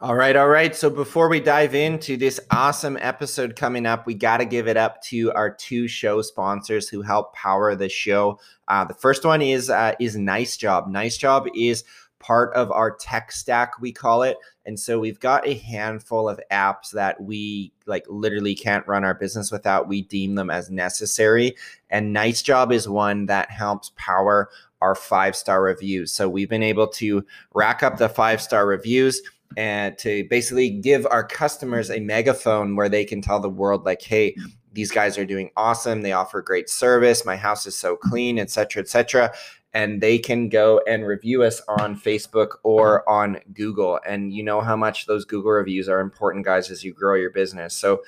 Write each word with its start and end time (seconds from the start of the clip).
All 0.00 0.14
right, 0.14 0.36
all 0.36 0.46
right. 0.46 0.76
So 0.76 0.90
before 0.90 1.28
we 1.28 1.40
dive 1.40 1.74
into 1.74 2.16
this 2.16 2.38
awesome 2.52 2.96
episode 3.00 3.56
coming 3.56 3.84
up, 3.84 4.06
we 4.06 4.14
got 4.14 4.36
to 4.36 4.44
give 4.44 4.68
it 4.68 4.76
up 4.76 5.02
to 5.06 5.32
our 5.32 5.50
two 5.50 5.88
show 5.88 6.22
sponsors 6.22 6.88
who 6.88 7.02
help 7.02 7.34
power 7.34 7.74
the 7.74 7.88
show. 7.88 8.38
Uh, 8.68 8.84
the 8.84 8.94
first 8.94 9.24
one 9.24 9.42
is 9.42 9.68
uh, 9.68 9.94
is 9.98 10.16
Nice 10.16 10.56
Job. 10.56 10.86
Nice 10.86 11.16
Job 11.16 11.48
is 11.52 11.82
part 12.20 12.54
of 12.54 12.70
our 12.70 12.94
tech 12.94 13.32
stack, 13.32 13.80
we 13.80 13.90
call 13.90 14.22
it. 14.22 14.36
And 14.64 14.78
so 14.78 15.00
we've 15.00 15.18
got 15.18 15.48
a 15.48 15.54
handful 15.54 16.28
of 16.28 16.40
apps 16.52 16.92
that 16.92 17.20
we 17.20 17.72
like 17.86 18.04
literally 18.08 18.54
can't 18.54 18.86
run 18.86 19.04
our 19.04 19.14
business 19.14 19.50
without. 19.50 19.88
We 19.88 20.02
deem 20.02 20.36
them 20.36 20.48
as 20.48 20.70
necessary. 20.70 21.56
And 21.90 22.12
Nice 22.12 22.42
Job 22.42 22.70
is 22.70 22.88
one 22.88 23.26
that 23.26 23.50
helps 23.50 23.90
power 23.96 24.48
our 24.80 24.94
five 24.94 25.34
star 25.34 25.60
reviews. 25.60 26.12
So 26.12 26.28
we've 26.28 26.48
been 26.48 26.62
able 26.62 26.86
to 26.88 27.24
rack 27.52 27.82
up 27.82 27.98
the 27.98 28.08
five 28.08 28.40
star 28.40 28.64
reviews 28.64 29.22
and 29.56 29.96
to 29.98 30.24
basically 30.28 30.70
give 30.70 31.06
our 31.10 31.26
customers 31.26 31.90
a 31.90 32.00
megaphone 32.00 32.76
where 32.76 32.88
they 32.88 33.04
can 33.04 33.20
tell 33.22 33.40
the 33.40 33.48
world 33.48 33.84
like 33.84 34.02
hey 34.02 34.34
these 34.74 34.90
guys 34.92 35.18
are 35.18 35.24
doing 35.24 35.50
awesome. 35.56 36.02
They 36.02 36.12
offer 36.12 36.40
great 36.40 36.68
service. 36.68 37.24
My 37.24 37.36
house 37.36 37.66
is 37.66 37.74
so 37.74 37.96
clean 37.96 38.38
etc 38.38 38.82
etc 38.82 39.32
and 39.74 40.00
they 40.00 40.18
can 40.18 40.48
go 40.48 40.80
and 40.86 41.06
review 41.06 41.42
us 41.42 41.60
on 41.68 41.98
facebook 41.98 42.56
or 42.62 43.08
on 43.08 43.38
google. 43.52 44.00
And 44.06 44.32
you 44.32 44.42
know 44.42 44.60
how 44.60 44.76
much 44.76 45.06
those 45.06 45.24
google 45.24 45.52
reviews 45.52 45.88
are 45.88 46.00
important 46.00 46.44
guys 46.44 46.70
as 46.70 46.84
you 46.84 46.92
grow 46.92 47.14
your 47.14 47.30
business. 47.30 47.74
So 47.74 48.02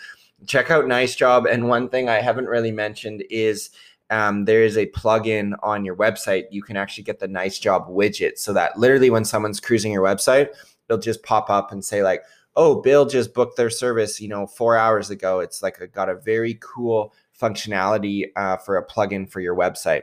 check 0.47 0.71
out 0.71 0.87
nice 0.87 1.15
job. 1.15 1.47
And 1.47 1.69
one 1.69 1.89
thing 1.89 2.09
i 2.09 2.21
haven't 2.21 2.47
really 2.47 2.73
mentioned 2.73 3.25
is 3.31 3.71
um, 4.11 4.45
there 4.45 4.65
is 4.65 4.77
a 4.77 4.87
plugin 4.87 5.53
on 5.63 5.85
your 5.85 5.95
website. 5.95 6.45
You 6.51 6.63
can 6.63 6.77
actually 6.77 7.05
get 7.05 7.21
the 7.21 7.29
nice 7.29 7.59
job 7.59 7.89
widget. 7.89 8.39
So 8.39 8.53
that 8.55 8.77
literally 8.77 9.11
when 9.11 9.25
someone's 9.25 9.61
cruising 9.61 9.93
your 9.93 10.03
website 10.03 10.49
it'll 10.91 11.01
just 11.01 11.23
pop 11.23 11.49
up 11.49 11.73
and 11.73 11.85
say 11.85 12.03
like, 12.03 12.23
"Oh, 12.57 12.81
Bill 12.83 13.07
just 13.07 13.33
booked 13.33 13.57
their 13.57 13.71
service, 13.71 14.21
you 14.21 14.29
know, 14.29 14.47
four 14.47 14.77
hours 14.77 15.11
ago." 15.11 15.41
It's 15.41 15.63
like 15.63 15.79
a, 15.81 15.87
got 15.87 16.09
a 16.09 16.17
very 16.17 16.59
cool 16.61 17.15
functionality 17.41 18.27
uh, 18.37 18.57
for 18.57 18.77
a 18.77 18.87
plugin 18.87 19.31
for 19.31 19.41
your 19.41 19.57
website. 19.57 20.03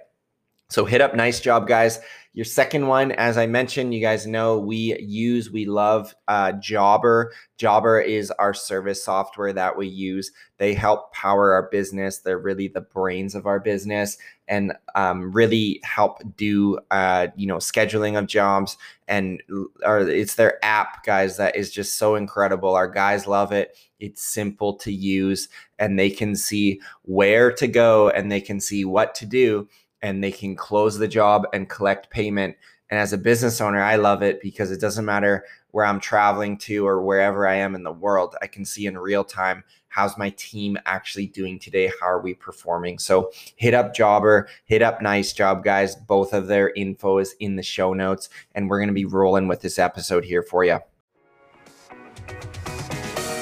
So 0.69 0.85
hit 0.85 1.01
up 1.01 1.15
Nice 1.15 1.39
Job, 1.39 1.67
guys. 1.67 1.99
Your 2.37 2.45
second 2.45 2.85
one, 2.85 3.13
as 3.13 3.35
I 3.35 3.47
mentioned, 3.47 3.95
you 3.95 3.99
guys 3.99 4.27
know 4.27 4.59
we 4.59 4.95
use, 4.99 5.49
we 5.49 5.65
love 5.65 6.13
uh, 6.27 6.51
Jobber. 6.51 7.33
Jobber 7.57 7.99
is 7.99 8.29
our 8.29 8.53
service 8.53 9.03
software 9.03 9.51
that 9.53 9.75
we 9.75 9.87
use. 9.87 10.31
They 10.59 10.75
help 10.75 11.11
power 11.13 11.53
our 11.53 11.67
business. 11.71 12.19
They're 12.19 12.37
really 12.37 12.67
the 12.67 12.81
brains 12.81 13.33
of 13.33 13.47
our 13.47 13.59
business 13.59 14.19
and 14.47 14.73
um, 14.93 15.31
really 15.31 15.79
help 15.83 16.19
do, 16.35 16.77
uh, 16.91 17.29
you 17.35 17.47
know, 17.47 17.57
scheduling 17.57 18.19
of 18.19 18.27
jobs. 18.27 18.77
And 19.07 19.41
or 19.83 20.01
it's 20.01 20.35
their 20.35 20.63
app, 20.63 21.03
guys, 21.03 21.37
that 21.37 21.55
is 21.55 21.71
just 21.71 21.95
so 21.95 22.13
incredible. 22.13 22.75
Our 22.75 22.87
guys 22.87 23.25
love 23.25 23.51
it. 23.51 23.75
It's 23.99 24.21
simple 24.21 24.75
to 24.75 24.93
use, 24.93 25.49
and 25.79 25.97
they 25.97 26.11
can 26.11 26.35
see 26.35 26.81
where 27.01 27.51
to 27.53 27.67
go 27.67 28.11
and 28.11 28.31
they 28.31 28.41
can 28.41 28.59
see 28.59 28.85
what 28.85 29.15
to 29.15 29.25
do 29.25 29.67
and 30.01 30.23
they 30.23 30.31
can 30.31 30.55
close 30.55 30.97
the 30.97 31.07
job 31.07 31.45
and 31.53 31.69
collect 31.69 32.09
payment. 32.09 32.55
And 32.89 32.99
as 32.99 33.13
a 33.13 33.17
business 33.17 33.59
owner, 33.59 33.81
I 33.81 33.97
love 33.97 34.23
it 34.23 34.41
because 34.41 34.71
it 34.71 34.79
doesn't 34.79 35.05
matter 35.05 35.43
where 35.71 35.85
I'm 35.85 35.99
traveling 35.99 36.57
to 36.59 36.87
or 36.87 37.01
wherever 37.01 37.47
I 37.47 37.55
am 37.55 37.75
in 37.75 37.83
the 37.83 37.91
world. 37.91 38.35
I 38.41 38.47
can 38.47 38.65
see 38.65 38.85
in 38.85 38.97
real 38.97 39.23
time 39.23 39.63
how's 39.89 40.17
my 40.17 40.29
team 40.31 40.77
actually 40.85 41.27
doing 41.27 41.59
today? 41.59 41.91
How 41.99 42.07
are 42.07 42.21
we 42.21 42.33
performing? 42.33 42.99
So 42.99 43.31
hit 43.55 43.73
up 43.73 43.95
Jobber, 43.95 44.47
hit 44.65 44.81
up 44.81 45.01
Nice 45.01 45.33
Job, 45.33 45.63
guys. 45.63 45.95
Both 45.95 46.33
of 46.33 46.47
their 46.47 46.69
info 46.69 47.17
is 47.17 47.35
in 47.39 47.55
the 47.55 47.63
show 47.63 47.93
notes. 47.93 48.29
And 48.53 48.69
we're 48.69 48.79
going 48.79 48.89
to 48.89 48.93
be 48.93 49.05
rolling 49.05 49.47
with 49.47 49.61
this 49.61 49.79
episode 49.79 50.23
here 50.23 50.43
for 50.43 50.63
you. 50.63 50.79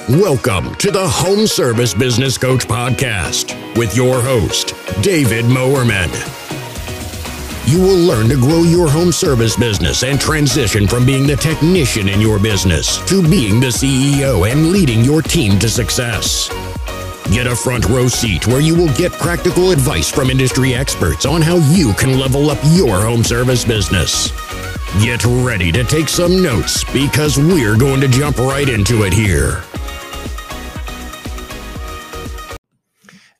Welcome 0.08 0.74
to 0.76 0.90
the 0.90 1.06
Home 1.06 1.46
Service 1.46 1.92
Business 1.92 2.38
Coach 2.38 2.66
Podcast 2.66 3.76
with 3.76 3.96
your 3.96 4.20
host, 4.22 4.74
David 5.02 5.44
Moerman. 5.46 6.45
You 7.66 7.80
will 7.80 7.98
learn 7.98 8.28
to 8.28 8.36
grow 8.36 8.62
your 8.62 8.88
home 8.88 9.10
service 9.10 9.56
business 9.56 10.04
and 10.04 10.20
transition 10.20 10.86
from 10.86 11.04
being 11.04 11.26
the 11.26 11.34
technician 11.34 12.08
in 12.08 12.20
your 12.20 12.38
business 12.38 12.98
to 13.08 13.20
being 13.28 13.58
the 13.58 13.66
CEO 13.66 14.48
and 14.48 14.70
leading 14.70 15.02
your 15.02 15.20
team 15.20 15.58
to 15.58 15.68
success. 15.68 16.48
Get 17.32 17.48
a 17.48 17.56
front 17.56 17.88
row 17.88 18.06
seat 18.06 18.46
where 18.46 18.60
you 18.60 18.76
will 18.76 18.94
get 18.94 19.10
practical 19.14 19.72
advice 19.72 20.08
from 20.08 20.30
industry 20.30 20.74
experts 20.74 21.26
on 21.26 21.42
how 21.42 21.56
you 21.56 21.92
can 21.94 22.20
level 22.20 22.50
up 22.50 22.58
your 22.66 23.00
home 23.00 23.24
service 23.24 23.64
business. 23.64 24.30
Get 25.02 25.24
ready 25.24 25.72
to 25.72 25.82
take 25.82 26.08
some 26.08 26.40
notes 26.40 26.84
because 26.92 27.36
we're 27.36 27.76
going 27.76 28.00
to 28.00 28.06
jump 28.06 28.38
right 28.38 28.68
into 28.68 29.02
it 29.02 29.12
here. 29.12 29.64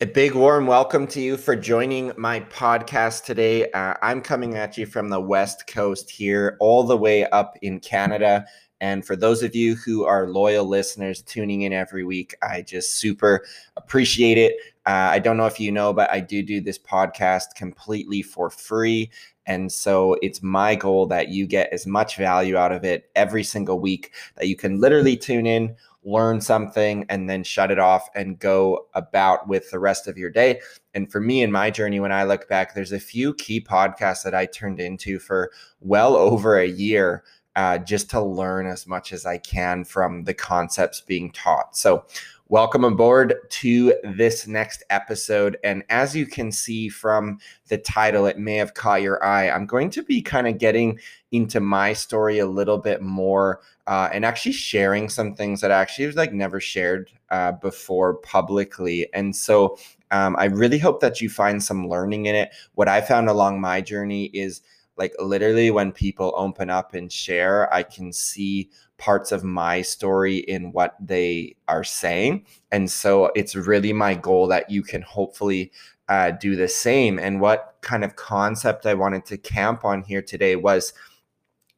A 0.02 0.06
big 0.06 0.34
warm 0.34 0.66
welcome 0.66 1.06
to 1.06 1.22
you 1.22 1.38
for 1.38 1.56
joining 1.56 2.12
my 2.18 2.40
podcast 2.40 3.24
today. 3.24 3.70
Uh, 3.70 3.94
I'm 4.02 4.20
coming 4.20 4.54
at 4.54 4.76
you 4.76 4.84
from 4.84 5.08
the 5.08 5.18
West 5.18 5.66
Coast 5.66 6.10
here, 6.10 6.58
all 6.60 6.82
the 6.82 6.98
way 6.98 7.24
up 7.30 7.56
in 7.62 7.80
Canada. 7.80 8.44
And 8.82 9.06
for 9.06 9.16
those 9.16 9.42
of 9.42 9.56
you 9.56 9.74
who 9.74 10.04
are 10.04 10.28
loyal 10.28 10.66
listeners 10.66 11.22
tuning 11.22 11.62
in 11.62 11.72
every 11.72 12.04
week, 12.04 12.36
I 12.42 12.60
just 12.60 12.96
super 12.96 13.46
appreciate 13.78 14.36
it. 14.36 14.56
Uh, 14.84 15.08
I 15.12 15.18
don't 15.18 15.38
know 15.38 15.46
if 15.46 15.58
you 15.58 15.72
know, 15.72 15.94
but 15.94 16.12
I 16.12 16.20
do 16.20 16.42
do 16.42 16.60
this 16.60 16.78
podcast 16.78 17.54
completely 17.56 18.20
for 18.20 18.50
free. 18.50 19.10
And 19.46 19.72
so 19.72 20.18
it's 20.20 20.42
my 20.42 20.74
goal 20.74 21.06
that 21.06 21.28
you 21.28 21.46
get 21.46 21.72
as 21.72 21.86
much 21.86 22.18
value 22.18 22.58
out 22.58 22.72
of 22.72 22.84
it 22.84 23.08
every 23.16 23.44
single 23.44 23.80
week 23.80 24.12
that 24.34 24.46
you 24.46 24.56
can 24.56 24.78
literally 24.78 25.16
tune 25.16 25.46
in 25.46 25.74
learn 26.06 26.40
something, 26.40 27.04
and 27.08 27.28
then 27.28 27.42
shut 27.42 27.70
it 27.70 27.78
off 27.78 28.08
and 28.14 28.38
go 28.38 28.86
about 28.94 29.48
with 29.48 29.70
the 29.70 29.78
rest 29.78 30.06
of 30.06 30.16
your 30.16 30.30
day. 30.30 30.60
And 30.94 31.10
for 31.10 31.20
me 31.20 31.42
in 31.42 31.52
my 31.52 31.70
journey, 31.70 32.00
when 32.00 32.12
I 32.12 32.24
look 32.24 32.48
back, 32.48 32.74
there's 32.74 32.92
a 32.92 33.00
few 33.00 33.34
key 33.34 33.60
podcasts 33.60 34.22
that 34.22 34.34
I 34.34 34.46
turned 34.46 34.80
into 34.80 35.18
for 35.18 35.50
well 35.80 36.16
over 36.16 36.56
a 36.58 36.68
year. 36.68 37.24
Uh, 37.56 37.78
just 37.78 38.10
to 38.10 38.20
learn 38.20 38.66
as 38.66 38.86
much 38.86 39.14
as 39.14 39.24
I 39.24 39.38
can 39.38 39.82
from 39.82 40.24
the 40.24 40.34
concepts 40.34 41.00
being 41.00 41.32
taught. 41.32 41.74
So, 41.74 42.04
welcome 42.48 42.84
aboard 42.84 43.34
to 43.48 43.92
this 44.04 44.46
next 44.46 44.84
episode. 44.88 45.56
And 45.64 45.82
as 45.88 46.14
you 46.14 46.26
can 46.26 46.52
see 46.52 46.88
from 46.88 47.38
the 47.66 47.78
title, 47.78 48.26
it 48.26 48.38
may 48.38 48.54
have 48.54 48.74
caught 48.74 49.02
your 49.02 49.22
eye. 49.24 49.50
I'm 49.50 49.66
going 49.66 49.90
to 49.90 50.02
be 50.04 50.22
kind 50.22 50.46
of 50.46 50.58
getting 50.58 51.00
into 51.32 51.58
my 51.58 51.92
story 51.92 52.38
a 52.38 52.46
little 52.46 52.78
bit 52.78 53.02
more 53.02 53.62
uh, 53.88 54.10
and 54.12 54.24
actually 54.24 54.52
sharing 54.52 55.08
some 55.08 55.34
things 55.34 55.60
that 55.60 55.72
I 55.72 55.80
actually 55.80 56.06
was 56.06 56.16
like 56.16 56.32
never 56.32 56.60
shared 56.60 57.10
uh, 57.30 57.52
before 57.52 58.14
publicly. 58.14 59.12
And 59.12 59.34
so 59.34 59.76
um, 60.12 60.36
I 60.38 60.44
really 60.44 60.78
hope 60.78 61.00
that 61.00 61.20
you 61.20 61.28
find 61.28 61.62
some 61.62 61.88
learning 61.88 62.26
in 62.26 62.36
it. 62.36 62.50
What 62.74 62.86
I 62.86 63.00
found 63.00 63.28
along 63.28 63.60
my 63.60 63.80
journey 63.80 64.26
is 64.26 64.62
like 64.96 65.14
literally 65.18 65.70
when 65.70 65.92
people 65.92 66.32
open 66.36 66.70
up 66.70 66.94
and 66.94 67.12
share, 67.12 67.72
I 67.72 67.82
can 67.82 68.12
see 68.12 68.70
parts 68.98 69.30
of 69.30 69.44
my 69.44 69.82
story 69.82 70.38
in 70.38 70.72
what 70.72 70.96
they 71.00 71.56
are 71.68 71.84
saying. 71.84 72.46
And 72.72 72.90
so 72.90 73.30
it's 73.34 73.54
really 73.54 73.92
my 73.92 74.14
goal 74.14 74.46
that 74.48 74.70
you 74.70 74.82
can 74.82 75.02
hopefully 75.02 75.70
uh, 76.08 76.30
do 76.30 76.56
the 76.56 76.68
same. 76.68 77.18
And 77.18 77.40
what 77.40 77.76
kind 77.82 78.04
of 78.04 78.16
concept 78.16 78.86
I 78.86 78.94
wanted 78.94 79.26
to 79.26 79.36
camp 79.36 79.84
on 79.84 80.02
here 80.02 80.22
today 80.22 80.56
was 80.56 80.92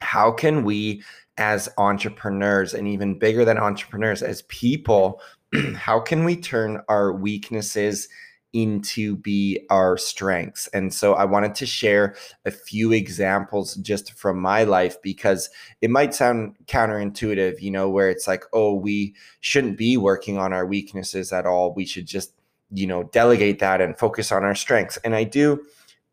how 0.01 0.31
can 0.31 0.65
we 0.65 1.03
as 1.39 1.69
entrepreneurs 1.79 2.75
and 2.75 2.87
even 2.87 3.19
bigger 3.19 3.45
than 3.45 3.59
entrepreneurs 3.59 4.23
as 4.23 4.43
people 4.43 5.21
how 5.75 5.99
can 5.99 6.25
we 6.25 6.37
turn 6.37 6.83
our 6.89 7.13
weaknesses 7.13 8.09
into 8.53 9.17
be 9.17 9.61
our 9.71 9.97
strengths. 9.97 10.69
And 10.69 10.93
so 10.93 11.15
i 11.15 11.25
wanted 11.25 11.55
to 11.57 11.67
share 11.67 12.17
a 12.45 12.51
few 12.51 12.93
examples 12.93 13.75
just 13.77 14.13
from 14.13 14.39
my 14.39 14.65
life 14.65 15.01
because 15.03 15.51
it 15.81 15.91
might 15.91 16.15
sound 16.15 16.57
counterintuitive 16.67 17.61
you 17.61 17.71
know 17.71 17.89
where 17.89 18.11
it's 18.11 18.27
like 18.27 18.45
oh 18.53 18.75
we 18.75 19.15
shouldn't 19.41 19.77
be 19.77 19.97
working 19.97 20.39
on 20.39 20.53
our 20.53 20.67
weaknesses 20.67 21.33
at 21.33 21.47
all. 21.47 21.75
We 21.75 21.85
should 21.85 22.07
just 22.07 22.33
you 22.73 22.87
know 22.87 23.05
delegate 23.05 23.59
that 23.59 23.81
and 23.81 23.99
focus 23.99 24.33
on 24.33 24.45
our 24.45 24.55
strengths. 24.55 24.97
And 24.99 25.15
i 25.15 25.25
do 25.25 25.65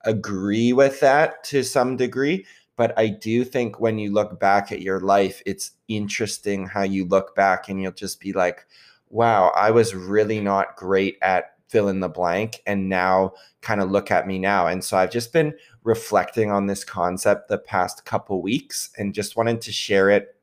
agree 0.02 0.74
with 0.74 1.00
that 1.00 1.44
to 1.46 1.64
some 1.64 1.98
degree 1.98 2.46
but 2.78 2.98
I 2.98 3.08
do 3.08 3.44
think 3.46 3.80
when 3.80 3.98
you 4.00 4.12
look 4.12 4.40
back 4.40 4.72
at 4.72 4.82
your 4.82 5.00
life, 5.00 5.42
it's 5.46 5.72
interesting 5.88 6.68
how 6.68 6.84
you 6.84 7.06
look 7.06 7.36
back 7.36 7.70
and 7.70 7.82
you'll 7.82 7.94
just 7.94 8.20
be 8.20 8.34
like, 8.34 8.66
wow, 9.10 9.52
I 9.56 9.72
was 9.72 9.96
really 9.96 10.42
not 10.42 10.76
great 10.76 11.18
at 11.22 11.55
fill 11.68 11.88
in 11.90 12.00
the 12.00 12.10
blank. 12.10 12.62
And 12.66 12.90
now 12.90 13.34
kind 13.62 13.82
of 13.82 13.92
look 13.92 14.12
at 14.12 14.28
me 14.28 14.40
now. 14.40 14.68
And 14.68 14.84
so 14.84 14.98
I've 14.98 15.12
just 15.12 15.34
been 15.34 15.54
reflecting 15.84 16.52
on 16.52 16.68
this 16.68 16.84
concept 16.84 17.48
the 17.48 17.58
past 17.58 18.06
couple 18.06 18.42
weeks 18.42 18.90
and 18.98 19.14
just 19.14 19.36
wanted 19.36 19.62
to 19.62 19.72
share 19.72 20.10
it 20.10 20.36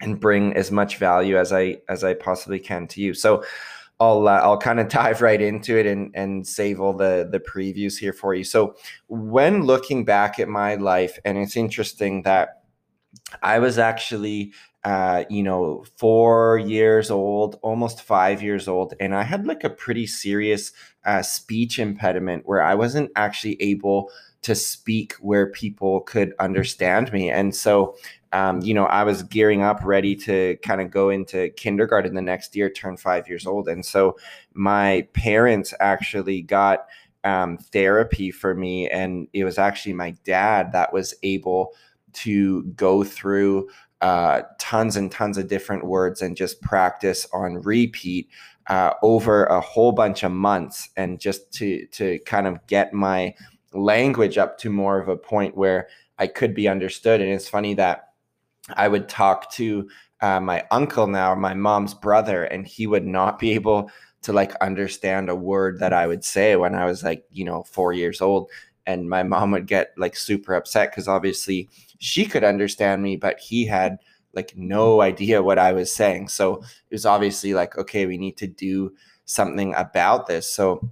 and 0.00 0.20
bring 0.20 0.54
as 0.54 0.70
much 0.70 0.98
value 0.98 1.38
as 1.38 1.52
I 1.52 1.78
as 1.88 2.04
I 2.04 2.14
possibly 2.14 2.58
can 2.58 2.86
to 2.88 3.00
you. 3.00 3.14
So 3.14 3.44
I'll 3.98 4.28
uh, 4.28 4.40
I'll 4.40 4.58
kind 4.58 4.80
of 4.80 4.88
dive 4.90 5.22
right 5.22 5.40
into 5.40 5.78
it 5.78 5.86
and 5.86 6.10
and 6.14 6.46
save 6.46 6.80
all 6.80 6.92
the 6.92 7.28
the 7.30 7.40
previews 7.40 7.98
here 7.98 8.12
for 8.12 8.34
you. 8.34 8.44
So 8.44 8.76
when 9.08 9.64
looking 9.64 10.04
back 10.04 10.38
at 10.38 10.48
my 10.48 10.74
life, 10.74 11.18
and 11.24 11.38
it's 11.38 11.56
interesting 11.56 12.22
that 12.22 12.62
I 13.42 13.58
was 13.58 13.78
actually 13.78 14.52
uh, 14.86 15.24
you 15.28 15.42
know, 15.42 15.84
four 15.96 16.58
years 16.58 17.10
old, 17.10 17.58
almost 17.60 18.02
five 18.02 18.40
years 18.40 18.68
old, 18.68 18.94
and 19.00 19.16
I 19.16 19.24
had 19.24 19.44
like 19.44 19.64
a 19.64 19.68
pretty 19.68 20.06
serious 20.06 20.70
uh, 21.04 21.22
speech 21.22 21.80
impediment 21.80 22.44
where 22.46 22.62
I 22.62 22.76
wasn't 22.76 23.10
actually 23.16 23.60
able 23.60 24.12
to 24.42 24.54
speak 24.54 25.14
where 25.14 25.50
people 25.50 26.02
could 26.02 26.34
understand 26.38 27.12
me. 27.12 27.28
And 27.32 27.52
so, 27.52 27.96
um, 28.32 28.60
you 28.60 28.74
know, 28.74 28.84
I 28.84 29.02
was 29.02 29.24
gearing 29.24 29.60
up, 29.60 29.80
ready 29.82 30.14
to 30.18 30.56
kind 30.62 30.80
of 30.80 30.92
go 30.92 31.10
into 31.10 31.48
kindergarten 31.56 32.14
the 32.14 32.22
next 32.22 32.54
year, 32.54 32.70
turn 32.70 32.96
five 32.96 33.26
years 33.26 33.44
old. 33.44 33.66
And 33.66 33.84
so 33.84 34.16
my 34.54 35.08
parents 35.14 35.74
actually 35.80 36.42
got 36.42 36.86
um, 37.24 37.58
therapy 37.58 38.30
for 38.30 38.54
me. 38.54 38.88
And 38.88 39.26
it 39.32 39.42
was 39.42 39.58
actually 39.58 39.94
my 39.94 40.12
dad 40.22 40.70
that 40.70 40.92
was 40.92 41.12
able 41.24 41.72
to 42.12 42.62
go 42.76 43.04
through 43.04 43.68
uh, 44.00 44.42
tons 44.58 44.96
and 44.96 45.10
tons 45.10 45.38
of 45.38 45.48
different 45.48 45.84
words 45.86 46.22
and 46.22 46.36
just 46.36 46.60
practice 46.60 47.26
on 47.32 47.62
repeat 47.62 48.28
uh, 48.68 48.92
over 49.02 49.44
a 49.44 49.60
whole 49.60 49.92
bunch 49.92 50.22
of 50.22 50.32
months 50.32 50.90
and 50.96 51.20
just 51.20 51.52
to 51.52 51.86
to 51.86 52.18
kind 52.26 52.46
of 52.46 52.64
get 52.66 52.92
my 52.92 53.34
language 53.72 54.38
up 54.38 54.58
to 54.58 54.70
more 54.70 54.98
of 54.98 55.08
a 55.08 55.16
point 55.16 55.56
where 55.56 55.88
I 56.18 56.26
could 56.26 56.54
be 56.54 56.68
understood. 56.68 57.20
And 57.20 57.30
it's 57.30 57.48
funny 57.48 57.74
that 57.74 58.12
I 58.74 58.88
would 58.88 59.08
talk 59.08 59.50
to 59.52 59.88
uh, 60.20 60.40
my 60.40 60.64
uncle 60.70 61.06
now, 61.06 61.34
my 61.34 61.54
mom's 61.54 61.94
brother, 61.94 62.44
and 62.44 62.66
he 62.66 62.86
would 62.86 63.06
not 63.06 63.38
be 63.38 63.52
able 63.52 63.90
to 64.22 64.32
like 64.32 64.54
understand 64.56 65.28
a 65.28 65.36
word 65.36 65.78
that 65.78 65.92
I 65.92 66.06
would 66.06 66.24
say 66.24 66.56
when 66.56 66.74
I 66.74 66.86
was 66.86 67.04
like, 67.04 67.24
you 67.30 67.44
know, 67.44 67.62
four 67.62 67.92
years 67.92 68.20
old. 68.20 68.50
And 68.86 69.08
my 69.08 69.22
mom 69.22 69.50
would 69.52 69.66
get 69.66 69.92
like 69.96 70.16
super 70.16 70.54
upset 70.54 70.90
because 70.90 71.08
obviously 71.08 71.68
she 71.98 72.24
could 72.24 72.44
understand 72.44 73.02
me, 73.02 73.16
but 73.16 73.38
he 73.40 73.66
had 73.66 73.98
like 74.34 74.56
no 74.56 75.00
idea 75.00 75.42
what 75.42 75.58
I 75.58 75.72
was 75.72 75.92
saying. 75.92 76.28
So 76.28 76.56
it 76.56 76.92
was 76.92 77.06
obviously 77.06 77.54
like, 77.54 77.76
okay, 77.78 78.06
we 78.06 78.18
need 78.18 78.36
to 78.36 78.46
do 78.46 78.94
something 79.24 79.74
about 79.74 80.26
this. 80.26 80.48
So 80.48 80.88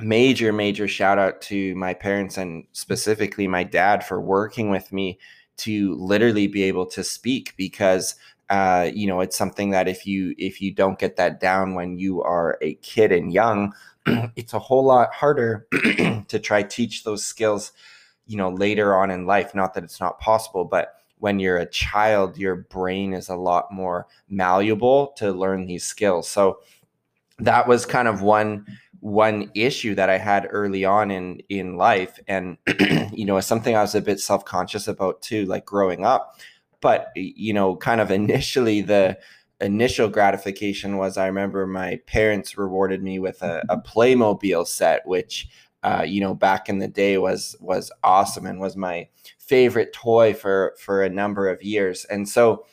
major, 0.00 0.52
major 0.52 0.88
shout 0.88 1.18
out 1.18 1.40
to 1.42 1.74
my 1.76 1.94
parents 1.94 2.38
and 2.38 2.64
specifically 2.72 3.46
my 3.46 3.62
dad 3.64 4.04
for 4.04 4.20
working 4.20 4.70
with 4.70 4.92
me 4.92 5.18
to 5.58 5.94
literally 5.96 6.46
be 6.46 6.62
able 6.62 6.86
to 6.86 7.04
speak 7.04 7.54
because 7.56 8.14
uh, 8.48 8.90
you 8.92 9.06
know 9.06 9.20
it's 9.20 9.36
something 9.36 9.70
that 9.70 9.86
if 9.86 10.06
you 10.06 10.34
if 10.38 10.60
you 10.60 10.72
don't 10.72 10.98
get 10.98 11.16
that 11.16 11.38
down 11.38 11.74
when 11.74 11.98
you 11.98 12.22
are 12.22 12.58
a 12.62 12.74
kid 12.76 13.12
and 13.12 13.32
young 13.32 13.72
it's 14.36 14.54
a 14.54 14.58
whole 14.58 14.84
lot 14.84 15.12
harder 15.12 15.66
to 16.28 16.38
try 16.38 16.62
teach 16.62 17.04
those 17.04 17.24
skills 17.24 17.72
you 18.26 18.36
know 18.36 18.50
later 18.50 18.96
on 18.96 19.10
in 19.10 19.26
life. 19.26 19.54
Not 19.54 19.74
that 19.74 19.84
it's 19.84 20.00
not 20.00 20.18
possible 20.18 20.64
but 20.64 20.94
when 21.18 21.38
you're 21.38 21.58
a 21.58 21.66
child 21.66 22.38
your 22.38 22.56
brain 22.56 23.12
is 23.12 23.28
a 23.28 23.36
lot 23.36 23.70
more 23.72 24.06
malleable 24.28 25.08
to 25.18 25.32
learn 25.32 25.66
these 25.66 25.84
skills. 25.84 26.28
So 26.28 26.60
that 27.38 27.66
was 27.66 27.86
kind 27.86 28.08
of 28.08 28.22
one 28.22 28.66
one 29.00 29.50
issue 29.54 29.94
that 29.94 30.10
I 30.10 30.18
had 30.18 30.46
early 30.50 30.84
on 30.84 31.10
in 31.10 31.40
in 31.48 31.76
life, 31.76 32.18
and 32.28 32.58
you 33.12 33.24
know, 33.24 33.40
something 33.40 33.74
I 33.74 33.82
was 33.82 33.94
a 33.94 34.00
bit 34.00 34.20
self 34.20 34.44
conscious 34.44 34.86
about 34.88 35.22
too, 35.22 35.46
like 35.46 35.64
growing 35.64 36.04
up. 36.04 36.38
But 36.80 37.10
you 37.16 37.52
know, 37.52 37.76
kind 37.76 38.00
of 38.00 38.10
initially 38.10 38.82
the 38.82 39.18
initial 39.60 40.08
gratification 40.08 40.96
was 40.96 41.16
I 41.16 41.26
remember 41.26 41.66
my 41.66 42.00
parents 42.06 42.56
rewarded 42.56 43.02
me 43.02 43.18
with 43.18 43.42
a, 43.42 43.62
a 43.68 43.78
Playmobil 43.78 44.66
set, 44.66 45.06
which 45.06 45.48
uh, 45.82 46.04
you 46.06 46.20
know 46.20 46.34
back 46.34 46.68
in 46.68 46.78
the 46.78 46.88
day 46.88 47.18
was 47.18 47.56
was 47.60 47.90
awesome 48.04 48.46
and 48.46 48.60
was 48.60 48.76
my 48.76 49.08
favorite 49.38 49.92
toy 49.92 50.34
for 50.34 50.74
for 50.78 51.02
a 51.02 51.10
number 51.10 51.48
of 51.48 51.62
years. 51.62 52.04
And 52.06 52.28
so 52.28 52.66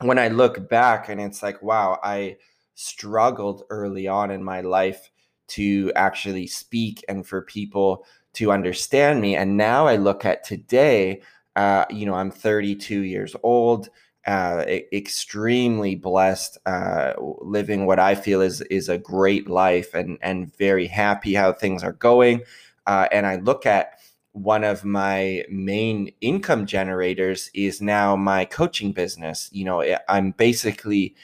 when 0.00 0.18
I 0.18 0.28
look 0.28 0.68
back 0.68 1.08
and 1.08 1.20
it's 1.20 1.42
like, 1.42 1.62
wow, 1.62 1.98
I 2.02 2.36
struggled 2.74 3.62
early 3.70 4.08
on 4.08 4.30
in 4.30 4.42
my 4.42 4.60
life 4.60 5.10
to 5.46 5.92
actually 5.94 6.46
speak 6.46 7.04
and 7.08 7.26
for 7.26 7.42
people 7.42 8.04
to 8.34 8.50
understand 8.50 9.20
me. 9.20 9.36
And 9.36 9.56
now 9.56 9.86
I 9.86 9.96
look 9.96 10.24
at 10.24 10.44
today, 10.44 11.22
uh, 11.54 11.84
you 11.90 12.06
know, 12.06 12.14
I'm 12.14 12.30
32 12.30 13.00
years 13.02 13.36
old, 13.42 13.88
uh, 14.26 14.64
extremely 14.92 15.94
blessed, 15.94 16.58
uh, 16.66 17.12
living 17.18 17.86
what 17.86 17.98
I 17.98 18.14
feel 18.14 18.40
is 18.40 18.60
is 18.62 18.88
a 18.88 18.98
great 18.98 19.48
life, 19.48 19.94
and 19.94 20.18
and 20.22 20.54
very 20.56 20.86
happy 20.86 21.34
how 21.34 21.52
things 21.52 21.82
are 21.82 21.92
going. 21.92 22.42
Uh, 22.86 23.08
and 23.12 23.26
I 23.26 23.36
look 23.36 23.66
at 23.66 23.98
one 24.32 24.64
of 24.64 24.84
my 24.84 25.44
main 25.48 26.12
income 26.20 26.66
generators 26.66 27.50
is 27.54 27.80
now 27.80 28.16
my 28.16 28.44
coaching 28.44 28.92
business. 28.92 29.48
You 29.52 29.64
know, 29.64 29.96
I'm 30.08 30.32
basically 30.32 31.14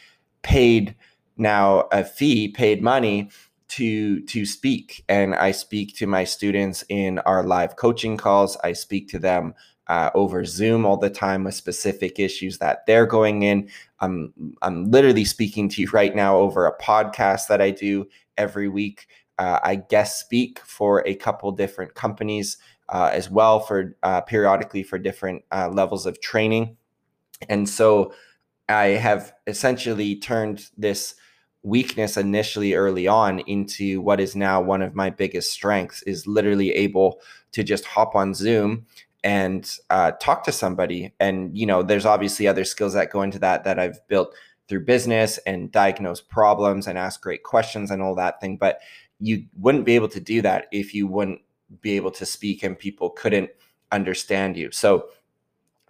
paid 0.42 0.94
now 1.36 1.88
a 1.92 2.04
fee, 2.04 2.48
paid 2.48 2.82
money 2.82 3.30
to 3.70 4.20
to 4.22 4.44
speak 4.44 5.04
and 5.08 5.32
i 5.36 5.52
speak 5.52 5.96
to 5.96 6.06
my 6.06 6.24
students 6.24 6.84
in 6.88 7.20
our 7.20 7.44
live 7.44 7.76
coaching 7.76 8.16
calls 8.16 8.56
i 8.64 8.72
speak 8.72 9.08
to 9.08 9.18
them 9.18 9.54
uh, 9.90 10.08
over 10.14 10.44
zoom 10.44 10.86
all 10.86 10.96
the 10.96 11.10
time 11.10 11.42
with 11.42 11.52
specific 11.52 12.20
issues 12.20 12.58
that 12.58 12.86
they're 12.86 13.06
going 13.06 13.42
in. 13.42 13.68
I'm 13.98 14.32
i'm 14.62 14.88
literally 14.88 15.24
speaking 15.24 15.68
to 15.70 15.82
you 15.82 15.88
right 15.92 16.14
now 16.14 16.36
over 16.36 16.64
a 16.64 16.78
podcast 16.78 17.48
that 17.48 17.60
i 17.60 17.72
do 17.72 18.06
every 18.38 18.68
week. 18.68 19.08
Uh, 19.38 19.58
i 19.64 19.74
guest 19.74 20.20
speak 20.20 20.60
for 20.60 21.06
a 21.06 21.16
couple 21.16 21.50
different 21.50 21.94
companies 21.94 22.56
uh, 22.88 23.10
as 23.12 23.30
well 23.30 23.58
for 23.58 23.96
uh, 24.04 24.20
periodically 24.20 24.84
for 24.84 24.96
different 24.96 25.42
uh, 25.52 25.68
levels 25.68 26.06
of 26.06 26.20
training. 26.20 26.76
And 27.48 27.68
so 27.68 28.14
i 28.68 28.86
have 29.06 29.32
essentially 29.48 30.14
turned 30.14 30.68
this 30.78 31.16
weakness 31.62 32.16
initially 32.16 32.74
early 32.74 33.08
on 33.08 33.40
into 33.40 34.00
what 34.00 34.20
is 34.20 34.36
now 34.36 34.60
one 34.62 34.82
of 34.82 34.94
my 34.94 35.10
biggest 35.10 35.50
strengths 35.50 36.02
is 36.04 36.28
literally 36.28 36.70
able 36.70 37.20
to 37.52 37.64
just 37.64 37.84
hop 37.84 38.14
on 38.14 38.32
zoom 38.32 38.86
and 39.22 39.76
uh, 39.90 40.12
talk 40.12 40.44
to 40.44 40.52
somebody. 40.52 41.12
And 41.20 41.56
you 41.56 41.66
know 41.66 41.82
there's 41.82 42.06
obviously 42.06 42.46
other 42.46 42.64
skills 42.64 42.94
that 42.94 43.10
go 43.10 43.22
into 43.22 43.38
that 43.40 43.64
that 43.64 43.78
i've 43.78 44.06
built 44.08 44.34
through 44.68 44.84
business 44.84 45.38
and 45.46 45.72
diagnose 45.72 46.20
problems 46.20 46.86
and 46.86 46.96
ask 46.96 47.20
great 47.20 47.42
questions 47.42 47.90
and 47.90 48.00
all 48.00 48.14
that 48.14 48.40
thing. 48.40 48.56
But 48.56 48.80
you 49.18 49.44
wouldn't 49.58 49.84
be 49.84 49.96
able 49.96 50.08
to 50.08 50.20
do 50.20 50.42
that 50.42 50.66
if 50.72 50.94
you 50.94 51.06
wouldn't 51.06 51.40
be 51.80 51.96
able 51.96 52.10
to 52.12 52.24
speak 52.24 52.62
and 52.62 52.78
people 52.78 53.10
couldn't 53.10 53.50
understand 53.92 54.56
you. 54.56 54.70
So 54.70 55.08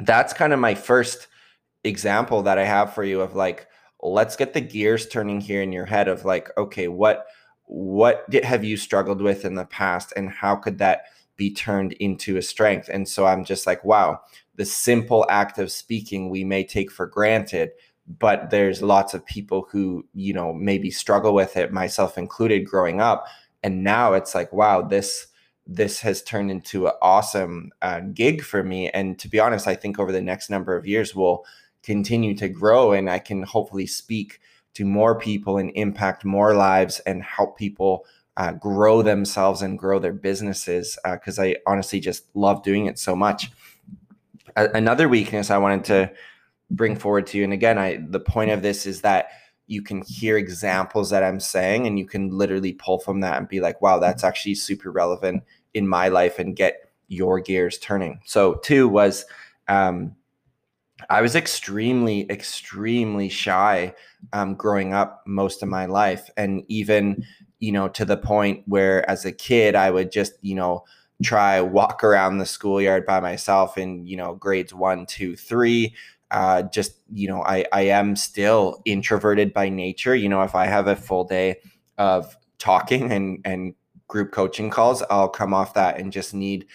that's 0.01 0.33
kind 0.33 0.53
of 0.53 0.59
my 0.59 0.75
first 0.75 1.29
example 1.85 2.43
that 2.43 2.59
i 2.59 2.65
have 2.65 2.93
for 2.93 3.05
you 3.05 3.21
of 3.21 3.35
like 3.35 3.67
let's 4.03 4.37
get 4.37 4.53
the 4.53 4.61
gears 4.61 5.07
turning 5.09 5.41
here 5.41 5.63
in 5.63 5.73
your 5.73 5.87
head 5.87 6.09
of 6.09 6.25
like 6.25 6.51
okay 6.59 6.89
what 6.89 7.27
what 7.65 8.29
did, 8.31 8.45
have 8.45 8.65
you 8.65 8.77
struggled 8.77 9.23
with 9.23 9.45
in 9.45 9.55
the 9.55 9.65
past 9.65 10.13
and 10.17 10.29
how 10.29 10.57
could 10.57 10.79
that 10.79 11.05
be 11.41 11.51
turned 11.51 11.93
into 11.95 12.37
a 12.37 12.43
strength. 12.43 12.91
And 12.93 13.09
so 13.09 13.27
i'm 13.27 13.45
just 13.45 13.67
like 13.67 13.83
wow 13.85 14.21
the 14.57 14.67
simple 14.67 15.25
act 15.31 15.59
of 15.59 15.73
speaking 15.73 16.29
we 16.29 16.45
may 16.45 16.63
take 16.63 16.91
for 16.93 17.07
granted 17.07 17.71
but 18.19 18.51
there's 18.51 18.83
lots 18.83 19.15
of 19.15 19.25
people 19.25 19.67
who 19.71 20.05
you 20.13 20.35
know 20.35 20.53
maybe 20.53 20.91
struggle 20.91 21.33
with 21.33 21.57
it 21.57 21.73
myself 21.73 22.19
included 22.19 22.67
growing 22.67 23.01
up. 23.01 23.27
And 23.63 23.83
now 23.83 24.13
it's 24.13 24.35
like 24.35 24.53
wow 24.53 24.83
this 24.83 25.29
this 25.67 26.01
has 26.01 26.23
turned 26.23 26.51
into 26.51 26.89
an 26.89 26.95
awesome 27.01 27.71
uh, 27.81 28.01
gig 28.01 28.43
for 28.43 28.63
me. 28.63 28.91
And 28.91 29.19
to 29.21 29.29
be 29.29 29.41
honest 29.41 29.67
i 29.67 29.75
think 29.75 29.99
over 29.99 30.13
the 30.13 30.29
next 30.31 30.51
number 30.51 30.77
of 30.77 30.87
years 30.87 31.15
we'll 31.15 31.45
continue 31.83 32.35
to 32.37 32.49
grow 32.49 32.93
and 32.93 33.09
I 33.09 33.19
can 33.19 33.43
hopefully 33.43 33.87
speak 33.87 34.41
to 34.75 34.85
more 34.85 35.19
people 35.19 35.57
and 35.57 35.73
impact 35.75 36.25
more 36.25 36.55
lives 36.55 37.01
and 37.07 37.23
help 37.23 37.57
people 37.57 38.05
uh, 38.41 38.53
grow 38.53 39.03
themselves 39.03 39.61
and 39.61 39.79
grow 39.79 39.99
their 39.99 40.15
businesses 40.15 40.99
because 41.05 41.39
uh, 41.39 41.43
I 41.43 41.57
honestly 41.67 42.01
just 42.01 42.25
love 42.35 42.63
doing 42.63 42.87
it 42.87 42.99
so 42.99 43.15
much. 43.15 43.51
A- 44.57 44.71
another 44.71 45.11
weakness 45.11 45.51
I 45.51 45.59
wanted 45.59 45.85
to 45.85 46.13
bring 46.71 46.97
forward 46.97 47.27
to 47.29 47.39
you, 47.39 47.45
and 47.45 47.53
again, 47.53 47.77
I 47.77 47.99
the 48.09 48.19
point 48.19 48.51
of 48.51 48.63
this 48.63 48.87
is 48.87 49.03
that 49.03 49.29
you 49.67 49.83
can 49.83 50.01
hear 50.07 50.39
examples 50.39 51.11
that 51.11 51.23
I'm 51.23 51.39
saying 51.39 51.87
and 51.87 51.99
you 51.99 52.07
can 52.07 52.31
literally 52.31 52.73
pull 52.73 52.99
from 52.99 53.21
that 53.21 53.37
and 53.37 53.47
be 53.47 53.61
like, 53.61 53.83
wow, 53.83 53.99
that's 53.99 54.25
actually 54.25 54.55
super 54.55 54.91
relevant 54.91 55.43
in 55.75 55.87
my 55.87 56.09
life 56.09 56.39
and 56.39 56.57
get 56.57 56.91
your 57.09 57.41
gears 57.41 57.77
turning. 57.77 58.21
So, 58.25 58.55
two 58.55 58.89
was 58.89 59.27
um, 59.69 60.17
I 61.11 61.21
was 61.21 61.37
extremely, 61.37 62.27
extremely 62.31 63.29
shy 63.29 63.95
um, 64.33 64.55
growing 64.55 64.95
up 64.95 65.25
most 65.27 65.63
of 65.63 65.69
my 65.69 65.85
life. 65.85 66.31
And 66.39 66.65
even, 66.69 67.27
you 67.61 67.71
know, 67.73 67.89
to 67.89 68.05
the 68.05 68.17
point 68.17 68.63
where 68.67 69.09
as 69.09 69.25
a 69.25 69.33
kid, 69.33 69.75
I 69.75 69.91
would 69.91 70.11
just, 70.11 70.33
you 70.43 70.55
know, 70.55 70.85
try 71.23 71.61
walk 71.61 72.03
around 72.03 72.39
the 72.39 72.47
schoolyard 72.47 73.05
by 73.07 73.21
myself 73.21 73.77
in, 73.77 74.07
you 74.07 74.17
know, 74.17 74.35
grades 74.35 74.75
one, 74.75 75.07
two, 75.07 75.37
three. 75.37 75.95
Uh, 76.31 76.63
just, 76.63 76.95
you 77.13 77.29
know, 77.29 77.43
I, 77.43 77.67
I 77.73 77.83
am 77.83 78.17
still 78.17 78.81
introverted 78.85 79.53
by 79.53 79.69
nature. 79.69 80.15
You 80.15 80.29
know, 80.29 80.43
if 80.43 80.55
I 80.55 80.67
have 80.67 80.87
a 80.87 80.97
full 80.97 81.25
day 81.25 81.57
of 81.99 82.37
talking 82.59 83.13
and, 83.13 83.41
and 83.45 83.75
group 84.09 84.33
coaching 84.33 84.71
calls, 84.71 85.03
I'll 85.11 85.29
come 85.29 85.53
off 85.53 85.75
that 85.75 85.99
and 85.99 86.13
just 86.13 86.33
need 86.33 86.67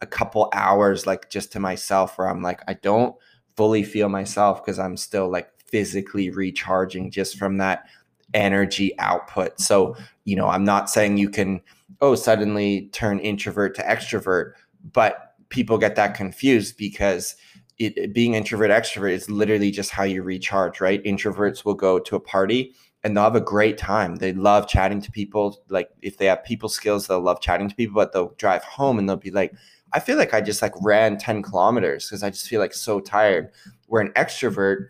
a 0.00 0.06
couple 0.06 0.48
hours, 0.52 1.06
like 1.06 1.30
just 1.30 1.52
to 1.52 1.60
myself, 1.60 2.18
where 2.18 2.28
I'm 2.28 2.42
like, 2.42 2.60
I 2.66 2.74
don't 2.74 3.14
fully 3.56 3.84
feel 3.84 4.08
myself 4.08 4.64
because 4.64 4.78
I'm 4.78 4.96
still 4.96 5.30
like 5.30 5.50
physically 5.58 6.30
recharging 6.30 7.10
just 7.10 7.38
from 7.38 7.58
that 7.58 7.86
energy 8.34 8.98
output. 8.98 9.60
So, 9.60 9.96
you 10.24 10.36
know, 10.36 10.48
I'm 10.48 10.64
not 10.64 10.90
saying 10.90 11.16
you 11.16 11.30
can, 11.30 11.60
oh, 12.00 12.14
suddenly 12.14 12.90
turn 12.92 13.18
introvert 13.20 13.74
to 13.76 13.82
extrovert, 13.82 14.52
but 14.92 15.34
people 15.48 15.78
get 15.78 15.96
that 15.96 16.14
confused 16.14 16.76
because 16.76 17.36
it, 17.78 18.12
being 18.12 18.34
introvert 18.34 18.70
extrovert 18.70 19.12
is 19.12 19.30
literally 19.30 19.70
just 19.70 19.90
how 19.90 20.04
you 20.04 20.22
recharge, 20.22 20.80
right? 20.80 21.02
Introverts 21.04 21.64
will 21.64 21.74
go 21.74 21.98
to 21.98 22.16
a 22.16 22.20
party 22.20 22.74
and 23.02 23.16
they'll 23.16 23.24
have 23.24 23.36
a 23.36 23.40
great 23.40 23.76
time. 23.78 24.16
They 24.16 24.32
love 24.32 24.68
chatting 24.68 25.00
to 25.02 25.12
people. 25.12 25.62
Like 25.68 25.90
if 26.02 26.16
they 26.16 26.26
have 26.26 26.44
people 26.44 26.68
skills, 26.68 27.06
they'll 27.06 27.20
love 27.20 27.40
chatting 27.40 27.68
to 27.68 27.74
people, 27.74 27.94
but 27.94 28.12
they'll 28.12 28.34
drive 28.38 28.64
home 28.64 28.98
and 28.98 29.08
they'll 29.08 29.16
be 29.16 29.30
like, 29.30 29.52
I 29.92 30.00
feel 30.00 30.16
like 30.16 30.34
I 30.34 30.40
just 30.40 30.62
like 30.62 30.72
ran 30.82 31.18
10 31.18 31.42
kilometers 31.42 32.08
because 32.08 32.22
I 32.22 32.30
just 32.30 32.48
feel 32.48 32.60
like 32.60 32.74
so 32.74 33.00
tired. 33.00 33.50
Where 33.86 34.02
an 34.02 34.12
extrovert 34.12 34.88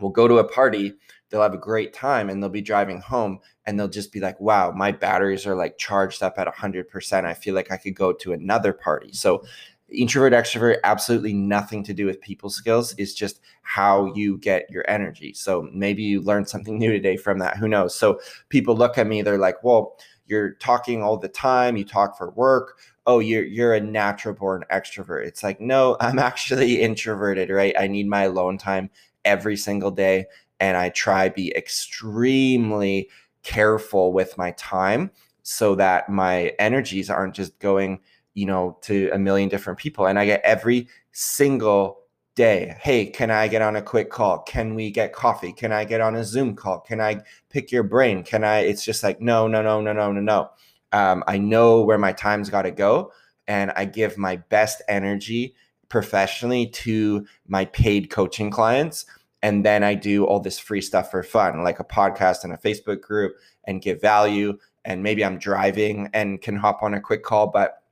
will 0.00 0.10
go 0.10 0.28
to 0.28 0.38
a 0.38 0.44
party, 0.44 0.94
they'll 1.32 1.42
have 1.42 1.54
a 1.54 1.58
great 1.58 1.94
time 1.94 2.28
and 2.28 2.42
they'll 2.42 2.50
be 2.50 2.60
driving 2.60 3.00
home 3.00 3.40
and 3.64 3.80
they'll 3.80 3.88
just 3.88 4.12
be 4.12 4.20
like, 4.20 4.38
wow, 4.38 4.70
my 4.70 4.92
batteries 4.92 5.46
are 5.46 5.56
like 5.56 5.78
charged 5.78 6.22
up 6.22 6.34
at 6.36 6.46
100%. 6.46 7.24
I 7.24 7.34
feel 7.34 7.54
like 7.54 7.72
I 7.72 7.78
could 7.78 7.94
go 7.94 8.12
to 8.12 8.34
another 8.34 8.74
party. 8.74 9.12
So 9.12 9.42
introvert 9.90 10.34
extrovert 10.34 10.78
absolutely 10.84 11.32
nothing 11.32 11.82
to 11.84 11.94
do 11.94 12.06
with 12.06 12.20
people 12.20 12.50
skills. 12.50 12.94
Is 12.94 13.14
just 13.14 13.40
how 13.62 14.12
you 14.14 14.38
get 14.38 14.70
your 14.70 14.84
energy. 14.88 15.32
So 15.32 15.68
maybe 15.72 16.02
you 16.02 16.20
learned 16.20 16.48
something 16.48 16.78
new 16.78 16.92
today 16.92 17.16
from 17.16 17.38
that. 17.38 17.56
Who 17.56 17.66
knows? 17.66 17.94
So 17.94 18.20
people 18.50 18.76
look 18.76 18.98
at 18.98 19.06
me 19.06 19.22
they're 19.22 19.38
like 19.38 19.64
well 19.64 19.96
you're 20.26 20.52
talking 20.54 21.02
all 21.02 21.16
the 21.16 21.28
time. 21.28 21.76
You 21.76 21.84
talk 21.84 22.16
for 22.16 22.30
work. 22.30 22.78
Oh 23.06 23.20
you're 23.20 23.44
you're 23.44 23.74
a 23.74 23.80
natural 23.80 24.34
born 24.34 24.64
extrovert. 24.70 25.26
It's 25.26 25.42
like 25.42 25.60
no 25.60 25.96
i'm 26.00 26.18
actually 26.30 26.82
introverted 26.82 27.48
right? 27.48 27.74
I 27.78 27.86
need 27.86 28.06
my 28.06 28.24
alone 28.24 28.58
time 28.58 28.90
every 29.24 29.56
single 29.56 29.90
day 29.90 30.26
and 30.62 30.78
i 30.78 30.88
try 30.88 31.28
to 31.28 31.34
be 31.34 31.54
extremely 31.54 33.10
careful 33.42 34.14
with 34.14 34.38
my 34.38 34.52
time 34.52 35.10
so 35.42 35.74
that 35.74 36.08
my 36.08 36.54
energies 36.58 37.10
aren't 37.10 37.34
just 37.34 37.58
going 37.58 38.00
you 38.34 38.46
know, 38.46 38.78
to 38.82 39.10
a 39.12 39.18
million 39.18 39.48
different 39.48 39.78
people. 39.78 40.06
And 40.06 40.18
I 40.18 40.24
get 40.24 40.40
every 40.42 40.88
single 41.12 41.98
day, 42.34 42.76
hey, 42.80 43.06
can 43.06 43.30
I 43.30 43.48
get 43.48 43.62
on 43.62 43.76
a 43.76 43.82
quick 43.82 44.10
call? 44.10 44.38
Can 44.40 44.74
we 44.74 44.90
get 44.90 45.12
coffee? 45.12 45.52
Can 45.52 45.70
I 45.70 45.84
get 45.84 46.00
on 46.00 46.16
a 46.16 46.24
Zoom 46.24 46.56
call? 46.56 46.80
Can 46.80 47.00
I 47.00 47.22
pick 47.50 47.70
your 47.70 47.82
brain? 47.82 48.22
Can 48.22 48.42
I? 48.42 48.60
It's 48.60 48.84
just 48.84 49.02
like, 49.02 49.20
no, 49.20 49.46
no, 49.46 49.62
no, 49.62 49.80
no, 49.80 49.92
no, 49.92 50.12
no, 50.12 50.20
no. 50.20 50.50
Um, 50.92 51.24
I 51.26 51.38
know 51.38 51.82
where 51.82 51.98
my 51.98 52.12
time's 52.12 52.50
got 52.50 52.62
to 52.62 52.70
go. 52.70 53.12
And 53.48 53.72
I 53.76 53.84
give 53.84 54.16
my 54.16 54.36
best 54.36 54.82
energy 54.88 55.54
professionally 55.88 56.66
to 56.68 57.26
my 57.48 57.66
paid 57.66 58.08
coaching 58.08 58.50
clients. 58.50 59.04
And 59.42 59.64
then 59.64 59.82
I 59.82 59.94
do 59.94 60.24
all 60.24 60.40
this 60.40 60.58
free 60.58 60.80
stuff 60.80 61.10
for 61.10 61.22
fun, 61.22 61.64
like 61.64 61.80
a 61.80 61.84
podcast 61.84 62.44
and 62.44 62.52
a 62.52 62.58
Facebook 62.58 63.00
group 63.00 63.34
and 63.64 63.82
give 63.82 64.00
value. 64.00 64.58
And 64.84 65.02
maybe 65.02 65.24
I'm 65.24 65.38
driving 65.38 66.08
and 66.12 66.40
can 66.40 66.56
hop 66.56 66.82
on 66.82 66.94
a 66.94 67.00
quick 67.00 67.22
call, 67.22 67.48
but 67.48 67.82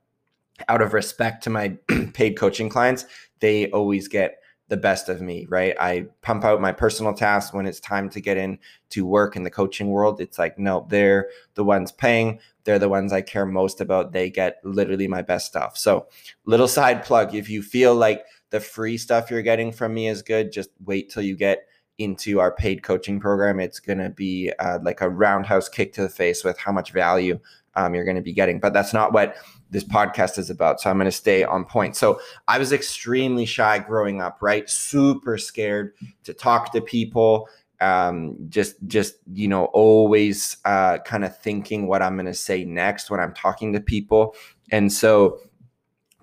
out 0.67 0.81
of 0.81 0.93
respect 0.93 1.43
to 1.43 1.49
my 1.49 1.69
paid 2.13 2.37
coaching 2.37 2.69
clients, 2.69 3.05
they 3.39 3.69
always 3.71 4.07
get 4.07 4.37
the 4.71 4.77
best 4.77 5.09
of 5.09 5.21
me, 5.21 5.45
right? 5.49 5.75
I 5.81 6.05
pump 6.21 6.45
out 6.45 6.61
my 6.61 6.71
personal 6.71 7.13
tasks 7.13 7.53
when 7.53 7.65
it's 7.65 7.81
time 7.81 8.09
to 8.11 8.21
get 8.21 8.37
in 8.37 8.57
to 8.91 9.05
work 9.05 9.35
in 9.35 9.43
the 9.43 9.51
coaching 9.51 9.89
world. 9.89 10.21
It's 10.21 10.39
like, 10.39 10.57
no, 10.57 10.87
they're 10.89 11.27
the 11.55 11.63
ones 11.65 11.91
paying. 11.91 12.39
They're 12.63 12.79
the 12.79 12.87
ones 12.87 13.11
I 13.11 13.21
care 13.21 13.45
most 13.45 13.81
about. 13.81 14.13
They 14.13 14.29
get 14.29 14.61
literally 14.63 15.09
my 15.09 15.23
best 15.23 15.47
stuff. 15.47 15.77
So, 15.77 16.07
little 16.45 16.69
side 16.69 17.03
plug 17.03 17.35
if 17.35 17.49
you 17.49 17.61
feel 17.61 17.95
like 17.95 18.23
the 18.51 18.59
free 18.59 18.97
stuff 18.97 19.31
you're 19.31 19.41
getting 19.41 19.71
from 19.71 19.93
me 19.93 20.07
is 20.07 20.21
good, 20.21 20.51
just 20.51 20.69
wait 20.85 21.09
till 21.09 21.23
you 21.23 21.35
get 21.35 21.67
into 21.97 22.39
our 22.39 22.51
paid 22.51 22.83
coaching 22.83 23.19
program. 23.19 23.59
It's 23.59 23.79
going 23.79 23.99
to 23.99 24.09
be 24.09 24.51
uh, 24.59 24.79
like 24.83 25.01
a 25.01 25.09
roundhouse 25.09 25.69
kick 25.69 25.93
to 25.93 26.01
the 26.01 26.09
face 26.09 26.43
with 26.43 26.57
how 26.57 26.71
much 26.71 26.91
value 26.91 27.39
um, 27.75 27.95
you're 27.95 28.05
going 28.05 28.15
to 28.15 28.21
be 28.21 28.33
getting. 28.33 28.59
But 28.59 28.73
that's 28.73 28.93
not 28.93 29.13
what 29.13 29.35
this 29.69 29.83
podcast 29.83 30.37
is 30.37 30.49
about. 30.49 30.81
So 30.81 30.89
I'm 30.89 30.97
going 30.97 31.05
to 31.05 31.11
stay 31.11 31.43
on 31.43 31.63
point. 31.65 31.95
So 31.95 32.19
I 32.47 32.57
was 32.57 32.73
extremely 32.73 33.45
shy 33.45 33.79
growing 33.79 34.21
up, 34.21 34.39
right? 34.41 34.69
Super 34.69 35.37
scared 35.37 35.93
to 36.23 36.33
talk 36.33 36.73
to 36.73 36.81
people. 36.81 37.47
Um, 37.79 38.35
just, 38.49 38.75
just 38.85 39.15
you 39.33 39.47
know, 39.47 39.65
always 39.65 40.57
uh, 40.65 40.99
kind 40.99 41.23
of 41.23 41.37
thinking 41.39 41.87
what 41.87 42.01
I'm 42.01 42.15
going 42.15 42.25
to 42.27 42.33
say 42.33 42.63
next 42.63 43.09
when 43.09 43.19
I'm 43.19 43.33
talking 43.33 43.73
to 43.73 43.79
people. 43.79 44.35
And 44.71 44.91
so, 44.91 45.39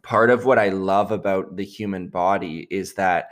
part 0.03 0.31
of 0.31 0.45
what 0.45 0.59
I 0.59 0.69
love 0.69 1.13
about 1.13 1.57
the 1.57 1.65
human 1.65 2.09
body 2.09 2.67
is 2.71 2.95
that 2.95 3.31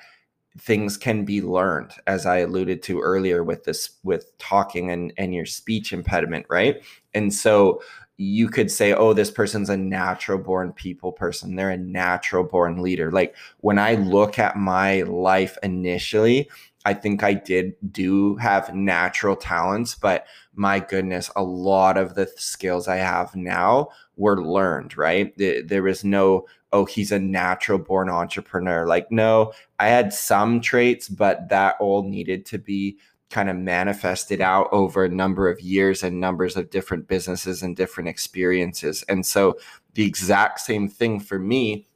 things 0.59 0.97
can 0.97 1.23
be 1.23 1.43
learned 1.43 1.93
as 2.07 2.25
i 2.25 2.39
alluded 2.39 2.83
to 2.83 2.99
earlier 2.99 3.45
with 3.45 3.65
this 3.65 3.99
with 4.05 4.33
talking 4.39 4.91
and 4.91 5.13
and 5.19 5.35
your 5.35 5.45
speech 5.45 5.93
impediment 5.93 6.47
right 6.49 6.83
and 7.13 7.35
so 7.35 7.79
you 8.19 8.49
could 8.49 8.71
say, 8.71 8.95
oh, 8.95 9.13
this 9.13 9.31
person's 9.31 9.69
a 9.69 9.77
natural 9.77 10.39
born 10.39 10.73
people 10.73 11.13
person. 11.13 11.55
They're 11.55 11.71
a 11.71 11.77
natural 11.77 12.45
born 12.45 12.81
leader. 12.81 13.13
Like 13.13 13.37
when 13.59 13.79
I 13.79 13.95
look 13.95 14.39
at 14.39 14.57
my 14.57 15.03
life 15.03 15.59
initially, 15.63 16.49
I 16.87 16.95
think 16.95 17.23
I 17.23 17.35
did 17.35 17.75
do 17.93 18.37
have 18.37 18.75
natural 18.75 19.37
talents, 19.37 19.95
but 19.97 20.27
my 20.55 20.79
goodness, 20.79 21.31
a 21.37 21.43
lot 21.43 21.99
of 21.99 22.15
the 22.15 22.27
skills 22.37 22.89
I 22.89 22.97
have 22.97 23.35
now 23.35 23.89
were 24.17 24.43
learned, 24.43 24.97
right? 24.97 25.33
There 25.37 25.83
was 25.83 26.05
no, 26.05 26.47
oh, 26.73 26.85
he's 26.85 27.13
a 27.13 27.19
natural 27.19 27.79
born 27.79 28.09
entrepreneur. 28.09 28.87
Like, 28.87 29.11
no, 29.11 29.53
I 29.79 29.89
had 29.89 30.13
some 30.13 30.61
traits, 30.61 31.09
but 31.09 31.49
that 31.51 31.77
all 31.81 32.03
needed 32.03 32.47
to 32.47 32.59
be 32.59 32.99
kind 33.29 33.51
of 33.51 33.57
manifested 33.57 34.41
out 34.41 34.69
over 34.73 35.05
a 35.05 35.09
number 35.09 35.51
of 35.51 35.61
years 35.61 36.03
and 36.03 36.21
numbers 36.21 36.57
of 36.57 36.71
different 36.71 37.09
businesses 37.09 37.63
and 37.63 37.77
different 37.77 38.09
experiences. 38.09 39.05
And 39.09 39.27
so 39.27 39.59
the 39.95 40.07
exact 40.07 40.61
same 40.61 40.89
thing 40.89 41.21
for 41.21 41.39
me 41.39 41.89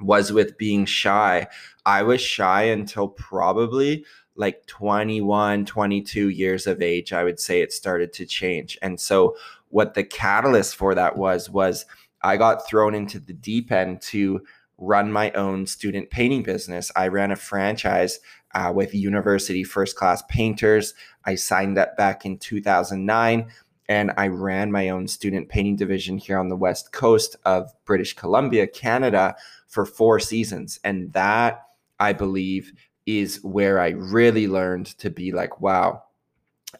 was 0.00 0.32
with 0.32 0.58
being 0.58 0.86
shy. 0.86 1.46
I 1.86 2.02
was 2.02 2.20
shy 2.20 2.62
until 2.62 3.08
probably 3.08 4.04
like 4.36 4.66
21, 4.66 5.66
22 5.66 6.30
years 6.30 6.66
of 6.66 6.82
age. 6.82 7.12
I 7.12 7.24
would 7.24 7.38
say 7.38 7.60
it 7.60 7.72
started 7.72 8.12
to 8.14 8.26
change. 8.26 8.76
And 8.82 8.98
so 8.98 9.36
what 9.74 9.94
the 9.94 10.04
catalyst 10.04 10.76
for 10.76 10.94
that 10.94 11.16
was 11.16 11.50
was 11.50 11.84
I 12.22 12.36
got 12.36 12.64
thrown 12.64 12.94
into 12.94 13.18
the 13.18 13.32
deep 13.32 13.72
end 13.72 14.00
to 14.02 14.40
run 14.78 15.10
my 15.10 15.32
own 15.32 15.66
student 15.66 16.10
painting 16.10 16.44
business. 16.44 16.92
I 16.94 17.08
ran 17.08 17.32
a 17.32 17.36
franchise 17.36 18.20
uh, 18.54 18.72
with 18.72 18.94
University 18.94 19.64
First 19.64 19.96
Class 19.96 20.22
Painters. 20.28 20.94
I 21.24 21.34
signed 21.34 21.76
up 21.76 21.96
back 21.96 22.24
in 22.24 22.38
2009 22.38 23.50
and 23.88 24.12
I 24.16 24.28
ran 24.28 24.70
my 24.70 24.90
own 24.90 25.08
student 25.08 25.48
painting 25.48 25.74
division 25.74 26.18
here 26.18 26.38
on 26.38 26.50
the 26.50 26.56
west 26.56 26.92
coast 26.92 27.34
of 27.44 27.72
British 27.84 28.14
Columbia, 28.14 28.68
Canada 28.68 29.34
for 29.66 29.84
four 29.84 30.20
seasons. 30.20 30.78
And 30.84 31.12
that, 31.14 31.66
I 31.98 32.12
believe, 32.12 32.72
is 33.06 33.42
where 33.42 33.80
I 33.80 33.88
really 33.88 34.46
learned 34.46 34.86
to 34.98 35.10
be 35.10 35.32
like, 35.32 35.60
wow, 35.60 36.04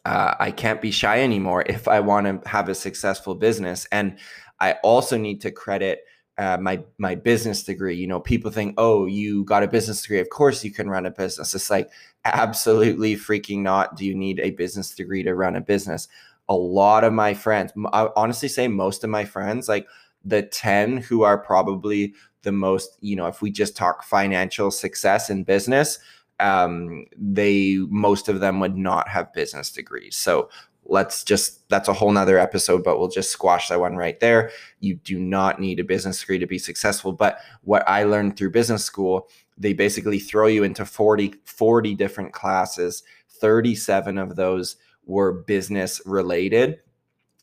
uh, 0.04 0.34
I 0.38 0.50
can't 0.50 0.80
be 0.80 0.90
shy 0.90 1.20
anymore 1.20 1.64
if 1.66 1.88
I 1.88 2.00
want 2.00 2.42
to 2.42 2.48
have 2.48 2.68
a 2.68 2.74
successful 2.74 3.34
business. 3.34 3.86
And 3.90 4.18
I 4.60 4.74
also 4.82 5.16
need 5.16 5.40
to 5.42 5.50
credit 5.50 6.00
uh, 6.36 6.56
my 6.60 6.82
my 6.98 7.14
business 7.14 7.62
degree. 7.62 7.96
You 7.96 8.06
know, 8.06 8.20
people 8.20 8.50
think, 8.50 8.74
oh, 8.76 9.06
you 9.06 9.44
got 9.44 9.62
a 9.62 9.68
business 9.68 10.02
degree, 10.02 10.20
of 10.20 10.30
course 10.30 10.64
you 10.64 10.72
can 10.72 10.88
run 10.88 11.06
a 11.06 11.10
business. 11.10 11.54
It's 11.54 11.70
like 11.70 11.90
absolutely 12.24 13.16
freaking 13.16 13.60
not. 13.60 13.96
Do 13.96 14.04
you 14.04 14.14
need 14.14 14.40
a 14.40 14.50
business 14.50 14.94
degree 14.94 15.22
to 15.22 15.34
run 15.34 15.56
a 15.56 15.60
business? 15.60 16.08
A 16.48 16.54
lot 16.54 17.04
of 17.04 17.12
my 17.12 17.34
friends, 17.34 17.72
I 17.92 18.08
honestly 18.16 18.48
say 18.48 18.68
most 18.68 19.04
of 19.04 19.10
my 19.10 19.24
friends, 19.24 19.68
like 19.68 19.86
the 20.24 20.42
ten 20.42 20.96
who 20.96 21.22
are 21.22 21.38
probably 21.38 22.14
the 22.42 22.52
most, 22.52 22.98
you 23.00 23.16
know, 23.16 23.26
if 23.26 23.40
we 23.40 23.50
just 23.50 23.76
talk 23.76 24.04
financial 24.04 24.70
success 24.70 25.30
in 25.30 25.44
business, 25.44 25.98
um, 26.41 27.07
they 27.17 27.76
most 27.88 28.29
of 28.29 28.41
them 28.41 28.61
would 28.61 28.76
not 28.76 29.09
have 29.09 29.33
business 29.33 29.71
degrees. 29.71 30.17
So 30.17 30.49
let's 30.87 31.25
just 31.25 31.67
that's 31.71 31.88
a 31.88 31.95
whole 31.95 32.12
nother 32.12 32.38
episode 32.38 32.85
but 32.85 32.99
we'll 32.99 33.09
just 33.09 33.31
squash 33.31 33.69
that 33.69 33.81
one 33.81 33.97
right 33.97 34.21
there. 34.21 34.50
You 34.81 34.97
do 34.97 35.19
not 35.19 35.61
need 35.61 35.81
a 35.81 35.85
business 35.85 36.21
degree 36.21 36.38
to 36.38 36.47
be 36.47 36.59
successful 36.59 37.12
but 37.12 37.38
what 37.62 37.88
i 37.88 38.05
learned 38.05 38.37
through 38.37 38.50
business 38.50 38.85
school 38.85 39.26
they 39.57 39.73
basically 39.73 40.19
throw 40.19 40.47
you 40.47 40.64
into 40.64 40.85
40 40.85 41.35
40 41.45 41.95
different 41.95 42.33
classes. 42.33 43.03
37 43.29 44.19
of 44.19 44.37
those 44.37 44.76
were 45.07 45.33
business 45.33 46.00
related 46.07 46.81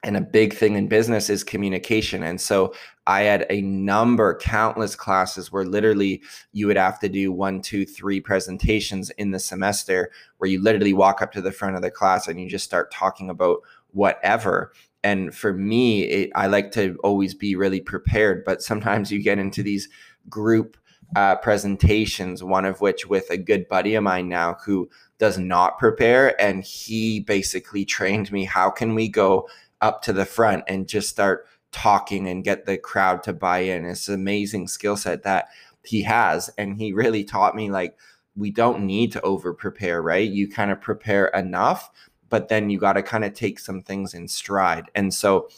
and 0.04 0.18
a 0.18 0.22
big 0.22 0.54
thing 0.54 0.76
in 0.76 0.88
business 0.88 1.30
is 1.30 1.44
communication 1.44 2.24
and 2.24 2.42
so 2.42 2.74
i 3.08 3.22
had 3.22 3.46
a 3.50 3.62
number 3.62 4.38
countless 4.38 4.96
classes 4.96 5.52
where 5.52 5.66
literally 5.66 6.22
you 6.54 6.68
would 6.68 6.78
have 6.78 7.00
to 7.00 7.10
do 7.10 7.32
one 7.32 7.62
two 7.62 7.86
three 7.86 8.20
presentations 8.20 9.10
in 9.12 9.32
the 9.32 9.40
semester 9.40 10.12
where 10.38 10.50
you 10.50 10.62
literally 10.62 10.94
walk 10.94 11.22
up 11.22 11.32
to 11.32 11.42
the 11.42 11.52
front 11.52 11.76
of 11.76 11.82
the 11.82 11.92
class 11.92 12.28
and 12.28 12.40
you 12.40 12.50
just 12.50 12.66
start 12.66 12.92
talking 12.92 13.30
about 13.30 13.60
whatever 13.92 14.72
and 15.04 15.36
for 15.36 15.54
me 15.54 16.04
it, 16.04 16.32
i 16.36 16.48
like 16.48 16.72
to 16.72 16.98
always 17.04 17.34
be 17.34 17.56
really 17.56 17.82
prepared 17.82 18.44
but 18.46 18.62
sometimes 18.62 19.12
you 19.12 19.22
get 19.22 19.40
into 19.40 19.62
these 19.62 19.88
group 20.30 20.78
uh, 21.16 21.36
presentations, 21.36 22.44
one 22.44 22.66
of 22.66 22.80
which 22.80 23.08
with 23.08 23.30
a 23.30 23.38
good 23.38 23.68
buddy 23.68 23.96
of 23.96 24.04
mine 24.04 24.30
now 24.30 24.56
who 24.66 24.90
does 25.20 25.38
not 25.38 25.78
prepare. 25.78 26.40
And 26.42 26.64
he 26.64 27.20
basically 27.20 27.84
trained 27.84 28.32
me 28.32 28.46
how 28.46 28.70
can 28.70 28.96
we 28.96 29.10
go 29.10 29.48
up 29.82 30.02
to 30.04 30.14
the 30.14 30.26
front 30.26 30.64
and 30.68 30.88
just 30.88 31.10
start 31.10 31.46
talking 31.72 32.28
and 32.28 32.44
get 32.44 32.66
the 32.66 32.78
crowd 32.78 33.24
to 33.24 33.34
buy 33.34 33.60
in. 33.60 33.86
It's 33.86 34.08
an 34.08 34.16
amazing 34.16 34.68
skill 34.68 34.98
set 34.98 35.24
that 35.24 35.48
he 35.84 36.04
has. 36.04 36.50
And 36.58 36.78
he 36.78 36.94
really 36.94 37.24
taught 37.24 37.56
me 37.56 37.72
like, 37.72 37.98
we 38.36 38.52
don't 38.52 38.86
need 38.86 39.12
to 39.14 39.22
over 39.22 39.54
prepare, 39.54 40.02
right? 40.02 40.30
You 40.30 40.50
kind 40.50 40.72
of 40.72 40.80
prepare 40.80 41.28
enough, 41.28 41.90
but 42.30 42.48
then 42.48 42.70
you 42.70 42.80
got 42.80 42.94
to 42.94 43.04
kind 43.04 43.26
of 43.26 43.34
take 43.34 43.60
some 43.60 43.82
things 43.82 44.14
in 44.14 44.28
stride. 44.28 44.86
And 44.96 45.14
so 45.14 45.50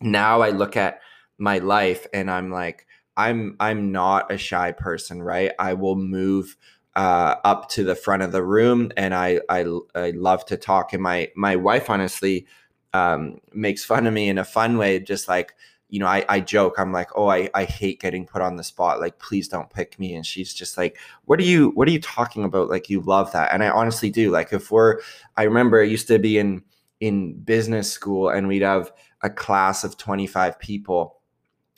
now 0.00 0.42
I 0.42 0.50
look 0.50 0.76
at 0.76 1.00
my 1.38 1.58
life 1.58 2.06
and 2.12 2.30
I'm 2.30 2.50
like, 2.50 2.86
I'm 3.16 3.56
I'm 3.60 3.92
not 3.92 4.32
a 4.32 4.38
shy 4.38 4.72
person, 4.72 5.22
right? 5.22 5.52
I 5.58 5.74
will 5.74 5.96
move 5.96 6.56
uh, 6.96 7.36
up 7.44 7.68
to 7.70 7.84
the 7.84 7.94
front 7.94 8.22
of 8.22 8.32
the 8.32 8.42
room, 8.42 8.90
and 8.96 9.14
I 9.14 9.40
I, 9.48 9.66
I 9.94 10.10
love 10.10 10.46
to 10.46 10.56
talk. 10.56 10.92
And 10.92 11.02
my 11.02 11.30
my 11.36 11.56
wife 11.56 11.90
honestly 11.90 12.46
um, 12.92 13.38
makes 13.52 13.84
fun 13.84 14.06
of 14.06 14.14
me 14.14 14.28
in 14.28 14.38
a 14.38 14.44
fun 14.44 14.78
way, 14.78 15.00
just 15.00 15.28
like 15.28 15.54
you 15.92 15.98
know, 15.98 16.06
I, 16.06 16.24
I 16.26 16.40
joke, 16.40 16.76
I'm 16.78 16.90
like, 16.90 17.10
oh, 17.16 17.28
I, 17.28 17.50
I 17.52 17.64
hate 17.64 18.00
getting 18.00 18.26
put 18.26 18.40
on 18.40 18.56
the 18.56 18.64
spot. 18.64 18.98
Like, 18.98 19.18
please 19.18 19.46
don't 19.46 19.68
pick 19.68 19.98
me. 19.98 20.14
And 20.14 20.24
she's 20.24 20.54
just 20.54 20.78
like, 20.78 20.96
what 21.26 21.38
are 21.38 21.44
you, 21.44 21.68
what 21.74 21.86
are 21.86 21.90
you 21.90 22.00
talking 22.00 22.44
about? 22.44 22.70
Like, 22.70 22.88
you 22.88 23.02
love 23.02 23.30
that. 23.32 23.52
And 23.52 23.62
I 23.62 23.68
honestly 23.68 24.08
do. 24.08 24.30
Like, 24.30 24.54
if 24.54 24.70
we're, 24.70 25.00
I 25.36 25.42
remember 25.42 25.82
I 25.82 25.84
used 25.84 26.08
to 26.08 26.18
be 26.18 26.38
in, 26.38 26.62
in 27.00 27.34
business 27.34 27.92
school 27.92 28.30
and 28.30 28.48
we'd 28.48 28.62
have 28.62 28.90
a 29.20 29.28
class 29.28 29.84
of 29.84 29.98
25 29.98 30.58
people 30.58 31.20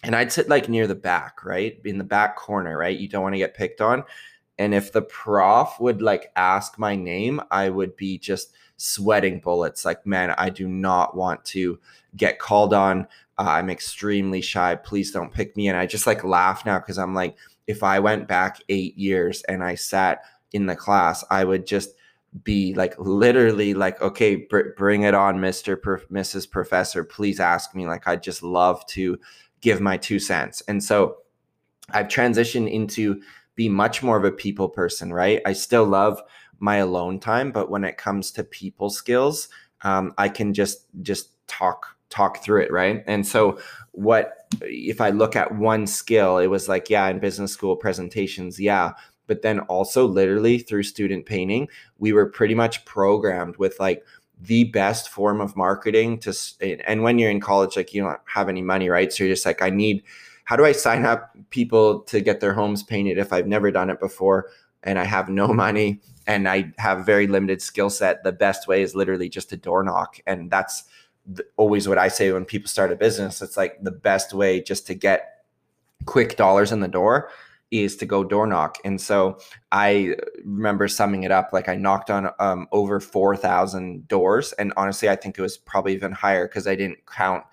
and 0.04 0.14
I'd 0.14 0.30
sit 0.30 0.48
like 0.48 0.68
near 0.68 0.86
the 0.86 0.94
back, 0.94 1.44
right? 1.44 1.80
In 1.84 1.98
the 1.98 2.04
back 2.04 2.36
corner, 2.36 2.78
right? 2.78 2.96
You 2.96 3.08
don't 3.08 3.22
want 3.22 3.34
to 3.34 3.38
get 3.38 3.54
picked 3.54 3.80
on. 3.80 4.04
And 4.58 4.74
if 4.74 4.92
the 4.92 5.02
prof 5.02 5.80
would 5.80 6.02
like 6.02 6.30
ask 6.36 6.78
my 6.78 6.94
name, 6.94 7.40
I 7.50 7.68
would 7.68 7.96
be 7.96 8.18
just 8.18 8.52
sweating 8.76 9.40
bullets. 9.40 9.84
Like, 9.84 10.06
man, 10.06 10.34
I 10.36 10.50
do 10.50 10.68
not 10.68 11.16
want 11.16 11.44
to 11.46 11.78
get 12.16 12.38
called 12.38 12.74
on. 12.74 13.06
Uh, 13.38 13.42
I'm 13.42 13.70
extremely 13.70 14.40
shy. 14.40 14.74
Please 14.76 15.10
don't 15.10 15.32
pick 15.32 15.56
me. 15.56 15.68
And 15.68 15.76
I 15.76 15.86
just 15.86 16.06
like 16.06 16.24
laugh 16.24 16.64
now 16.64 16.78
because 16.78 16.98
I'm 16.98 17.14
like, 17.14 17.36
if 17.66 17.82
I 17.82 17.98
went 17.98 18.28
back 18.28 18.60
eight 18.68 18.96
years 18.96 19.42
and 19.42 19.64
I 19.64 19.74
sat 19.74 20.22
in 20.52 20.66
the 20.66 20.76
class, 20.76 21.24
I 21.30 21.44
would 21.44 21.66
just 21.66 21.90
be 22.42 22.74
like 22.74 22.98
literally 22.98 23.74
like 23.74 24.02
okay 24.02 24.34
br- 24.34 24.70
bring 24.76 25.04
it 25.04 25.14
on 25.14 25.36
mr 25.36 25.76
mrs 26.10 26.50
professor 26.50 27.04
please 27.04 27.38
ask 27.38 27.76
me 27.76 27.86
like 27.86 28.08
i 28.08 28.16
just 28.16 28.42
love 28.42 28.84
to 28.86 29.16
give 29.64 29.80
my 29.80 29.96
two 29.96 30.18
cents. 30.20 30.62
And 30.68 30.84
so 30.84 31.16
I've 31.90 32.06
transitioned 32.06 32.70
into 32.70 33.20
be 33.56 33.68
much 33.70 34.02
more 34.02 34.18
of 34.18 34.24
a 34.24 34.30
people 34.30 34.68
person, 34.68 35.10
right? 35.12 35.40
I 35.46 35.54
still 35.54 35.86
love 35.86 36.20
my 36.64 36.76
alone 36.76 37.20
time, 37.20 37.52
but 37.52 37.70
when 37.70 37.84
it 37.84 37.98
comes 37.98 38.32
to 38.32 38.42
people 38.42 38.88
skills, 38.88 39.48
um, 39.82 40.14
I 40.16 40.30
can 40.30 40.54
just 40.54 40.86
just 41.02 41.28
talk 41.46 41.94
talk 42.08 42.42
through 42.42 42.62
it, 42.62 42.72
right? 42.72 43.04
And 43.06 43.26
so 43.26 43.58
what 43.92 44.48
if 44.62 45.00
I 45.00 45.10
look 45.10 45.36
at 45.36 45.54
one 45.54 45.86
skill, 45.86 46.38
it 46.38 46.46
was 46.46 46.68
like, 46.68 46.88
yeah, 46.88 47.06
in 47.08 47.18
business 47.18 47.52
school 47.52 47.76
presentations, 47.76 48.58
yeah. 48.58 48.92
But 49.26 49.42
then 49.42 49.60
also 49.60 50.06
literally 50.06 50.58
through 50.58 50.84
student 50.84 51.26
painting, 51.26 51.68
we 51.98 52.12
were 52.12 52.26
pretty 52.26 52.54
much 52.54 52.84
programmed 52.84 53.56
with 53.58 53.78
like 53.78 54.04
the 54.40 54.64
best 54.64 55.08
form 55.08 55.40
of 55.40 55.56
marketing 55.56 56.18
to 56.18 56.34
and 56.86 57.02
when 57.02 57.18
you're 57.18 57.30
in 57.30 57.40
college 57.40 57.76
like 57.76 57.94
you 57.94 58.02
don't 58.02 58.18
have 58.26 58.48
any 58.48 58.62
money 58.62 58.88
right 58.88 59.12
so 59.12 59.22
you're 59.22 59.32
just 59.32 59.46
like 59.46 59.62
i 59.62 59.70
need 59.70 60.02
how 60.44 60.56
do 60.56 60.64
i 60.64 60.72
sign 60.72 61.04
up 61.04 61.30
people 61.50 62.00
to 62.00 62.20
get 62.20 62.40
their 62.40 62.52
homes 62.52 62.82
painted 62.82 63.16
if 63.16 63.32
i've 63.32 63.46
never 63.46 63.70
done 63.70 63.90
it 63.90 64.00
before 64.00 64.50
and 64.84 64.98
i 64.98 65.04
have 65.04 65.28
no 65.28 65.48
money 65.64 66.00
and 66.26 66.48
i 66.48 66.72
have 66.78 67.04
very 67.04 67.26
limited 67.26 67.60
skill 67.60 67.90
set 67.90 68.22
the 68.24 68.32
best 68.32 68.68
way 68.68 68.82
is 68.82 68.94
literally 68.94 69.28
just 69.28 69.48
to 69.48 69.56
door 69.56 69.82
knock 69.82 70.18
and 70.26 70.50
that's 70.50 70.84
always 71.56 71.88
what 71.88 71.98
i 71.98 72.08
say 72.08 72.30
when 72.32 72.44
people 72.44 72.68
start 72.68 72.92
a 72.92 72.96
business 72.96 73.42
it's 73.42 73.56
like 73.56 73.82
the 73.82 73.90
best 73.90 74.32
way 74.32 74.60
just 74.60 74.86
to 74.86 74.94
get 74.94 75.44
quick 76.04 76.36
dollars 76.36 76.72
in 76.72 76.80
the 76.80 76.88
door 76.88 77.30
is 77.70 77.96
to 77.96 78.06
go 78.06 78.22
door 78.22 78.46
knock. 78.46 78.78
And 78.84 79.00
so 79.00 79.38
I 79.72 80.14
remember 80.44 80.86
summing 80.88 81.24
it 81.24 81.32
up 81.32 81.50
like 81.52 81.68
I 81.68 81.74
knocked 81.74 82.10
on 82.10 82.30
um, 82.38 82.68
over 82.72 83.00
4,000 83.00 84.06
doors. 84.06 84.52
And 84.54 84.72
honestly, 84.76 85.08
I 85.08 85.16
think 85.16 85.38
it 85.38 85.42
was 85.42 85.58
probably 85.58 85.94
even 85.94 86.12
higher 86.12 86.46
because 86.46 86.66
I 86.66 86.76
didn't 86.76 87.04
count 87.06 87.44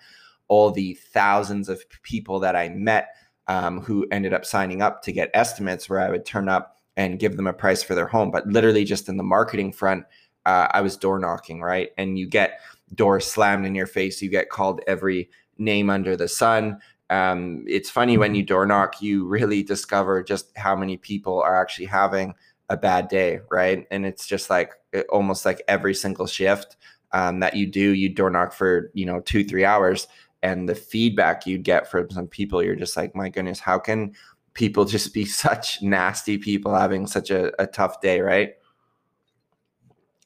all 0.48 0.70
the 0.70 0.94
thousands 0.94 1.68
of 1.68 1.82
people 2.02 2.38
that 2.40 2.54
I 2.54 2.68
met 2.68 3.14
um, 3.48 3.80
who 3.80 4.06
ended 4.12 4.32
up 4.32 4.44
signing 4.44 4.82
up 4.82 5.02
to 5.02 5.12
get 5.12 5.30
estimates 5.34 5.88
where 5.88 6.00
I 6.00 6.10
would 6.10 6.24
turn 6.24 6.48
up 6.48 6.81
and 6.96 7.18
give 7.18 7.36
them 7.36 7.46
a 7.46 7.52
price 7.52 7.82
for 7.82 7.94
their 7.94 8.06
home. 8.06 8.30
But 8.30 8.46
literally, 8.46 8.84
just 8.84 9.08
in 9.08 9.16
the 9.16 9.22
marketing 9.22 9.72
front, 9.72 10.04
uh, 10.46 10.68
I 10.70 10.80
was 10.80 10.96
door 10.96 11.18
knocking, 11.18 11.60
right? 11.60 11.90
And 11.96 12.18
you 12.18 12.26
get 12.26 12.60
doors 12.94 13.26
slammed 13.26 13.66
in 13.66 13.74
your 13.74 13.86
face, 13.86 14.20
you 14.20 14.28
get 14.28 14.50
called 14.50 14.80
every 14.86 15.30
name 15.58 15.90
under 15.90 16.16
the 16.16 16.28
sun 16.28 16.78
um, 17.12 17.64
it's 17.68 17.90
funny 17.90 18.16
when 18.16 18.34
you 18.34 18.42
door 18.42 18.64
knock, 18.64 19.02
you 19.02 19.26
really 19.26 19.62
discover 19.62 20.22
just 20.22 20.56
how 20.56 20.74
many 20.74 20.96
people 20.96 21.42
are 21.42 21.60
actually 21.60 21.84
having 21.84 22.34
a 22.70 22.76
bad 22.76 23.08
day, 23.08 23.40
right? 23.50 23.86
And 23.90 24.06
it's 24.06 24.26
just 24.26 24.48
like 24.48 24.72
almost 25.10 25.44
like 25.44 25.60
every 25.68 25.94
single 25.94 26.26
shift 26.26 26.78
um, 27.12 27.40
that 27.40 27.54
you 27.54 27.66
do, 27.66 27.90
you 27.90 28.08
door 28.08 28.30
knock 28.30 28.54
for 28.54 28.90
you 28.94 29.04
know 29.04 29.20
two 29.20 29.44
three 29.44 29.64
hours, 29.64 30.08
and 30.42 30.66
the 30.66 30.74
feedback 30.74 31.46
you'd 31.46 31.64
get 31.64 31.90
from 31.90 32.10
some 32.10 32.28
people, 32.28 32.62
you're 32.62 32.76
just 32.76 32.96
like, 32.96 33.14
my 33.14 33.28
goodness, 33.28 33.60
how 33.60 33.78
can 33.78 34.14
people 34.54 34.84
just 34.84 35.14
be 35.14 35.24
such 35.44 35.82
nasty 35.82 36.38
people 36.38 36.74
having 36.74 37.06
such 37.06 37.30
a, 37.30 37.52
a 37.60 37.66
tough 37.66 38.00
day, 38.00 38.20
right? 38.20 38.54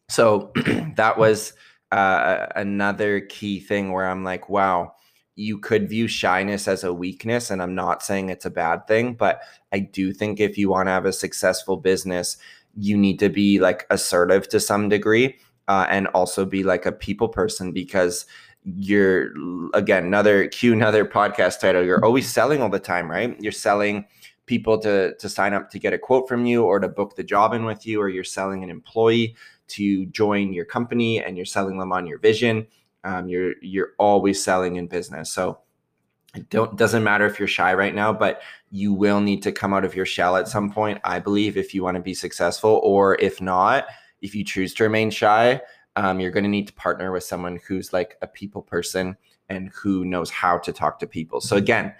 So 0.08 0.52
that 0.96 1.18
was 1.18 1.52
uh, 1.92 2.46
another 2.56 3.20
key 3.20 3.60
thing 3.60 3.92
where 3.92 4.08
I'm 4.08 4.24
like, 4.24 4.48
wow 4.48 4.92
you 5.36 5.58
could 5.58 5.88
view 5.88 6.08
shyness 6.08 6.66
as 6.66 6.82
a 6.82 6.92
weakness 6.92 7.50
and 7.50 7.62
i'm 7.62 7.74
not 7.74 8.02
saying 8.02 8.28
it's 8.30 8.46
a 8.46 8.50
bad 8.50 8.86
thing 8.88 9.14
but 9.14 9.40
i 9.72 9.78
do 9.78 10.12
think 10.12 10.40
if 10.40 10.58
you 10.58 10.68
want 10.68 10.86
to 10.88 10.90
have 10.90 11.04
a 11.04 11.12
successful 11.12 11.76
business 11.76 12.38
you 12.76 12.96
need 12.96 13.18
to 13.18 13.28
be 13.28 13.60
like 13.60 13.86
assertive 13.90 14.48
to 14.48 14.58
some 14.58 14.88
degree 14.88 15.36
uh, 15.68 15.86
and 15.88 16.06
also 16.08 16.44
be 16.44 16.62
like 16.62 16.86
a 16.86 16.92
people 16.92 17.28
person 17.28 17.70
because 17.70 18.26
you're 18.64 19.28
again 19.74 20.04
another 20.04 20.48
cue 20.48 20.72
another 20.72 21.04
podcast 21.04 21.60
title 21.60 21.84
you're 21.84 22.04
always 22.04 22.28
selling 22.28 22.62
all 22.62 22.70
the 22.70 22.80
time 22.80 23.10
right 23.10 23.36
you're 23.40 23.52
selling 23.52 24.04
people 24.46 24.78
to 24.78 25.14
to 25.16 25.28
sign 25.28 25.52
up 25.52 25.70
to 25.70 25.78
get 25.78 25.92
a 25.92 25.98
quote 25.98 26.28
from 26.28 26.46
you 26.46 26.64
or 26.64 26.78
to 26.78 26.88
book 26.88 27.16
the 27.16 27.24
job 27.24 27.52
in 27.52 27.64
with 27.64 27.86
you 27.86 28.00
or 28.00 28.08
you're 28.08 28.24
selling 28.24 28.62
an 28.62 28.70
employee 28.70 29.34
to 29.68 30.06
join 30.06 30.52
your 30.52 30.64
company 30.64 31.22
and 31.22 31.36
you're 31.36 31.44
selling 31.44 31.78
them 31.78 31.92
on 31.92 32.06
your 32.06 32.18
vision 32.18 32.66
um, 33.06 33.28
you're 33.28 33.54
you're 33.62 33.92
always 33.98 34.42
selling 34.42 34.76
in 34.76 34.88
business. 34.88 35.30
So 35.30 35.60
it 36.34 36.50
don't 36.50 36.76
doesn't 36.76 37.04
matter 37.04 37.24
if 37.24 37.38
you're 37.38 37.48
shy 37.48 37.72
right 37.72 37.94
now 37.94 38.12
but 38.12 38.42
you 38.70 38.92
will 38.92 39.20
need 39.20 39.42
to 39.42 39.52
come 39.52 39.72
out 39.72 39.84
of 39.84 39.94
your 39.94 40.04
shell 40.04 40.36
at 40.36 40.48
some 40.48 40.70
point 40.70 41.00
i 41.02 41.18
believe 41.18 41.56
if 41.56 41.72
you 41.72 41.82
want 41.82 41.94
to 41.94 42.02
be 42.02 42.12
successful 42.12 42.80
or 42.82 43.14
if 43.20 43.40
not 43.40 43.86
if 44.20 44.34
you 44.34 44.44
choose 44.44 44.74
to 44.74 44.82
remain 44.82 45.10
shy 45.10 45.58
um, 45.94 46.20
you're 46.20 46.30
going 46.30 46.44
to 46.44 46.50
need 46.50 46.66
to 46.66 46.74
partner 46.74 47.10
with 47.10 47.24
someone 47.24 47.58
who's 47.66 47.94
like 47.94 48.18
a 48.20 48.26
people 48.26 48.60
person 48.60 49.16
and 49.48 49.70
who 49.70 50.04
knows 50.04 50.28
how 50.28 50.58
to 50.58 50.74
talk 50.74 50.98
to 50.98 51.06
people. 51.06 51.40
So 51.40 51.56
again 51.56 51.94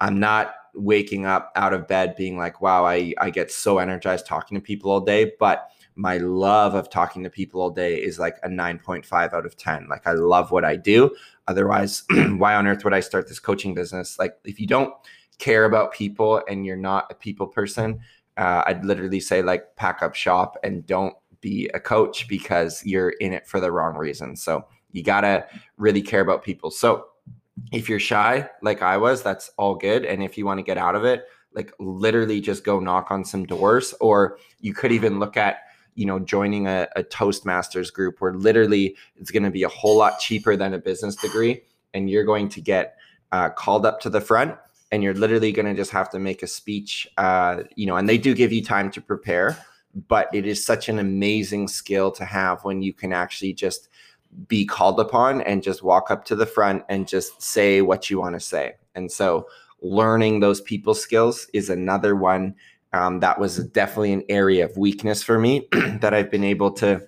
i'm 0.00 0.20
not 0.20 0.54
waking 0.74 1.26
up 1.26 1.52
out 1.56 1.74
of 1.74 1.86
bed 1.86 2.14
being 2.16 2.36
like 2.36 2.60
wow 2.60 2.84
i, 2.86 3.12
I 3.20 3.30
get 3.30 3.50
so 3.50 3.78
energized 3.78 4.26
talking 4.26 4.56
to 4.56 4.60
people 4.60 4.90
all 4.90 5.00
day 5.00 5.32
but 5.38 5.68
my 5.94 6.16
love 6.18 6.74
of 6.74 6.88
talking 6.88 7.22
to 7.22 7.30
people 7.30 7.60
all 7.60 7.70
day 7.70 7.96
is 7.96 8.18
like 8.18 8.38
a 8.42 8.48
9.5 8.48 9.32
out 9.32 9.46
of 9.46 9.56
10. 9.56 9.88
Like 9.88 10.06
I 10.06 10.12
love 10.12 10.50
what 10.50 10.64
I 10.64 10.76
do. 10.76 11.14
Otherwise, 11.48 12.04
why 12.10 12.54
on 12.54 12.66
earth 12.66 12.84
would 12.84 12.94
I 12.94 13.00
start 13.00 13.28
this 13.28 13.38
coaching 13.38 13.74
business? 13.74 14.18
Like 14.18 14.38
if 14.44 14.58
you 14.58 14.66
don't 14.66 14.94
care 15.38 15.64
about 15.64 15.92
people 15.92 16.42
and 16.48 16.64
you're 16.64 16.76
not 16.76 17.10
a 17.10 17.14
people 17.14 17.46
person, 17.46 18.00
uh, 18.36 18.62
I'd 18.66 18.84
literally 18.84 19.20
say 19.20 19.42
like 19.42 19.76
pack 19.76 20.02
up 20.02 20.14
shop 20.14 20.56
and 20.62 20.86
don't 20.86 21.14
be 21.40 21.68
a 21.74 21.80
coach 21.80 22.28
because 22.28 22.84
you're 22.86 23.10
in 23.10 23.32
it 23.32 23.46
for 23.46 23.60
the 23.60 23.70
wrong 23.70 23.96
reason. 23.96 24.36
So 24.36 24.64
you 24.92 25.02
gotta 25.02 25.46
really 25.76 26.02
care 26.02 26.20
about 26.20 26.42
people. 26.42 26.70
So 26.70 27.06
if 27.70 27.88
you're 27.88 28.00
shy, 28.00 28.48
like 28.62 28.82
I 28.82 28.96
was, 28.96 29.22
that's 29.22 29.50
all 29.56 29.74
good. 29.74 30.04
And 30.04 30.22
if 30.22 30.36
you 30.36 30.44
want 30.44 30.58
to 30.58 30.64
get 30.64 30.78
out 30.78 30.94
of 30.94 31.04
it, 31.04 31.24
like 31.54 31.72
literally 31.78 32.40
just 32.40 32.64
go 32.64 32.80
knock 32.80 33.10
on 33.10 33.24
some 33.24 33.44
doors, 33.44 33.94
or 34.00 34.38
you 34.60 34.74
could 34.74 34.92
even 34.92 35.18
look 35.18 35.36
at 35.36 35.58
you 35.94 36.06
know 36.06 36.18
joining 36.18 36.66
a, 36.66 36.88
a 36.96 37.02
toastmasters 37.02 37.92
group 37.92 38.20
where 38.20 38.34
literally 38.34 38.96
it's 39.16 39.30
going 39.30 39.42
to 39.42 39.50
be 39.50 39.62
a 39.62 39.68
whole 39.68 39.96
lot 39.96 40.18
cheaper 40.18 40.56
than 40.56 40.74
a 40.74 40.78
business 40.78 41.16
degree 41.16 41.62
and 41.94 42.08
you're 42.08 42.24
going 42.24 42.48
to 42.48 42.60
get 42.60 42.96
uh, 43.32 43.50
called 43.50 43.84
up 43.84 44.00
to 44.00 44.10
the 44.10 44.20
front 44.20 44.56
and 44.90 45.02
you're 45.02 45.14
literally 45.14 45.52
going 45.52 45.66
to 45.66 45.74
just 45.74 45.90
have 45.90 46.10
to 46.10 46.18
make 46.18 46.42
a 46.42 46.46
speech 46.46 47.06
uh, 47.18 47.62
you 47.76 47.86
know 47.86 47.96
and 47.96 48.08
they 48.08 48.18
do 48.18 48.34
give 48.34 48.52
you 48.52 48.64
time 48.64 48.90
to 48.90 49.00
prepare 49.00 49.56
but 50.08 50.34
it 50.34 50.46
is 50.46 50.64
such 50.64 50.88
an 50.88 50.98
amazing 50.98 51.68
skill 51.68 52.10
to 52.10 52.24
have 52.24 52.64
when 52.64 52.80
you 52.80 52.94
can 52.94 53.12
actually 53.12 53.52
just 53.52 53.88
be 54.48 54.64
called 54.64 54.98
upon 54.98 55.40
and 55.42 55.62
just 55.62 55.82
walk 55.82 56.10
up 56.10 56.24
to 56.24 56.34
the 56.34 56.46
front 56.46 56.82
and 56.88 57.06
just 57.08 57.42
say 57.42 57.82
what 57.82 58.08
you 58.10 58.18
want 58.18 58.34
to 58.34 58.40
say 58.40 58.74
and 58.94 59.10
so 59.10 59.46
learning 59.82 60.40
those 60.40 60.60
people 60.60 60.94
skills 60.94 61.48
is 61.52 61.68
another 61.70 62.14
one 62.16 62.54
Um, 62.94 63.20
that 63.20 63.38
was 63.38 63.56
definitely 63.68 64.12
an 64.12 64.24
area 64.28 64.64
of 64.66 64.76
weakness 64.76 65.22
for 65.22 65.38
me 65.38 65.66
that 65.72 66.12
I've 66.12 66.30
been 66.30 66.44
able 66.44 66.70
to 66.72 67.00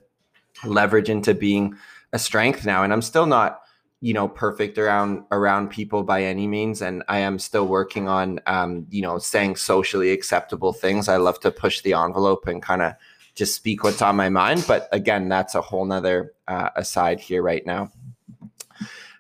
leverage 0.65 1.11
into 1.11 1.35
being 1.35 1.77
a 2.13 2.19
strength 2.19 2.65
now. 2.65 2.83
And 2.83 2.93
I'm 2.93 3.03
still 3.03 3.27
not, 3.27 3.61
you 4.01 4.15
know, 4.15 4.29
perfect 4.29 4.79
around 4.79 5.25
around 5.31 5.69
people 5.69 6.03
by 6.03 6.23
any 6.23 6.47
means, 6.47 6.81
and 6.81 7.03
I 7.09 7.19
am 7.19 7.39
still 7.39 7.67
working 7.67 8.09
on, 8.09 8.41
um, 8.47 8.87
you 8.91 9.03
know, 9.03 9.19
saying 9.19 9.57
socially 9.57 10.11
acceptable 10.11 10.73
things. 10.73 11.09
I 11.09 11.17
love 11.19 11.39
to 11.41 11.51
push 11.51 11.83
the 11.83 11.93
envelope 11.95 12.47
and 12.47 12.63
kind 12.63 12.83
of 12.83 12.95
just 13.35 13.55
speak 13.55 13.85
what's 13.85 14.03
on 14.03 14.17
my 14.17 14.29
mind. 14.29 14.65
But 14.67 14.89
again, 14.93 15.29
that's 15.29 15.55
a 15.55 15.61
whole 15.61 15.85
nother 15.85 16.35
uh, 16.47 16.71
aside 16.77 17.21
here 17.21 17.43
right 17.43 17.65
now. 17.67 17.91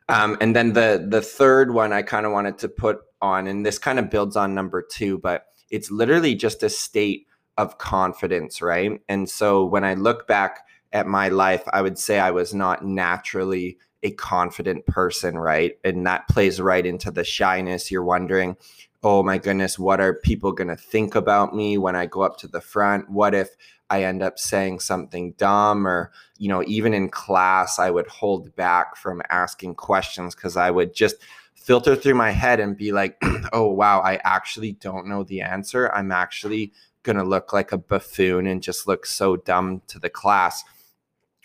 Um, 0.08 0.36
and 0.40 0.54
then 0.54 0.74
the 0.74 1.04
the 1.08 1.22
third 1.22 1.72
one 1.72 1.92
I 1.92 2.02
kind 2.02 2.26
of 2.26 2.32
wanted 2.32 2.58
to 2.58 2.68
put 2.68 3.00
on, 3.22 3.46
and 3.46 3.64
this 3.64 3.78
kind 3.78 3.98
of 3.98 4.10
builds 4.10 4.36
on 4.36 4.54
number 4.54 4.82
two, 4.82 5.18
but 5.18 5.46
it's 5.70 5.90
literally 5.90 6.34
just 6.34 6.62
a 6.62 6.68
state 6.68 7.26
of 7.56 7.78
confidence, 7.78 8.60
right? 8.60 9.00
And 9.08 9.28
so 9.28 9.64
when 9.64 9.84
I 9.84 9.94
look 9.94 10.26
back 10.26 10.66
at 10.92 11.06
my 11.06 11.28
life, 11.28 11.62
I 11.72 11.82
would 11.82 11.98
say 11.98 12.18
I 12.18 12.30
was 12.30 12.52
not 12.52 12.84
naturally 12.84 13.78
a 14.02 14.10
confident 14.10 14.86
person, 14.86 15.38
right? 15.38 15.78
And 15.82 16.06
that 16.06 16.28
plays 16.28 16.60
right 16.60 16.84
into 16.84 17.10
the 17.10 17.24
shyness. 17.24 17.90
You're 17.90 18.04
wondering, 18.04 18.56
oh 19.02 19.22
my 19.22 19.38
goodness, 19.38 19.78
what 19.78 20.00
are 20.00 20.14
people 20.14 20.52
going 20.52 20.68
to 20.68 20.76
think 20.76 21.14
about 21.14 21.54
me 21.54 21.78
when 21.78 21.96
I 21.96 22.06
go 22.06 22.22
up 22.22 22.36
to 22.38 22.48
the 22.48 22.60
front? 22.60 23.08
What 23.10 23.34
if 23.34 23.50
I 23.90 24.04
end 24.04 24.22
up 24.22 24.38
saying 24.38 24.80
something 24.80 25.32
dumb? 25.32 25.86
Or, 25.86 26.12
you 26.38 26.48
know, 26.48 26.62
even 26.66 26.94
in 26.94 27.08
class, 27.08 27.78
I 27.78 27.90
would 27.90 28.06
hold 28.06 28.54
back 28.56 28.96
from 28.96 29.22
asking 29.30 29.74
questions 29.76 30.34
because 30.34 30.56
I 30.56 30.70
would 30.70 30.94
just 30.94 31.16
filter 31.54 31.96
through 31.96 32.14
my 32.14 32.30
head 32.30 32.60
and 32.60 32.76
be 32.76 32.92
like, 32.92 33.16
oh, 33.52 33.68
wow, 33.68 34.00
I 34.00 34.20
actually 34.24 34.72
don't 34.72 35.06
know 35.06 35.24
the 35.24 35.40
answer. 35.40 35.90
I'm 35.92 36.12
actually 36.12 36.72
going 37.02 37.16
to 37.16 37.24
look 37.24 37.52
like 37.52 37.72
a 37.72 37.78
buffoon 37.78 38.46
and 38.46 38.62
just 38.62 38.86
look 38.86 39.06
so 39.06 39.36
dumb 39.36 39.82
to 39.88 39.98
the 39.98 40.10
class. 40.10 40.64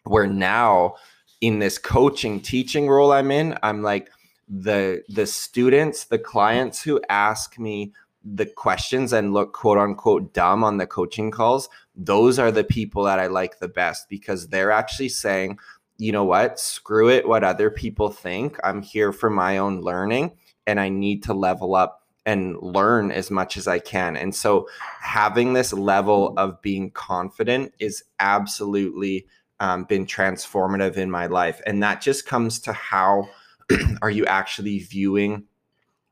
Where 0.06 0.28
now, 0.28 0.96
in 1.42 1.60
this 1.60 1.78
coaching 1.78 2.42
teaching 2.42 2.88
role 2.88 3.12
I'm 3.12 3.32
in, 3.32 3.58
I'm 3.64 3.82
like, 3.82 4.10
the 4.50 5.04
the 5.08 5.28
students 5.28 6.06
the 6.06 6.18
clients 6.18 6.82
who 6.82 7.00
ask 7.08 7.60
me 7.60 7.94
the 8.24 8.46
questions 8.46 9.14
and 9.14 9.34
look 9.34 9.54
quote 9.54 9.78
unquote 9.78 10.34
dumb 10.34 10.64
on 10.64 10.78
the 10.78 10.86
coaching 10.86 11.32
calls 11.32 11.70
those 11.96 12.38
are 12.38 12.52
the 12.52 12.64
people 12.64 13.04
that 13.04 13.20
i 13.20 13.28
like 13.28 13.60
the 13.60 13.68
best 13.68 14.10
because 14.10 14.50
they're 14.50 14.72
actually 14.72 15.10
saying 15.10 15.58
you 16.00 16.14
know 16.14 16.24
what? 16.24 16.60
Screw 16.60 17.10
it 17.10 17.28
what 17.28 17.44
other 17.44 17.70
people 17.70 18.10
think. 18.10 18.58
I'm 18.64 18.82
here 18.82 19.12
for 19.12 19.30
my 19.30 19.58
own 19.58 19.82
learning 19.82 20.32
and 20.66 20.80
i 20.80 20.88
need 20.88 21.24
to 21.24 21.34
level 21.34 21.76
up 21.76 22.08
and 22.26 22.56
learn 22.62 23.12
as 23.12 23.30
much 23.30 23.58
as 23.58 23.68
i 23.68 23.80
can. 23.80 24.16
And 24.16 24.34
so 24.34 24.68
having 25.02 25.54
this 25.54 25.74
level 25.74 26.34
of 26.38 26.62
being 26.62 26.92
confident 26.92 27.74
is 27.80 28.04
absolutely 28.20 29.26
um, 29.60 29.84
been 29.84 30.06
transformative 30.06 30.96
in 30.96 31.12
my 31.12 31.26
life. 31.26 31.60
And 31.66 31.84
that 31.84 32.02
just 32.02 32.26
comes 32.26 32.60
to 32.62 32.74
how 32.74 33.28
are 34.02 34.10
you 34.10 34.26
actually 34.26 34.80
viewing 34.80 35.44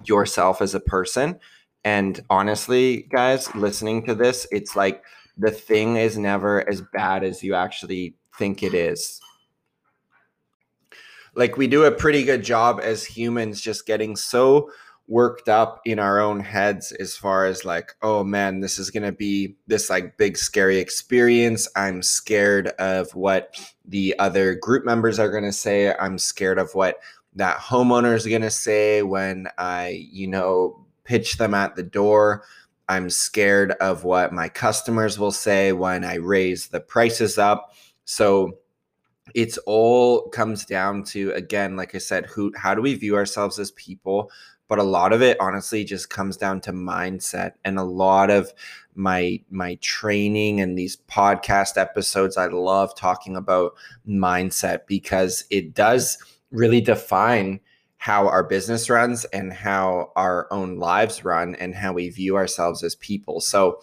yourself 0.04 0.62
as 0.62 0.76
a 0.76 0.82
person? 0.82 1.40
And 1.88 2.22
honestly, 2.30 3.04
guys, 3.04 3.56
listening 3.56 4.06
to 4.08 4.14
this, 4.14 4.46
it's 4.52 4.76
like 4.76 5.06
the 5.38 5.52
thing 5.52 5.96
is 5.96 6.18
never 6.18 6.68
as 6.70 6.82
bad 6.82 7.24
as 7.24 7.42
you 7.42 7.56
actually 7.56 8.18
think 8.38 8.62
it 8.62 8.74
is. 8.74 9.22
Like 11.34 11.56
we 11.56 11.66
do 11.68 11.86
a 11.86 11.92
pretty 11.94 12.26
good 12.26 12.44
job 12.44 12.82
as 12.84 13.06
humans 13.06 13.62
just 13.62 13.86
getting 13.86 14.18
so 14.18 14.70
worked 15.08 15.48
up 15.48 15.80
in 15.86 15.98
our 15.98 16.20
own 16.20 16.42
heads 16.42 16.92
as 16.92 17.16
far 17.16 17.46
as 17.46 17.64
like 17.64 17.96
oh 18.02 18.26
man 18.26 18.60
this 18.60 18.78
is 18.78 18.92
going 18.92 19.04
to 19.04 19.14
be 19.14 19.56
this 19.66 19.90
like 19.90 20.18
big 20.18 20.38
scary 20.38 20.80
experience 20.80 21.66
i'm 21.78 22.04
scared 22.04 22.68
of 22.78 23.10
what 23.16 23.56
the 23.86 24.14
other 24.20 24.54
group 24.56 24.84
members 24.84 25.18
are 25.18 25.32
going 25.32 25.46
to 25.46 25.54
say 25.54 25.96
i'm 25.96 26.18
scared 26.18 26.60
of 26.60 26.76
what 26.76 26.98
that 27.38 27.60
homeowner 27.60 28.16
is 28.16 28.26
going 28.26 28.42
to 28.42 28.50
say 28.50 29.04
when 29.04 29.48
I, 29.60 30.08
you 30.12 30.28
know, 30.28 30.87
pitch 31.08 31.38
them 31.38 31.54
at 31.54 31.76
the 31.76 31.84
door. 31.84 32.44
I'm 32.90 33.10
scared 33.10 33.72
of 33.82 34.04
what 34.04 34.34
my 34.34 34.50
customers 34.50 35.18
will 35.18 35.32
say 35.32 35.72
when 35.72 36.04
I 36.04 36.16
raise 36.16 36.68
the 36.68 36.80
prices 36.80 37.38
up. 37.38 37.74
So 38.06 38.60
it's 39.34 39.58
all 39.60 40.30
comes 40.30 40.66
down 40.66 41.04
to 41.04 41.32
again 41.32 41.76
like 41.76 41.94
I 41.94 41.98
said 41.98 42.26
who 42.28 42.52
how 42.56 42.74
do 42.74 42.82
we 42.82 42.94
view 42.94 43.16
ourselves 43.16 43.58
as 43.60 43.72
people? 43.72 44.32
But 44.70 44.80
a 44.80 44.84
lot 44.84 45.14
of 45.14 45.22
it 45.22 45.38
honestly 45.40 45.86
just 45.86 46.10
comes 46.10 46.36
down 46.36 46.60
to 46.62 46.74
mindset 46.74 47.54
and 47.64 47.80
a 47.80 47.84
lot 47.84 48.30
of 48.30 48.54
my 48.96 49.42
my 49.50 49.76
training 49.76 50.60
and 50.62 50.78
these 50.78 50.98
podcast 51.10 51.78
episodes 51.78 52.38
I 52.38 52.48
love 52.48 52.96
talking 52.96 53.36
about 53.36 53.74
mindset 54.08 54.88
because 54.88 55.46
it 55.50 55.74
does 55.74 56.18
really 56.52 56.82
define 56.82 57.60
how 58.08 58.26
our 58.26 58.42
business 58.42 58.90
runs 58.90 59.26
and 59.26 59.52
how 59.52 60.14
our 60.16 60.48
own 60.50 60.80
lives 60.80 61.26
run 61.26 61.56
and 61.56 61.76
how 61.76 61.92
we 61.92 62.08
view 62.08 62.38
ourselves 62.38 62.82
as 62.82 62.96
people. 62.96 63.42
So 63.42 63.82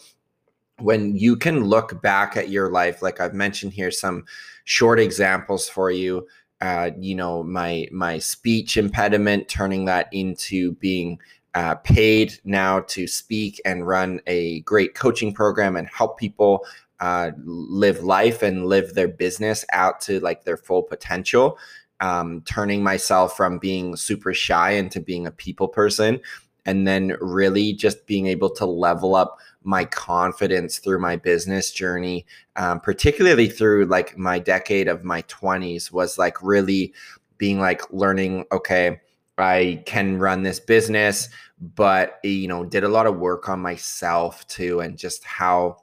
when 0.80 1.14
you 1.14 1.37
can 1.37 1.64
look 1.64 2.00
back 2.00 2.34
at 2.34 2.48
your 2.48 2.70
life, 2.70 3.02
like 3.02 3.20
I've 3.20 3.34
mentioned 3.34 3.74
here, 3.74 3.90
some 3.90 4.24
short 4.64 4.98
examples 4.98 5.68
for 5.68 5.90
you. 5.90 6.26
Uh, 6.62 6.92
you 6.98 7.14
know, 7.14 7.42
my 7.42 7.87
my 7.92 8.18
speech 8.18 8.78
impediment, 8.78 9.50
turning 9.50 9.84
that 9.84 10.08
into 10.10 10.72
being 10.76 11.18
uh, 11.54 11.74
paid 11.74 12.32
now 12.44 12.80
to 12.80 13.06
speak 13.06 13.60
and 13.66 13.87
run 13.87 14.22
a 14.26 14.60
great 14.60 14.94
coaching 14.94 15.34
program 15.34 15.76
and 15.76 15.87
help 15.88 16.18
people 16.18 16.64
uh, 17.00 17.32
live 17.44 18.02
life 18.02 18.42
and 18.42 18.64
live 18.68 18.94
their 18.94 19.08
business 19.08 19.66
out 19.70 20.00
to 20.00 20.18
like 20.20 20.44
their 20.44 20.56
full 20.56 20.82
potential 20.82 21.58
um, 22.04 22.42
turning 22.42 22.82
myself 22.82 23.34
from 23.34 23.56
being 23.56 23.96
super 23.96 24.34
shy 24.34 24.72
into 24.72 25.00
being 25.00 25.26
a 25.26 25.30
people 25.30 25.66
person 25.66 26.20
and 26.66 26.86
then 26.86 27.16
really 27.18 27.72
just 27.72 28.06
being 28.06 28.26
able 28.26 28.50
to 28.50 28.66
level 28.66 29.14
up 29.14 29.38
my 29.62 29.86
confidence 29.86 30.78
through 30.78 31.00
my 31.00 31.16
business 31.16 31.70
journey 31.70 32.26
um, 32.56 32.78
particularly 32.78 33.48
through 33.48 33.86
like 33.86 34.18
my 34.18 34.38
decade 34.38 34.86
of 34.86 35.02
my 35.02 35.22
20s 35.22 35.90
was 35.90 36.18
like 36.18 36.42
really 36.42 36.92
being 37.38 37.58
like 37.58 37.80
learning 37.90 38.44
okay 38.52 39.00
i 39.38 39.82
can 39.86 40.18
run 40.18 40.42
this 40.42 40.60
business 40.60 41.30
but 41.58 42.20
you 42.22 42.46
know 42.46 42.66
did 42.66 42.84
a 42.84 42.88
lot 42.88 43.06
of 43.06 43.16
work 43.16 43.48
on 43.48 43.58
myself 43.60 44.46
too 44.46 44.80
and 44.80 44.98
just 44.98 45.24
how 45.24 45.78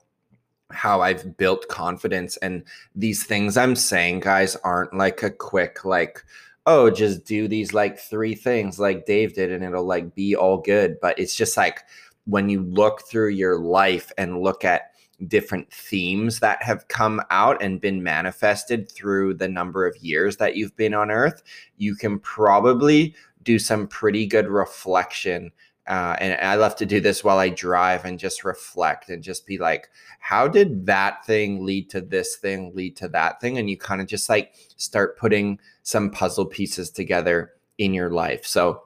how 0.73 1.01
I've 1.01 1.38
built 1.38 1.67
confidence. 1.67 2.38
And 2.38 2.63
these 2.95 3.23
things 3.23 3.57
I'm 3.57 3.75
saying, 3.75 4.21
guys, 4.21 4.55
aren't 4.57 4.93
like 4.93 5.23
a 5.23 5.31
quick, 5.31 5.86
like, 5.86 6.23
oh, 6.65 6.89
just 6.89 7.25
do 7.25 7.47
these 7.47 7.73
like 7.73 7.97
three 7.97 8.36
things 8.36 8.79
like 8.79 9.05
Dave 9.05 9.34
did 9.34 9.51
and 9.51 9.63
it'll 9.63 9.86
like 9.86 10.13
be 10.15 10.36
all 10.36 10.57
good. 10.57 10.99
But 11.01 11.17
it's 11.19 11.36
just 11.36 11.57
like 11.57 11.81
when 12.25 12.49
you 12.49 12.62
look 12.62 13.01
through 13.07 13.29
your 13.29 13.60
life 13.60 14.12
and 14.17 14.41
look 14.41 14.63
at 14.63 14.91
different 15.27 15.71
themes 15.71 16.39
that 16.39 16.62
have 16.63 16.88
come 16.88 17.21
out 17.29 17.62
and 17.62 17.81
been 17.81 18.01
manifested 18.01 18.91
through 18.91 19.36
the 19.36 19.47
number 19.47 19.86
of 19.86 19.97
years 19.97 20.38
that 20.38 20.55
you've 20.55 20.75
been 20.75 20.93
on 20.93 21.12
earth, 21.12 21.43
you 21.77 21.95
can 21.95 22.19
probably 22.19 23.15
do 23.43 23.60
some 23.60 23.88
pretty 23.88 24.25
good 24.25 24.47
reflection 24.47 25.51
uh, 25.91 26.15
and 26.21 26.39
I 26.41 26.56
love 26.56 26.77
to 26.77 26.86
do 26.86 27.01
this 27.01 27.21
while 27.21 27.38
I 27.38 27.49
drive 27.49 28.06
and 28.06 28.17
just 28.17 28.45
reflect 28.45 29.10
and 29.10 29.21
just 29.21 29.45
be 29.45 29.58
like, 29.58 29.89
how 30.19 30.47
did 30.47 30.86
that 30.86 31.25
thing 31.25 31.65
lead 31.65 31.89
to 31.89 31.99
this 31.99 32.38
thing, 32.38 32.71
lead 32.73 32.95
to 32.95 33.10
that 33.10 33.41
thing? 33.41 33.58
And 33.58 33.69
you 33.69 33.77
kind 33.77 33.99
of 33.99 34.08
just 34.08 34.30
like 34.30 34.54
start 34.77 35.17
putting 35.17 35.60
some 35.84 36.10
puzzle 36.10 36.45
pieces 36.45 36.91
together 36.91 37.51
in 37.77 37.93
your 37.93 38.10
life. 38.10 38.45
So 38.45 38.84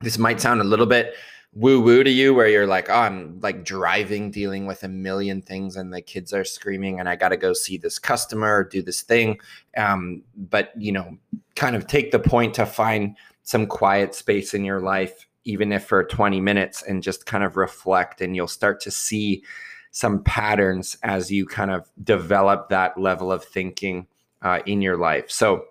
this 0.00 0.18
might 0.18 0.40
sound 0.40 0.60
a 0.60 0.64
little 0.64 0.86
bit 0.86 1.14
woo 1.52 1.80
woo 1.80 2.02
to 2.02 2.10
you 2.10 2.34
where 2.34 2.48
you're 2.48 2.66
like, 2.66 2.90
oh, 2.90 2.94
I'm 2.94 3.38
like 3.40 3.64
driving, 3.64 4.32
dealing 4.32 4.66
with 4.66 4.82
a 4.82 4.88
million 4.88 5.42
things, 5.42 5.76
and 5.76 5.94
the 5.94 6.02
kids 6.02 6.32
are 6.32 6.44
screaming, 6.44 6.98
and 6.98 7.08
I 7.08 7.14
got 7.14 7.28
to 7.28 7.36
go 7.36 7.52
see 7.52 7.76
this 7.76 8.00
customer 8.00 8.56
or 8.56 8.64
do 8.64 8.82
this 8.82 9.02
thing. 9.02 9.38
Um, 9.76 10.24
but, 10.34 10.72
you 10.76 10.90
know, 10.90 11.18
kind 11.54 11.76
of 11.76 11.86
take 11.86 12.10
the 12.10 12.18
point 12.18 12.54
to 12.54 12.66
find 12.66 13.16
some 13.44 13.68
quiet 13.68 14.16
space 14.16 14.54
in 14.54 14.64
your 14.64 14.80
life 14.80 15.28
even 15.44 15.72
if 15.72 15.84
for 15.84 16.04
20 16.04 16.40
minutes 16.40 16.82
and 16.82 17.02
just 17.02 17.26
kind 17.26 17.44
of 17.44 17.56
reflect 17.56 18.20
and 18.20 18.36
you'll 18.36 18.46
start 18.46 18.80
to 18.80 18.90
see 18.90 19.42
some 19.90 20.22
patterns 20.22 20.96
as 21.02 21.30
you 21.30 21.46
kind 21.46 21.70
of 21.70 21.88
develop 22.02 22.68
that 22.68 22.98
level 22.98 23.30
of 23.30 23.44
thinking 23.44 24.06
uh, 24.40 24.60
in 24.66 24.80
your 24.80 24.96
life. 24.96 25.30
So 25.30 25.66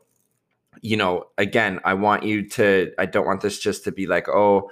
you 0.81 0.95
know 0.95 1.25
again 1.37 1.79
i 1.83 1.93
want 1.93 2.23
you 2.23 2.47
to 2.47 2.93
i 2.97 3.05
don't 3.05 3.25
want 3.25 3.41
this 3.41 3.59
just 3.59 3.83
to 3.83 3.91
be 3.91 4.07
like 4.07 4.29
oh 4.29 4.69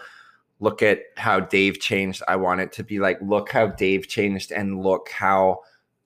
look 0.61 0.81
at 0.83 0.99
how 1.15 1.39
dave 1.39 1.79
changed. 1.79 2.21
I 2.27 2.35
want 2.35 2.59
it 2.59 2.73
to 2.73 2.83
be 2.83 2.99
like 2.99 3.21
look 3.21 3.49
how 3.49 3.67
dave 3.67 4.09
changed 4.09 4.51
and 4.51 4.81
look 4.81 5.09
how 5.09 5.61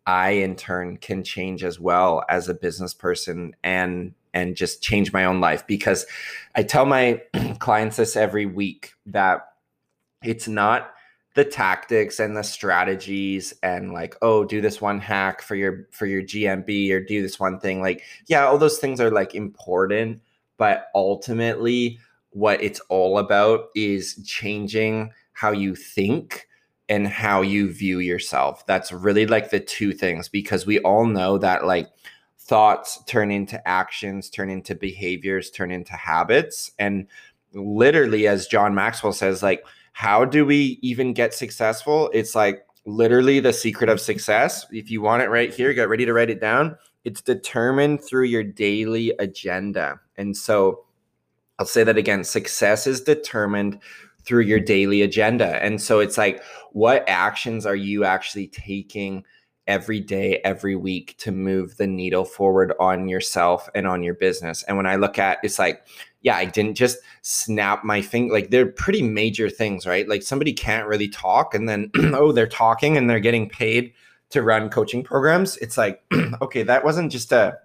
i 0.06 0.32
in 0.32 0.56
turn 0.56 0.98
can 0.98 1.24
change 1.24 1.64
as 1.64 1.80
well 1.80 2.24
as 2.30 2.50
a 2.50 2.54
business 2.54 2.94
person 2.94 3.56
and 3.64 4.14
and 4.34 4.56
just 4.56 4.82
change 4.82 5.14
my 5.14 5.26
own 5.26 5.40
life. 5.40 5.66
Because 5.68 6.06
I 6.56 6.64
tell 6.64 6.86
my 6.86 7.22
clients 7.60 7.98
this 7.98 8.16
every 8.16 8.46
week 8.46 8.94
that 9.06 9.48
it's 10.24 10.48
not 10.48 10.92
the 11.36 11.44
tactics 11.44 12.20
and 12.20 12.38
the 12.38 12.44
strategies 12.44 13.56
and 13.64 13.92
like 13.92 14.16
oh 14.22 14.46
do 14.46 14.62
this 14.62 14.80
one 14.80 15.00
hack 15.00 15.42
for 15.42 15.56
your 15.56 15.88
for 15.90 16.06
your 16.06 16.22
gmb 16.22 16.92
or 16.92 17.00
do 17.00 17.22
this 17.22 17.40
one 17.40 17.60
thing. 17.60 17.82
Like 17.82 18.04
yeah 18.28 18.46
all 18.46 18.58
those 18.58 18.78
things 18.78 19.02
are 19.02 19.10
like 19.10 19.34
important 19.34 20.22
but 20.58 20.88
ultimately 20.94 22.00
what 22.30 22.62
it's 22.62 22.80
all 22.82 23.18
about 23.18 23.70
is 23.76 24.22
changing 24.26 25.12
how 25.34 25.52
you 25.52 25.76
think 25.76 26.48
and 26.90 27.08
how 27.08 27.42
you 27.42 27.72
view 27.72 28.00
yourself. 28.00 28.66
That's 28.66 28.92
really 28.92 29.26
like 29.26 29.50
the 29.50 29.60
two 29.60 29.94
things 29.94 30.30
because 30.30 30.66
we 30.66 30.80
all 30.80 31.06
know 31.06 31.38
that 31.38 31.66
like 31.66 31.90
thoughts 32.46 33.04
turn 33.06 33.32
into 33.32 33.66
actions 33.68 34.30
turn 34.30 34.50
into 34.50 34.76
behaviors 34.76 35.50
turn 35.50 35.72
into 35.72 35.94
habits 35.94 36.72
and 36.80 37.08
literally 37.54 38.28
as 38.28 38.48
john 38.48 38.76
maxwell 38.76 39.14
says 39.14 39.42
like 39.42 39.64
how 39.94 40.26
do 40.26 40.46
we 40.46 40.80
even 40.82 41.14
get 41.14 41.34
successful? 41.34 42.10
It's 42.14 42.36
like 42.36 42.66
literally 42.86 43.40
the 43.40 43.54
secret 43.54 43.90
of 43.90 44.02
success. 44.02 44.66
If 44.72 44.92
you 44.92 45.02
want 45.02 45.24
it 45.24 45.30
right 45.30 45.54
here, 45.54 45.74
get 45.74 45.88
ready 45.88 46.06
to 46.06 46.14
write 46.14 46.32
it 46.32 46.42
down. 46.42 46.76
It's 47.06 47.22
determined 47.22 48.04
through 48.04 48.26
your 48.26 48.44
daily 48.44 49.14
agenda. 49.20 50.00
And 50.18 50.36
so 50.36 50.84
I'll 51.60 51.66
say 51.66 51.84
that 51.84 51.98
again 51.98 52.24
success 52.24 52.88
is 52.88 53.02
determined 53.02 53.80
through 54.26 54.42
your 54.42 54.60
daily 54.60 55.02
agenda. 55.02 55.64
And 55.64 55.82
so 55.82 56.00
it's 56.00 56.18
like, 56.18 56.42
what 56.72 57.08
actions 57.08 57.66
are 57.66 57.76
you 57.76 58.04
actually 58.04 58.48
taking 58.48 59.24
every 59.68 60.00
day, 60.00 60.40
every 60.44 60.76
week 60.76 61.16
to 61.20 61.32
move 61.32 61.78
the 61.78 61.88
needle 61.88 62.26
forward 62.26 62.74
on 62.80 63.08
yourself 63.08 63.70
and 63.74 63.88
on 63.88 64.04
your 64.04 64.14
business? 64.14 64.64
And 64.64 64.78
when 64.78 64.86
I 64.86 64.96
look 64.96 65.18
at 65.20 65.40
it's 65.44 65.60
like, 65.60 65.86
yeah, 66.22 66.36
I 66.36 66.46
didn't 66.46 66.76
just 66.76 67.00
snap 67.22 67.84
my 67.84 68.02
finger. 68.02 68.34
Like 68.34 68.50
they're 68.50 68.66
pretty 68.66 69.02
major 69.02 69.50
things, 69.50 69.86
right? 69.86 70.08
Like 70.08 70.24
somebody 70.24 70.54
can't 70.54 70.88
really 70.88 71.10
talk 71.10 71.54
and 71.54 71.68
then, 71.68 71.92
oh, 71.96 72.32
they're 72.32 72.48
talking 72.48 72.98
and 72.98 73.10
they're 73.10 73.20
getting 73.20 73.50
paid 73.50 73.94
to 74.30 74.42
run 74.42 74.70
coaching 74.70 75.04
programs. 75.04 75.58
It's 75.58 75.78
like, 75.78 76.04
okay, 76.42 76.64
that 76.64 76.84
wasn't 76.84 77.12
just 77.12 77.32
a, 77.32 77.60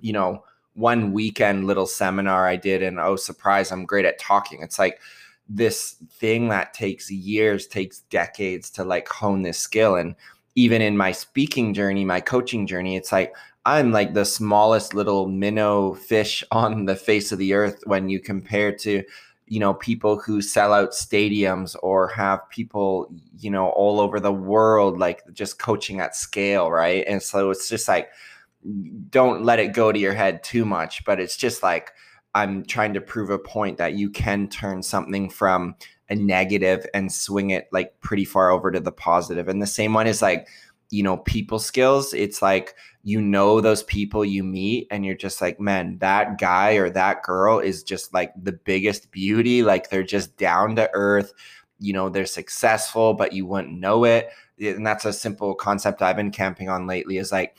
you 0.00 0.12
know, 0.12 0.44
one 0.74 1.12
weekend 1.12 1.66
little 1.66 1.86
seminar 1.86 2.46
I 2.46 2.56
did 2.56 2.82
and 2.82 3.00
oh, 3.00 3.16
surprise, 3.16 3.72
I'm 3.72 3.86
great 3.86 4.04
at 4.04 4.18
talking. 4.18 4.62
It's 4.62 4.78
like 4.78 5.00
this 5.48 5.96
thing 6.10 6.48
that 6.48 6.74
takes 6.74 7.10
years, 7.10 7.66
takes 7.66 8.00
decades 8.10 8.70
to 8.70 8.84
like 8.84 9.08
hone 9.08 9.42
this 9.42 9.58
skill. 9.58 9.96
And 9.96 10.14
even 10.58 10.82
in 10.82 10.96
my 10.96 11.12
speaking 11.12 11.72
journey, 11.72 12.04
my 12.04 12.20
coaching 12.20 12.66
journey, 12.66 12.96
it's 12.96 13.12
like, 13.12 13.32
I'm 13.64 13.92
like 13.92 14.12
the 14.12 14.24
smallest 14.24 14.92
little 14.92 15.28
minnow 15.28 15.94
fish 15.94 16.42
on 16.50 16.86
the 16.86 16.96
face 16.96 17.30
of 17.30 17.38
the 17.38 17.54
earth 17.54 17.80
when 17.84 18.08
you 18.08 18.18
compare 18.18 18.72
to, 18.78 19.04
you 19.46 19.60
know, 19.60 19.74
people 19.74 20.18
who 20.18 20.42
sell 20.42 20.72
out 20.72 20.90
stadiums 20.90 21.76
or 21.80 22.08
have 22.08 22.40
people, 22.50 23.08
you 23.38 23.52
know, 23.52 23.68
all 23.68 24.00
over 24.00 24.18
the 24.18 24.32
world, 24.32 24.98
like 24.98 25.22
just 25.32 25.60
coaching 25.60 26.00
at 26.00 26.16
scale, 26.16 26.72
right? 26.72 27.04
And 27.06 27.22
so 27.22 27.50
it's 27.50 27.68
just 27.68 27.86
like, 27.86 28.10
don't 29.10 29.44
let 29.44 29.60
it 29.60 29.72
go 29.72 29.92
to 29.92 29.98
your 29.98 30.12
head 30.12 30.42
too 30.42 30.64
much, 30.64 31.04
but 31.04 31.20
it's 31.20 31.36
just 31.36 31.62
like, 31.62 31.92
I'm 32.34 32.64
trying 32.64 32.94
to 32.94 33.00
prove 33.00 33.30
a 33.30 33.38
point 33.38 33.78
that 33.78 33.94
you 33.94 34.10
can 34.10 34.48
turn 34.48 34.82
something 34.82 35.30
from 35.30 35.76
a 36.10 36.14
negative 36.14 36.86
and 36.94 37.12
swing 37.12 37.50
it 37.50 37.68
like 37.72 37.98
pretty 38.00 38.24
far 38.24 38.50
over 38.50 38.70
to 38.70 38.80
the 38.80 38.92
positive. 38.92 39.48
And 39.48 39.60
the 39.60 39.66
same 39.66 39.92
one 39.92 40.06
is 40.06 40.22
like, 40.22 40.48
you 40.90 41.02
know, 41.02 41.18
people 41.18 41.58
skills. 41.58 42.14
It's 42.14 42.40
like, 42.40 42.74
you 43.08 43.22
know 43.22 43.60
those 43.60 43.84
people 43.84 44.22
you 44.22 44.44
meet 44.44 44.86
and 44.90 45.04
you're 45.04 45.14
just 45.14 45.40
like 45.40 45.58
man 45.58 45.96
that 45.98 46.38
guy 46.38 46.72
or 46.72 46.90
that 46.90 47.22
girl 47.22 47.58
is 47.58 47.82
just 47.82 48.12
like 48.12 48.32
the 48.42 48.52
biggest 48.52 49.10
beauty 49.10 49.62
like 49.62 49.88
they're 49.88 50.02
just 50.02 50.36
down 50.36 50.76
to 50.76 50.90
earth 50.92 51.32
you 51.78 51.92
know 51.92 52.10
they're 52.10 52.26
successful 52.26 53.14
but 53.14 53.32
you 53.32 53.46
wouldn't 53.46 53.78
know 53.78 54.04
it 54.04 54.28
and 54.60 54.86
that's 54.86 55.06
a 55.06 55.12
simple 55.12 55.54
concept 55.54 56.02
i've 56.02 56.16
been 56.16 56.30
camping 56.30 56.68
on 56.68 56.86
lately 56.86 57.16
is 57.16 57.32
like 57.32 57.56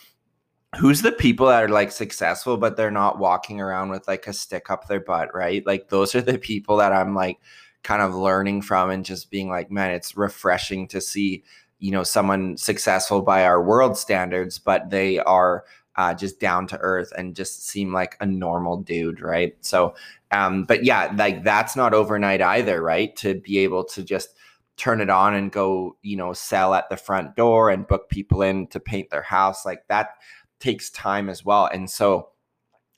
who's 0.78 1.02
the 1.02 1.12
people 1.12 1.48
that 1.48 1.64
are 1.64 1.70
like 1.70 1.92
successful 1.92 2.56
but 2.56 2.78
they're 2.78 2.92
not 2.92 3.18
walking 3.18 3.60
around 3.60 3.90
with 3.90 4.08
like 4.08 4.28
a 4.28 4.34
stick 4.34 4.70
up 4.70 4.88
their 4.88 5.00
butt 5.00 5.34
right 5.34 5.66
like 5.66 5.90
those 5.90 6.14
are 6.14 6.22
the 6.22 6.38
people 6.38 6.78
that 6.78 6.92
i'm 6.92 7.16
like 7.16 7.40
kind 7.84 8.02
of 8.02 8.16
learning 8.16 8.62
from 8.62 8.90
and 8.90 9.06
just 9.06 9.32
being 9.32 9.50
like 9.50 9.72
man 9.72 9.92
it's 9.92 10.18
refreshing 10.18 10.88
to 10.88 11.00
see 11.00 11.44
you 11.80 11.92
know 11.92 12.04
someone 12.04 12.58
successful 12.58 13.22
by 13.22 13.46
our 13.46 13.64
world 13.64 13.98
standards 13.98 14.60
but 14.60 14.90
they 14.90 15.20
are 15.20 15.64
uh, 15.96 16.14
just 16.14 16.40
down 16.40 16.66
to 16.66 16.78
earth 16.78 17.12
and 17.18 17.36
just 17.36 17.68
seem 17.68 17.92
like 17.92 18.16
a 18.22 18.26
normal 18.26 18.78
dude 18.78 19.20
right? 19.20 19.58
So 19.62 19.96
um 20.32 20.64
but 20.64 20.86
yeah 20.86 21.12
like 21.18 21.44
that's 21.44 21.76
not 21.76 21.94
overnight 21.94 22.42
either 22.42 22.82
right? 22.82 23.16
To 23.18 23.36
be 23.36 23.60
able 23.60 23.84
to 23.86 24.04
just 24.04 24.30
turn 24.78 25.02
it 25.02 25.10
on 25.10 25.34
and 25.34 25.52
go 25.52 25.98
you 26.02 26.16
know 26.16 26.32
sell 26.32 26.74
at 26.74 26.90
the 26.90 26.96
front 26.96 27.36
door 27.36 27.70
and 27.70 27.88
book 27.88 28.08
people 28.10 28.42
in 28.42 28.68
to 28.68 28.80
paint 28.80 29.10
their 29.10 29.22
house 29.22 29.66
like 29.66 29.86
that 29.90 30.12
takes 30.60 30.90
time 30.90 31.30
as 31.30 31.44
well. 31.44 31.66
And 31.66 31.90
so 31.90 32.30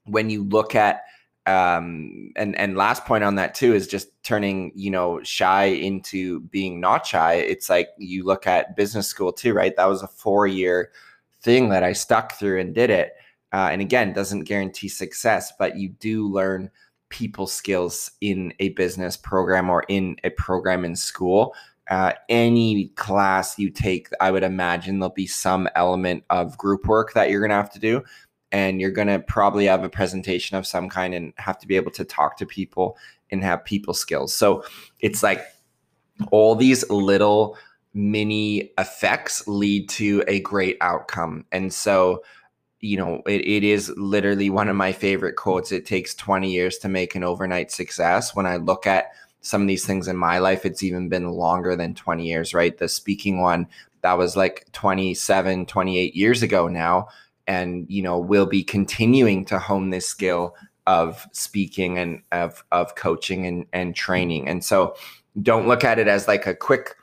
when 0.06 0.30
you 0.30 0.44
look 0.44 0.76
at 0.76 1.02
um 1.48 2.32
and 2.36 2.56
and 2.56 2.78
last 2.78 3.04
point 3.06 3.24
on 3.24 3.34
that 3.36 3.56
too 3.56 3.74
is 3.74 3.88
just 3.88 4.10
turning 4.24 4.72
you 4.76 4.92
know 4.92 5.22
shy 5.24 5.66
into 5.66 6.42
being 6.42 6.80
not 6.80 7.06
shy. 7.06 7.34
It's 7.34 7.70
like 7.70 7.90
you 7.98 8.24
look 8.24 8.46
at 8.46 8.76
business 8.76 9.08
school 9.08 9.34
too 9.34 9.54
right? 9.54 9.76
That 9.76 9.90
was 9.90 10.04
a 10.04 10.08
four 10.08 10.46
year 10.48 10.92
thing 11.42 11.70
that 11.70 11.84
i 11.84 11.92
stuck 11.92 12.34
through 12.34 12.60
and 12.60 12.76
did 12.76 12.90
it. 12.92 13.14
Uh, 13.54 13.70
and 13.72 13.82
again 13.82 14.14
doesn't 14.14 14.44
guarantee 14.44 14.88
success 14.88 15.52
but 15.58 15.78
you 15.78 15.90
do 15.90 16.28
learn 16.28 16.70
people 17.10 17.48
skills 17.48 18.12
in 18.22 18.54
a 18.60 18.70
business 18.70 19.18
program 19.18 19.70
or 19.70 19.84
in 19.90 20.16
a 20.24 20.30
program 20.32 20.86
in 20.86 20.96
school. 20.96 21.54
Uh, 21.90 22.14
any 22.30 22.90
class 22.90 23.58
you 23.60 23.70
take 23.70 24.08
i 24.22 24.30
would 24.32 24.44
imagine 24.44 25.00
there'll 25.00 25.14
be 25.14 25.28
some 25.28 25.68
element 25.76 26.24
of 26.30 26.58
group 26.58 26.86
work 26.86 27.12
that 27.14 27.30
you're 27.30 27.42
going 27.42 27.50
to 27.50 27.56
have 27.56 27.72
to 27.74 27.80
do 27.80 28.02
and 28.52 28.82
you're 28.82 28.92
going 28.92 29.08
to 29.08 29.20
probably 29.20 29.66
have 29.66 29.84
a 29.84 29.90
presentation 29.90 30.58
of 30.58 30.68
some 30.68 30.90
kind 30.90 31.14
and 31.14 31.34
have 31.38 31.58
to 31.60 31.68
be 31.68 31.76
able 31.76 31.92
to 31.92 32.04
talk 32.04 32.38
to 32.38 32.46
people 32.46 32.98
and 33.32 33.44
have 33.44 33.64
people 33.64 33.94
skills. 33.94 34.34
So 34.34 34.64
it's 35.00 35.24
like 35.24 35.42
all 36.32 36.56
these 36.56 36.88
little 36.90 37.58
mini 37.94 38.72
effects 38.78 39.48
lead 39.48 39.90
to 39.90 40.24
a 40.28 40.40
great 40.42 40.78
outcome. 40.82 41.46
And 41.52 41.74
so, 41.74 42.24
you 42.80 42.98
know, 42.98 43.22
it, 43.26 43.42
it 43.42 43.64
is 43.64 43.90
literally 43.96 44.50
one 44.50 44.70
of 44.70 44.76
my 44.76 44.92
favorite 44.92 45.36
quotes. 45.36 45.72
It 45.72 45.86
takes 45.86 46.16
20 46.16 46.52
years 46.52 46.78
to 46.80 46.90
make 46.90 47.16
an 47.16 47.24
overnight 47.24 47.72
success. 47.72 48.36
When 48.36 48.46
I 48.46 48.58
look 48.58 48.86
at 48.86 49.12
some 49.42 49.62
of 49.62 49.68
these 49.68 49.86
things 49.86 50.08
in 50.08 50.18
my 50.18 50.40
life, 50.40 50.66
it's 50.66 50.84
even 50.84 51.10
been 51.10 51.30
longer 51.30 51.76
than 51.76 51.96
20 51.96 52.26
years, 52.26 52.54
right? 52.54 52.78
The 52.78 52.88
speaking 52.88 53.40
one, 53.40 53.68
that 54.02 54.18
was 54.18 54.36
like 54.36 54.66
27, 54.74 55.66
28 55.66 56.16
years 56.16 56.44
ago 56.44 56.68
now 56.68 57.08
and 57.48 57.86
you 57.90 58.02
know 58.02 58.18
we'll 58.18 58.46
be 58.46 58.64
continuing 58.64 59.46
to 59.46 59.60
hone 59.60 59.90
this 59.90 60.08
skill 60.08 60.56
of 60.88 61.28
speaking 61.32 61.98
and 61.98 62.22
of 62.32 62.64
of 62.72 62.96
coaching 62.96 63.46
and 63.46 63.66
and 63.74 63.96
training. 63.96 64.48
And 64.48 64.64
so 64.64 64.96
don't 65.42 65.68
look 65.68 65.84
at 65.84 66.00
it 66.00 66.08
as 66.08 66.28
like 66.28 66.46
a 66.46 66.54
quick 66.54 66.96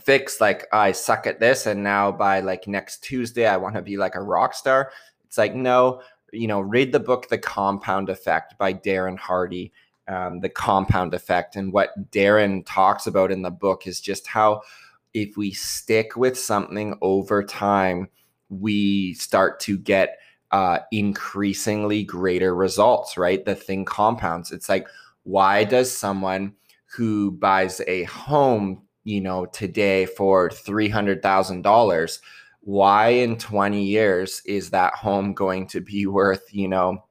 fix 0.00 0.40
like 0.40 0.66
i 0.72 0.92
suck 0.92 1.26
at 1.26 1.40
this 1.40 1.66
and 1.66 1.82
now 1.82 2.10
by 2.10 2.40
like 2.40 2.66
next 2.66 3.02
tuesday 3.02 3.46
i 3.46 3.56
want 3.56 3.74
to 3.74 3.82
be 3.82 3.96
like 3.96 4.14
a 4.14 4.22
rock 4.22 4.54
star. 4.54 4.90
It's 5.26 5.38
like 5.38 5.54
no 5.54 6.02
you 6.32 6.46
know 6.46 6.60
read 6.60 6.92
the 6.92 7.00
book 7.00 7.28
the 7.28 7.38
compound 7.38 8.08
effect 8.08 8.58
by 8.58 8.74
darren 8.74 9.18
hardy. 9.18 9.72
Um, 10.06 10.40
the 10.40 10.48
compound 10.48 11.12
effect 11.12 11.54
and 11.56 11.70
what 11.70 12.10
darren 12.10 12.62
talks 12.64 13.06
about 13.06 13.30
in 13.30 13.42
the 13.42 13.50
book 13.50 13.86
is 13.86 14.00
just 14.00 14.26
how 14.26 14.62
if 15.12 15.36
we 15.36 15.52
stick 15.52 16.16
with 16.16 16.38
something 16.38 16.96
over 17.02 17.42
time 17.42 18.08
we 18.48 19.14
start 19.14 19.60
to 19.60 19.78
get 19.78 20.18
uh, 20.50 20.78
increasingly 20.92 22.04
greater 22.04 22.54
results, 22.54 23.16
right? 23.16 23.44
The 23.44 23.54
thing 23.54 23.84
compounds. 23.84 24.52
It's 24.52 24.68
like, 24.68 24.88
why 25.24 25.64
does 25.64 25.94
someone 25.94 26.54
who 26.86 27.32
buys 27.32 27.82
a 27.86 28.04
home, 28.04 28.82
you 29.04 29.20
know, 29.20 29.46
today 29.46 30.06
for 30.06 30.48
$300,000, 30.48 32.20
why 32.60 33.08
in 33.08 33.36
20 33.36 33.84
years 33.84 34.42
is 34.46 34.70
that 34.70 34.94
home 34.94 35.34
going 35.34 35.66
to 35.68 35.80
be 35.80 36.06
worth, 36.06 36.52
you 36.52 36.68
know, 36.68 37.04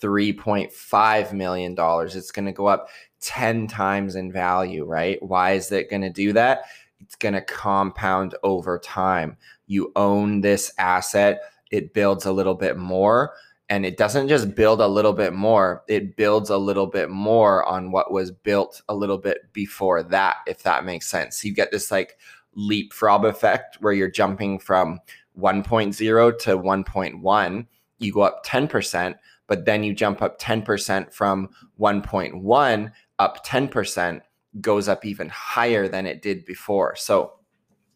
$3.5 0.00 1.32
million? 1.32 1.76
It's 1.78 2.30
going 2.30 2.46
to 2.46 2.52
go 2.52 2.66
up 2.66 2.88
10 3.20 3.66
times 3.66 4.14
in 4.14 4.30
value, 4.30 4.84
right? 4.84 5.20
Why 5.20 5.52
is 5.52 5.72
it 5.72 5.90
going 5.90 6.02
to 6.02 6.10
do 6.10 6.32
that? 6.34 6.66
It's 7.00 7.16
going 7.16 7.34
to 7.34 7.40
compound 7.40 8.36
over 8.42 8.78
time 8.78 9.36
you 9.68 9.92
own 9.94 10.40
this 10.40 10.72
asset, 10.78 11.40
it 11.70 11.94
builds 11.94 12.26
a 12.26 12.32
little 12.32 12.56
bit 12.56 12.76
more. 12.76 13.34
And 13.70 13.84
it 13.84 13.98
doesn't 13.98 14.28
just 14.28 14.54
build 14.54 14.80
a 14.80 14.88
little 14.88 15.12
bit 15.12 15.34
more, 15.34 15.84
it 15.88 16.16
builds 16.16 16.48
a 16.48 16.56
little 16.56 16.86
bit 16.86 17.10
more 17.10 17.64
on 17.66 17.92
what 17.92 18.10
was 18.10 18.30
built 18.30 18.80
a 18.88 18.94
little 18.94 19.18
bit 19.18 19.52
before 19.52 20.02
that, 20.02 20.36
if 20.46 20.62
that 20.62 20.86
makes 20.86 21.06
sense. 21.06 21.44
You 21.44 21.52
get 21.52 21.70
this 21.70 21.90
like 21.90 22.16
leapfrog 22.54 23.26
effect 23.26 23.76
where 23.80 23.92
you're 23.92 24.10
jumping 24.10 24.58
from 24.58 25.00
1.0 25.38 26.38
to 26.38 26.58
1.1, 26.58 27.66
you 27.98 28.12
go 28.12 28.22
up 28.22 28.44
10%, 28.44 29.14
but 29.46 29.66
then 29.66 29.84
you 29.84 29.94
jump 29.94 30.22
up 30.22 30.40
10% 30.40 31.12
from 31.12 31.50
1.1 31.78 32.92
up 33.18 33.46
10%. 33.46 34.20
goes 34.60 34.88
up 34.88 35.04
even 35.04 35.28
higher 35.28 35.88
than 35.88 36.06
it 36.06 36.22
did 36.22 36.44
before. 36.44 36.96
So 36.96 37.37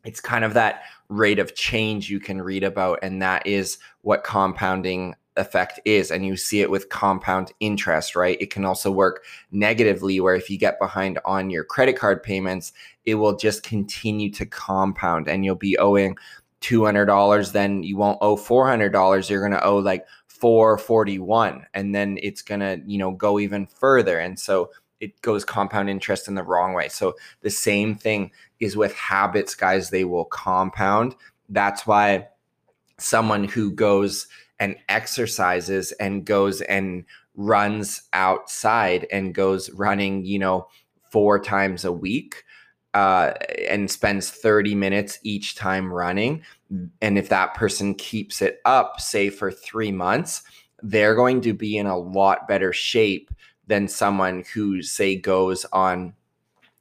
it's 0.04 0.20
kind 0.20 0.44
of 0.44 0.54
that 0.54 0.82
rate 1.08 1.38
of 1.38 1.54
change 1.54 2.10
you 2.10 2.20
can 2.20 2.40
read 2.40 2.64
about. 2.64 2.98
And 3.02 3.22
that 3.22 3.46
is 3.46 3.78
what 4.02 4.24
compounding 4.24 5.14
effect 5.36 5.80
is 5.84 6.10
and 6.10 6.26
you 6.26 6.36
see 6.36 6.60
it 6.60 6.70
with 6.70 6.90
compound 6.90 7.52
interest 7.60 8.14
right 8.14 8.36
it 8.38 8.50
can 8.50 8.66
also 8.66 8.90
work 8.90 9.24
negatively 9.50 10.20
where 10.20 10.34
if 10.34 10.50
you 10.50 10.58
get 10.58 10.78
behind 10.78 11.18
on 11.24 11.48
your 11.48 11.64
credit 11.64 11.98
card 11.98 12.22
payments 12.22 12.72
it 13.06 13.14
will 13.14 13.34
just 13.34 13.62
continue 13.62 14.30
to 14.30 14.44
compound 14.44 15.28
and 15.28 15.42
you'll 15.42 15.54
be 15.54 15.78
owing 15.78 16.14
$200 16.60 17.52
then 17.52 17.82
you 17.82 17.96
won't 17.96 18.18
owe 18.20 18.36
$400 18.36 19.30
you're 19.30 19.40
going 19.40 19.52
to 19.52 19.64
owe 19.64 19.78
like 19.78 20.06
441 20.26 21.66
and 21.72 21.94
then 21.94 22.18
it's 22.22 22.42
going 22.42 22.60
to 22.60 22.80
you 22.86 22.98
know 22.98 23.12
go 23.12 23.38
even 23.38 23.66
further 23.66 24.18
and 24.18 24.38
so 24.38 24.70
it 25.00 25.20
goes 25.22 25.46
compound 25.46 25.88
interest 25.88 26.28
in 26.28 26.34
the 26.34 26.42
wrong 26.42 26.74
way 26.74 26.88
so 26.88 27.14
the 27.40 27.50
same 27.50 27.94
thing 27.94 28.30
is 28.62 28.76
with 28.76 28.94
habits 28.94 29.54
guys 29.54 29.90
they 29.90 30.04
will 30.04 30.24
compound 30.26 31.14
that's 31.48 31.86
why 31.86 32.26
someone 32.98 33.44
who 33.44 33.72
goes 33.72 34.26
and 34.58 34.76
exercises 34.88 35.92
and 35.92 36.24
goes 36.24 36.60
and 36.62 37.04
runs 37.34 38.02
outside 38.12 39.06
and 39.10 39.34
goes 39.34 39.70
running, 39.70 40.24
you 40.24 40.38
know, 40.38 40.68
four 41.10 41.38
times 41.38 41.84
a 41.84 41.92
week 41.92 42.44
uh, 42.94 43.32
and 43.68 43.90
spends 43.90 44.30
30 44.30 44.74
minutes 44.74 45.18
each 45.22 45.56
time 45.56 45.92
running. 45.92 46.42
And 47.00 47.18
if 47.18 47.28
that 47.28 47.54
person 47.54 47.94
keeps 47.94 48.40
it 48.40 48.60
up, 48.64 49.00
say 49.00 49.30
for 49.30 49.50
three 49.50 49.92
months, 49.92 50.42
they're 50.82 51.14
going 51.14 51.40
to 51.42 51.52
be 51.52 51.76
in 51.76 51.86
a 51.86 51.98
lot 51.98 52.48
better 52.48 52.72
shape 52.72 53.30
than 53.66 53.88
someone 53.88 54.44
who, 54.52 54.82
say, 54.82 55.16
goes 55.16 55.64
on 55.72 56.14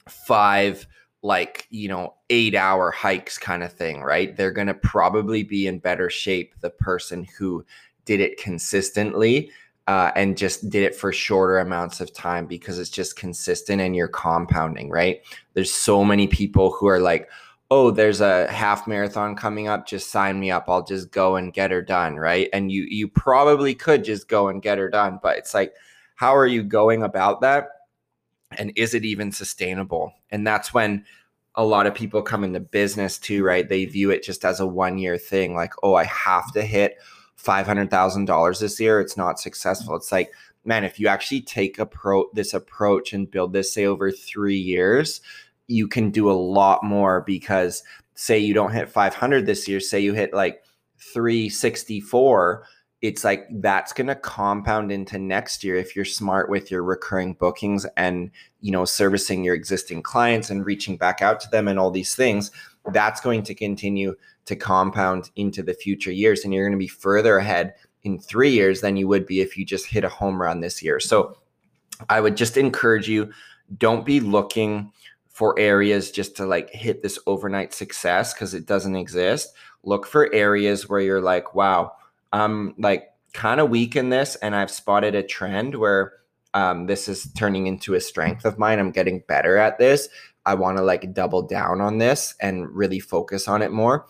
five 0.07 0.87
like 1.23 1.67
you 1.69 1.88
know 1.88 2.15
eight 2.29 2.55
hour 2.55 2.91
hikes 2.91 3.38
kind 3.38 3.63
of 3.63 3.71
thing 3.71 4.01
right? 4.01 4.36
They're 4.36 4.51
going 4.51 4.67
to 4.67 4.73
probably 4.73 5.43
be 5.43 5.67
in 5.67 5.79
better 5.79 6.10
shape 6.10 6.55
the 6.62 6.69
person 6.69 7.27
who 7.38 7.65
did 8.05 8.19
it 8.19 8.41
consistently 8.41 9.51
uh, 9.88 10.12
and 10.15 10.38
just 10.38 10.69
did 10.69 10.84
it 10.84 10.95
for 10.95 11.12
shorter 11.12 11.60
amounts 11.60 12.01
of 12.01 12.13
time 12.13 12.45
because 12.45 12.79
it's 12.79 12.89
just 12.89 13.15
consistent 13.15 13.81
and 13.81 13.95
you're 13.95 14.07
compounding 14.07 14.89
right? 14.89 15.21
There's 15.53 15.71
so 15.71 16.03
many 16.03 16.27
people 16.27 16.71
who 16.71 16.88
are 16.88 16.99
like 16.99 17.29
oh 17.69 17.89
there's 17.91 18.19
a 18.19 18.51
half 18.51 18.86
marathon 18.88 19.36
coming 19.36 19.67
up 19.67 19.88
just 19.88 20.10
sign 20.12 20.39
me 20.39 20.49
up. 20.49 20.65
I'll 20.67 20.84
just 20.84 21.12
go 21.12 21.36
and 21.36 21.53
get 21.53 21.71
her 21.71 21.81
done 21.81 22.15
right? 22.15 22.49
And 22.51 22.71
you 22.71 22.84
you 22.84 23.07
probably 23.07 23.75
could 23.75 24.03
just 24.03 24.27
go 24.27 24.47
and 24.47 24.62
get 24.62 24.79
her 24.79 24.89
done 24.89 25.19
but 25.21 25.38
it's 25.38 25.53
like 25.53 25.73
how 26.15 26.36
are 26.36 26.47
you 26.47 26.63
going 26.63 27.03
about 27.03 27.41
that 27.41 27.69
and 28.57 28.71
is 28.75 28.93
it 28.93 29.05
even 29.05 29.31
sustainable? 29.31 30.13
And 30.29 30.45
that's 30.45 30.73
when 30.73 31.05
a 31.55 31.65
lot 31.65 31.85
of 31.85 31.93
people 31.93 32.21
come 32.21 32.43
into 32.43 32.59
business 32.59 33.17
too 33.17 33.43
right? 33.43 33.67
They 33.67 33.85
view 33.85 34.11
it 34.11 34.23
just 34.23 34.45
as 34.45 34.59
a 34.59 34.67
one 34.67 34.97
year 34.97 35.17
thing 35.17 35.53
like 35.55 35.73
oh 35.83 35.95
i 35.95 36.05
have 36.05 36.51
to 36.53 36.61
hit 36.63 36.97
$500,000 37.37 38.59
this 38.59 38.79
year. 38.79 38.99
It's 38.99 39.17
not 39.17 39.39
successful. 39.39 39.95
It's 39.95 40.11
like 40.11 40.31
man 40.63 40.83
if 40.83 40.99
you 40.99 41.07
actually 41.07 41.41
take 41.41 41.79
a 41.79 41.85
pro 41.85 42.25
this 42.33 42.53
approach 42.53 43.13
and 43.13 43.29
build 43.29 43.51
this 43.53 43.73
say 43.73 43.85
over 43.85 44.11
3 44.11 44.55
years 44.55 45.21
you 45.67 45.87
can 45.87 46.11
do 46.11 46.29
a 46.29 46.33
lot 46.33 46.83
more 46.83 47.21
because 47.21 47.83
say 48.13 48.37
you 48.37 48.53
don't 48.53 48.73
hit 48.73 48.89
500 48.89 49.45
this 49.45 49.67
year 49.67 49.79
say 49.79 49.99
you 49.99 50.13
hit 50.13 50.33
like 50.33 50.63
364 50.99 52.67
it's 53.01 53.23
like 53.23 53.47
that's 53.49 53.93
going 53.93 54.07
to 54.07 54.15
compound 54.15 54.91
into 54.91 55.17
next 55.17 55.63
year 55.63 55.75
if 55.75 55.95
you're 55.95 56.05
smart 56.05 56.49
with 56.49 56.69
your 56.69 56.83
recurring 56.83 57.33
bookings 57.33 57.85
and 57.97 58.29
you 58.61 58.71
know 58.71 58.85
servicing 58.85 59.43
your 59.43 59.55
existing 59.55 60.03
clients 60.03 60.51
and 60.51 60.65
reaching 60.65 60.97
back 60.97 61.21
out 61.21 61.39
to 61.39 61.49
them 61.49 61.67
and 61.67 61.79
all 61.79 61.91
these 61.91 62.15
things. 62.15 62.51
That's 62.93 63.21
going 63.21 63.43
to 63.43 63.55
continue 63.55 64.15
to 64.45 64.55
compound 64.55 65.31
into 65.35 65.63
the 65.63 65.73
future 65.73 66.11
years 66.11 66.43
and 66.43 66.53
you're 66.53 66.65
going 66.65 66.77
to 66.77 66.83
be 66.83 66.87
further 66.87 67.37
ahead 67.37 67.73
in 68.03 68.19
3 68.19 68.49
years 68.49 68.81
than 68.81 68.97
you 68.97 69.07
would 69.07 69.25
be 69.25 69.41
if 69.41 69.57
you 69.57 69.65
just 69.65 69.85
hit 69.87 70.03
a 70.03 70.09
home 70.09 70.41
run 70.41 70.61
this 70.61 70.81
year. 70.81 70.99
So 70.99 71.37
i 72.09 72.19
would 72.19 72.35
just 72.35 72.57
encourage 72.57 73.07
you 73.07 73.31
don't 73.77 74.05
be 74.05 74.19
looking 74.19 74.91
for 75.29 75.57
areas 75.59 76.11
just 76.11 76.35
to 76.35 76.45
like 76.45 76.69
hit 76.71 77.01
this 77.01 77.19
overnight 77.27 77.73
success 77.73 78.33
because 78.33 78.53
it 78.53 78.65
doesn't 78.65 78.95
exist. 78.95 79.53
Look 79.83 80.05
for 80.05 80.31
areas 80.33 80.87
where 80.89 80.99
you're 80.99 81.21
like 81.21 81.55
wow 81.55 81.93
I'm 82.31 82.75
like 82.77 83.09
kind 83.33 83.59
of 83.59 83.69
weak 83.69 83.95
in 83.95 84.09
this, 84.09 84.35
and 84.37 84.55
I've 84.55 84.71
spotted 84.71 85.15
a 85.15 85.23
trend 85.23 85.75
where 85.75 86.13
um, 86.53 86.87
this 86.87 87.07
is 87.07 87.31
turning 87.33 87.67
into 87.67 87.93
a 87.93 88.01
strength 88.01 88.45
of 88.45 88.57
mine. 88.57 88.79
I'm 88.79 88.91
getting 88.91 89.23
better 89.27 89.57
at 89.57 89.77
this. 89.77 90.09
I 90.45 90.55
want 90.55 90.77
to 90.77 90.83
like 90.83 91.13
double 91.13 91.43
down 91.43 91.81
on 91.81 91.97
this 91.97 92.35
and 92.41 92.69
really 92.75 92.99
focus 92.99 93.47
on 93.47 93.61
it 93.61 93.71
more. 93.71 94.07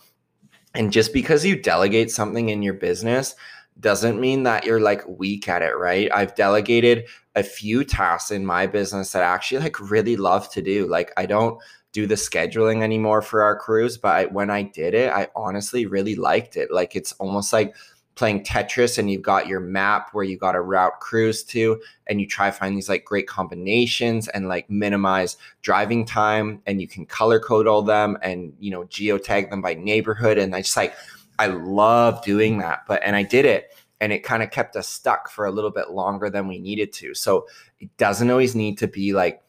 And 0.74 0.92
just 0.92 1.12
because 1.12 1.44
you 1.44 1.60
delegate 1.60 2.10
something 2.10 2.48
in 2.48 2.62
your 2.62 2.74
business 2.74 3.34
doesn't 3.80 4.20
mean 4.20 4.42
that 4.44 4.64
you're 4.64 4.80
like 4.80 5.06
weak 5.06 5.48
at 5.48 5.62
it, 5.62 5.76
right? 5.76 6.10
I've 6.12 6.34
delegated 6.34 7.06
a 7.34 7.42
few 7.42 7.84
tasks 7.84 8.30
in 8.30 8.44
my 8.46 8.66
business 8.66 9.12
that 9.12 9.22
I 9.22 9.34
actually 9.34 9.60
like 9.60 9.90
really 9.90 10.16
love 10.16 10.50
to 10.52 10.62
do. 10.62 10.86
Like 10.86 11.12
I 11.16 11.26
don't 11.26 11.58
do 11.92 12.06
the 12.06 12.14
scheduling 12.14 12.82
anymore 12.82 13.20
for 13.20 13.42
our 13.42 13.56
crews, 13.56 13.98
but 13.98 14.14
I, 14.14 14.24
when 14.26 14.50
I 14.50 14.62
did 14.62 14.94
it, 14.94 15.12
I 15.12 15.28
honestly 15.36 15.84
really 15.84 16.16
liked 16.16 16.56
it. 16.56 16.70
Like 16.70 16.96
it's 16.96 17.12
almost 17.12 17.52
like 17.52 17.74
playing 18.14 18.44
Tetris 18.44 18.98
and 18.98 19.10
you've 19.10 19.22
got 19.22 19.46
your 19.46 19.60
map 19.60 20.10
where 20.12 20.24
you 20.24 20.36
got 20.36 20.54
a 20.54 20.60
route 20.60 21.00
crews 21.00 21.42
to 21.44 21.80
and 22.06 22.20
you 22.20 22.26
try 22.26 22.50
find 22.50 22.76
these 22.76 22.88
like 22.88 23.04
great 23.04 23.26
combinations 23.26 24.28
and 24.28 24.48
like 24.48 24.68
minimize 24.68 25.36
driving 25.62 26.04
time 26.04 26.60
and 26.66 26.80
you 26.80 26.86
can 26.86 27.06
color 27.06 27.40
code 27.40 27.66
all 27.66 27.82
them 27.82 28.18
and 28.22 28.52
you 28.60 28.70
know 28.70 28.84
geotag 28.84 29.48
them 29.48 29.62
by 29.62 29.74
neighborhood 29.74 30.36
and 30.36 30.54
I 30.54 30.60
just 30.60 30.76
like 30.76 30.94
I 31.38 31.46
love 31.46 32.22
doing 32.22 32.58
that 32.58 32.82
but 32.86 33.00
and 33.02 33.16
I 33.16 33.22
did 33.22 33.46
it 33.46 33.70
and 34.00 34.12
it 34.12 34.24
kind 34.24 34.42
of 34.42 34.50
kept 34.50 34.76
us 34.76 34.88
stuck 34.88 35.30
for 35.30 35.46
a 35.46 35.50
little 35.50 35.70
bit 35.70 35.90
longer 35.90 36.28
than 36.28 36.48
we 36.48 36.58
needed 36.58 36.92
to 36.94 37.14
so 37.14 37.46
it 37.80 37.96
doesn't 37.96 38.30
always 38.30 38.54
need 38.54 38.76
to 38.78 38.88
be 38.88 39.14
like 39.14 39.42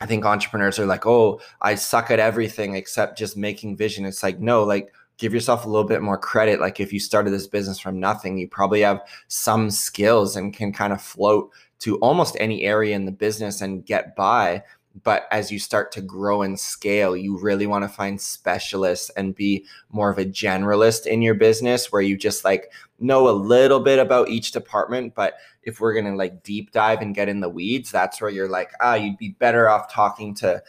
I 0.00 0.06
think 0.06 0.24
entrepreneurs 0.24 0.80
are 0.80 0.86
like, 0.86 1.06
oh, 1.06 1.40
I 1.60 1.76
suck 1.76 2.10
at 2.10 2.18
everything 2.18 2.74
except 2.74 3.16
just 3.16 3.36
making 3.36 3.76
vision. 3.76 4.04
It's 4.04 4.24
like, 4.24 4.40
no, 4.40 4.64
like 4.64 4.92
give 5.22 5.32
yourself 5.32 5.64
a 5.64 5.68
little 5.68 5.86
bit 5.86 6.02
more 6.02 6.18
credit. 6.18 6.58
Like 6.58 6.80
if 6.80 6.92
you 6.92 6.98
started 6.98 7.30
this 7.30 7.46
business 7.46 7.78
from 7.78 8.00
nothing, 8.00 8.36
you 8.36 8.48
probably 8.48 8.80
have 8.80 9.00
some 9.28 9.70
skills 9.70 10.34
and 10.34 10.52
can 10.52 10.72
kind 10.72 10.92
of 10.92 11.00
float 11.00 11.52
to 11.78 11.96
almost 11.98 12.36
any 12.40 12.64
area 12.64 12.96
in 12.96 13.04
the 13.04 13.12
business 13.12 13.60
and 13.60 13.86
get 13.86 14.16
by. 14.16 14.64
But 15.04 15.28
as 15.30 15.52
you 15.52 15.60
start 15.60 15.92
to 15.92 16.02
grow 16.02 16.42
and 16.42 16.58
scale, 16.58 17.16
you 17.16 17.38
really 17.38 17.68
want 17.68 17.84
to 17.84 17.88
find 17.88 18.20
specialists 18.20 19.10
and 19.16 19.34
be 19.34 19.64
more 19.92 20.10
of 20.10 20.18
a 20.18 20.24
generalist 20.24 21.06
in 21.06 21.22
your 21.22 21.34
business 21.34 21.92
where 21.92 22.02
you 22.02 22.18
just 22.18 22.44
like 22.44 22.72
know 22.98 23.28
a 23.28 23.30
little 23.30 23.80
bit 23.80 24.00
about 24.00 24.28
each 24.28 24.50
department. 24.50 25.14
But 25.14 25.34
if 25.62 25.78
we're 25.80 25.94
going 25.94 26.06
to 26.06 26.16
like 26.16 26.42
deep 26.42 26.72
dive 26.72 27.00
and 27.00 27.14
get 27.14 27.28
in 27.28 27.40
the 27.40 27.48
weeds, 27.48 27.92
that's 27.92 28.20
where 28.20 28.28
you're 28.28 28.50
like, 28.50 28.72
ah, 28.80 28.94
you'd 28.94 29.18
be 29.18 29.36
better 29.38 29.68
off 29.68 29.90
talking 29.90 30.34
to 30.36 30.60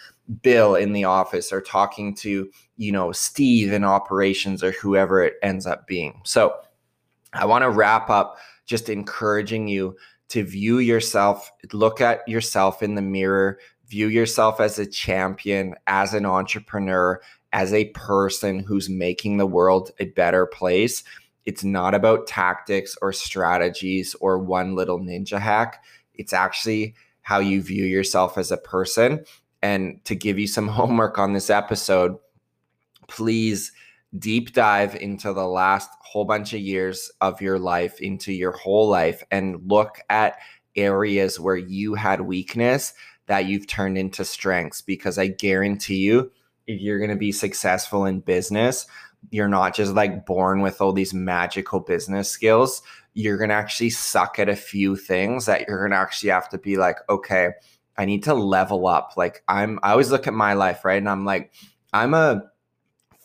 Bill 0.42 0.76
in 0.76 0.94
the 0.94 1.04
office 1.04 1.52
or 1.52 1.62
talking 1.62 2.16
to, 2.16 2.50
you 2.78 2.92
know, 2.92 3.12
Steve 3.12 3.74
in 3.74 3.84
operations 3.84 4.64
or 4.64 4.72
whoever 4.72 5.24
it 5.24 5.36
ends 5.42 5.66
up 5.66 5.86
being. 5.88 6.22
So 6.24 6.56
I 7.34 7.46
want 7.46 7.64
to 7.64 7.70
wrap 7.70 8.10
up 8.10 8.38
just 8.66 8.90
encouraging 8.90 9.68
you 9.68 9.96
to 10.30 10.44
view 10.44 10.80
yourself, 10.80 11.52
look 11.74 12.02
at 12.02 12.28
yourself 12.28 12.82
in 12.82 12.96
the 12.96 13.02
mirror, 13.02 13.60
view 13.88 14.08
yourself 14.08 14.60
as 14.60 14.80
a 14.80 14.86
champion, 14.86 15.76
as 15.88 16.14
an 16.14 16.26
entrepreneur, 16.26 17.22
as 17.52 17.74
a 17.74 17.90
person 17.90 18.60
who's 18.60 18.90
making 18.90 19.38
the 19.38 19.46
world 19.46 19.92
a 20.00 20.06
better 20.06 20.46
place. 20.46 21.04
It's 21.46 21.64
not 21.64 21.94
about 21.94 22.26
tactics 22.26 22.96
or 23.02 23.12
strategies 23.12 24.16
or 24.22 24.40
one 24.40 24.76
little 24.76 25.00
ninja 25.00 25.40
hack. 25.40 25.84
It's 26.16 26.34
actually 26.34 26.96
how 27.22 27.40
you 27.40 27.62
view 27.62 27.86
yourself 27.86 28.38
as 28.38 28.52
a 28.52 28.58
person 28.58 29.26
and 29.64 30.04
to 30.04 30.14
give 30.14 30.38
you 30.38 30.46
some 30.46 30.68
homework 30.80 31.18
on 31.18 31.34
this 31.34 31.50
episode, 31.50 32.18
please 33.08 33.72
deep 34.20 34.54
dive 34.54 34.96
into 34.96 35.34
the 35.34 35.48
last 35.48 35.90
whole 36.02 36.26
bunch 36.26 36.54
of 36.54 36.60
years 36.60 37.12
of 37.22 37.42
your 37.42 37.58
life, 37.58 38.00
into 38.00 38.32
your 38.32 38.52
whole 38.52 38.88
life, 38.88 39.24
and 39.32 39.60
look 39.66 40.00
at 40.12 40.38
areas 40.76 41.40
where 41.40 41.56
you 41.56 41.96
had 41.96 42.22
weakness 42.22 42.94
that 43.26 43.46
you've 43.46 43.66
turned 43.66 43.98
into 43.98 44.24
strengths. 44.24 44.82
Because 44.82 45.18
I 45.18 45.28
guarantee 45.28 45.98
you, 45.98 46.32
if 46.68 46.80
you're 46.80 47.00
going 47.00 47.10
to 47.10 47.16
be 47.16 47.32
successful 47.32 48.06
in 48.06 48.20
business, 48.20 48.86
you're 49.32 49.48
not 49.48 49.74
just 49.74 49.94
like 49.94 50.26
born 50.26 50.62
with 50.62 50.82
all 50.82 50.92
these 50.92 51.14
magical 51.14 51.80
business 51.80 52.30
skills. 52.30 52.82
You're 53.14 53.38
going 53.38 53.50
to 53.50 53.56
actually 53.56 53.92
suck 53.92 54.38
at 54.38 54.50
a 54.50 54.56
few 54.56 54.96
things 54.96 55.46
that 55.46 55.68
you're 55.68 55.80
going 55.80 55.92
to 55.92 55.98
actually 55.98 56.32
have 56.32 56.50
to 56.50 56.58
be 56.58 56.78
like, 56.78 56.98
okay, 57.10 57.50
I 57.98 58.06
need 58.06 58.24
to 58.24 58.34
level 58.34 58.88
up. 58.88 59.14
Like 59.18 59.44
I'm 59.48 59.80
I 59.84 59.92
always 59.92 60.12
look 60.12 60.28
at 60.28 60.34
my 60.34 60.54
life, 60.54 60.86
right? 60.86 60.98
And 60.98 61.10
I'm 61.10 61.26
like, 61.26 61.54
I'm 61.94 62.14
a 62.14 62.44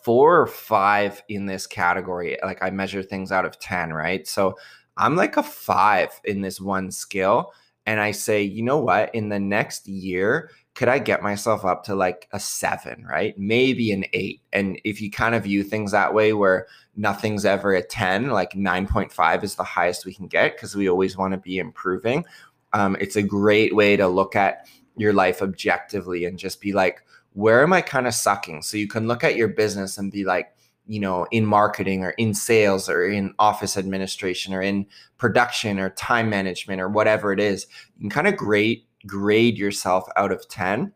four 0.03 0.39
or 0.39 0.47
five 0.47 1.21
in 1.29 1.45
this 1.45 1.67
category. 1.67 2.37
Like 2.43 2.63
I 2.63 2.69
measure 2.69 3.03
things 3.03 3.31
out 3.31 3.45
of 3.45 3.59
10, 3.59 3.93
right? 3.93 4.27
So 4.27 4.57
I'm 4.97 5.15
like 5.15 5.37
a 5.37 5.43
five 5.43 6.09
in 6.23 6.41
this 6.41 6.59
one 6.61 6.91
skill. 6.91 7.53
and 7.85 7.99
I 7.99 8.11
say, 8.11 8.43
you 8.43 8.61
know 8.61 8.77
what, 8.77 9.13
in 9.15 9.29
the 9.29 9.39
next 9.39 9.87
year, 9.87 10.51
could 10.75 10.87
I 10.87 10.99
get 10.99 11.23
myself 11.23 11.65
up 11.65 11.83
to 11.85 11.95
like 11.95 12.27
a 12.31 12.39
seven, 12.39 13.03
right? 13.09 13.37
Maybe 13.37 13.91
an 13.91 14.05
eight. 14.13 14.41
And 14.53 14.79
if 14.83 15.01
you 15.01 15.09
kind 15.09 15.33
of 15.33 15.43
view 15.43 15.63
things 15.63 15.91
that 15.91 16.13
way, 16.13 16.33
where 16.33 16.67
nothing's 16.95 17.45
ever 17.45 17.73
a 17.73 17.81
10, 17.81 18.29
like 18.29 18.51
9.5 18.51 19.43
is 19.43 19.55
the 19.55 19.63
highest 19.63 20.05
we 20.05 20.13
can 20.13 20.27
get 20.27 20.55
because 20.55 20.75
we 20.75 20.89
always 20.89 21.17
want 21.17 21.33
to 21.33 21.39
be 21.39 21.57
improving. 21.57 22.25
Um, 22.73 22.95
it's 22.99 23.15
a 23.15 23.23
great 23.23 23.75
way 23.75 23.95
to 23.97 24.07
look 24.07 24.35
at 24.35 24.67
your 24.95 25.13
life 25.13 25.41
objectively 25.41 26.25
and 26.25 26.37
just 26.37 26.61
be 26.61 26.73
like, 26.73 27.01
where 27.33 27.63
am 27.63 27.73
I 27.73 27.81
kind 27.81 28.07
of 28.07 28.13
sucking? 28.13 28.61
So 28.63 28.77
you 28.77 28.87
can 28.87 29.07
look 29.07 29.23
at 29.23 29.35
your 29.35 29.47
business 29.47 29.97
and 29.97 30.11
be 30.11 30.25
like, 30.25 30.53
you 30.87 30.99
know, 30.99 31.27
in 31.31 31.45
marketing 31.45 32.03
or 32.03 32.11
in 32.11 32.33
sales 32.33 32.89
or 32.89 33.05
in 33.05 33.33
office 33.37 33.77
administration 33.77 34.53
or 34.53 34.61
in 34.61 34.87
production 35.17 35.79
or 35.79 35.91
time 35.91 36.29
management 36.29 36.81
or 36.81 36.89
whatever 36.89 37.31
it 37.31 37.39
is, 37.39 37.67
you 37.97 38.01
can 38.01 38.09
kind 38.09 38.27
of 38.27 38.35
grade 38.35 38.83
grade 39.05 39.57
yourself 39.57 40.09
out 40.17 40.31
of 40.31 40.45
10 40.49 40.91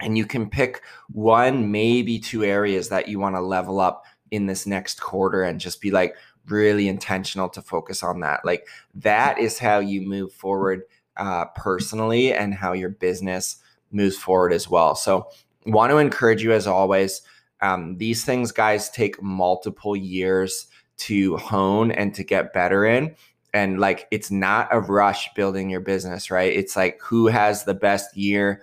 and 0.00 0.18
you 0.18 0.26
can 0.26 0.50
pick 0.50 0.82
one 1.10 1.70
maybe 1.70 2.18
two 2.18 2.42
areas 2.42 2.88
that 2.88 3.06
you 3.06 3.20
want 3.20 3.36
to 3.36 3.40
level 3.40 3.78
up 3.78 4.04
in 4.30 4.46
this 4.46 4.66
next 4.66 5.00
quarter 5.00 5.42
and 5.42 5.60
just 5.60 5.80
be 5.80 5.92
like 5.92 6.16
really 6.46 6.88
intentional 6.88 7.48
to 7.48 7.62
focus 7.62 8.02
on 8.02 8.18
that 8.20 8.44
like 8.44 8.66
that 8.92 9.38
is 9.38 9.58
how 9.58 9.78
you 9.78 10.00
move 10.00 10.32
forward 10.32 10.82
uh, 11.18 11.44
personally 11.54 12.32
and 12.32 12.54
how 12.54 12.72
your 12.72 12.90
business 12.90 13.56
moves 13.90 14.16
forward 14.16 14.52
as 14.52 14.68
well 14.68 14.94
so 14.94 15.28
want 15.66 15.90
to 15.90 15.98
encourage 15.98 16.42
you 16.42 16.52
as 16.52 16.66
always 16.66 17.22
um, 17.60 17.96
these 17.98 18.24
things 18.24 18.52
guys 18.52 18.88
take 18.90 19.20
multiple 19.22 19.96
years 19.96 20.68
to 20.96 21.36
hone 21.36 21.90
and 21.90 22.14
to 22.14 22.24
get 22.24 22.52
better 22.52 22.84
in 22.84 23.14
and 23.54 23.80
like 23.80 24.06
it's 24.10 24.30
not 24.30 24.68
a 24.70 24.80
rush 24.80 25.32
building 25.34 25.70
your 25.70 25.80
business, 25.80 26.30
right? 26.30 26.52
It's 26.52 26.76
like 26.76 27.00
who 27.02 27.26
has 27.26 27.64
the 27.64 27.74
best 27.74 28.16
year 28.16 28.62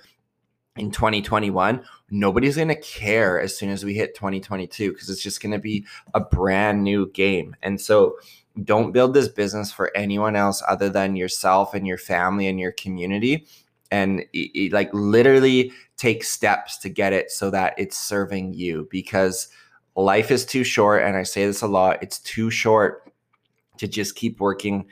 in 0.75 0.91
2021? 0.91 1.83
Nobody's 2.11 2.55
going 2.55 2.67
to 2.67 2.79
care 2.79 3.39
as 3.39 3.57
soon 3.57 3.69
as 3.69 3.83
we 3.83 3.95
hit 3.95 4.15
2022 4.15 4.91
because 4.91 5.09
it's 5.09 5.23
just 5.23 5.41
going 5.41 5.53
to 5.53 5.59
be 5.59 5.85
a 6.13 6.19
brand 6.19 6.83
new 6.83 7.11
game. 7.11 7.55
And 7.63 7.81
so 7.81 8.15
don't 8.63 8.91
build 8.91 9.13
this 9.13 9.27
business 9.27 9.71
for 9.71 9.95
anyone 9.95 10.35
else 10.35 10.63
other 10.67 10.89
than 10.89 11.15
yourself 11.15 11.73
and 11.73 11.85
your 11.85 11.97
family 11.97 12.47
and 12.47 12.59
your 12.59 12.71
community 12.71 13.45
and 13.91 14.21
it, 14.33 14.51
it, 14.57 14.73
like 14.73 14.89
literally 14.93 15.71
take 15.97 16.23
steps 16.23 16.77
to 16.79 16.89
get 16.89 17.13
it 17.13 17.31
so 17.31 17.49
that 17.49 17.73
it's 17.77 17.97
serving 17.97 18.53
you 18.53 18.87
because 18.91 19.47
life 19.95 20.31
is 20.31 20.45
too 20.45 20.63
short 20.63 21.03
and 21.03 21.15
I 21.15 21.23
say 21.23 21.45
this 21.45 21.61
a 21.61 21.67
lot, 21.67 22.01
it's 22.01 22.19
too 22.19 22.49
short 22.49 23.11
to 23.77 23.87
just 23.87 24.15
keep 24.15 24.39
working 24.39 24.85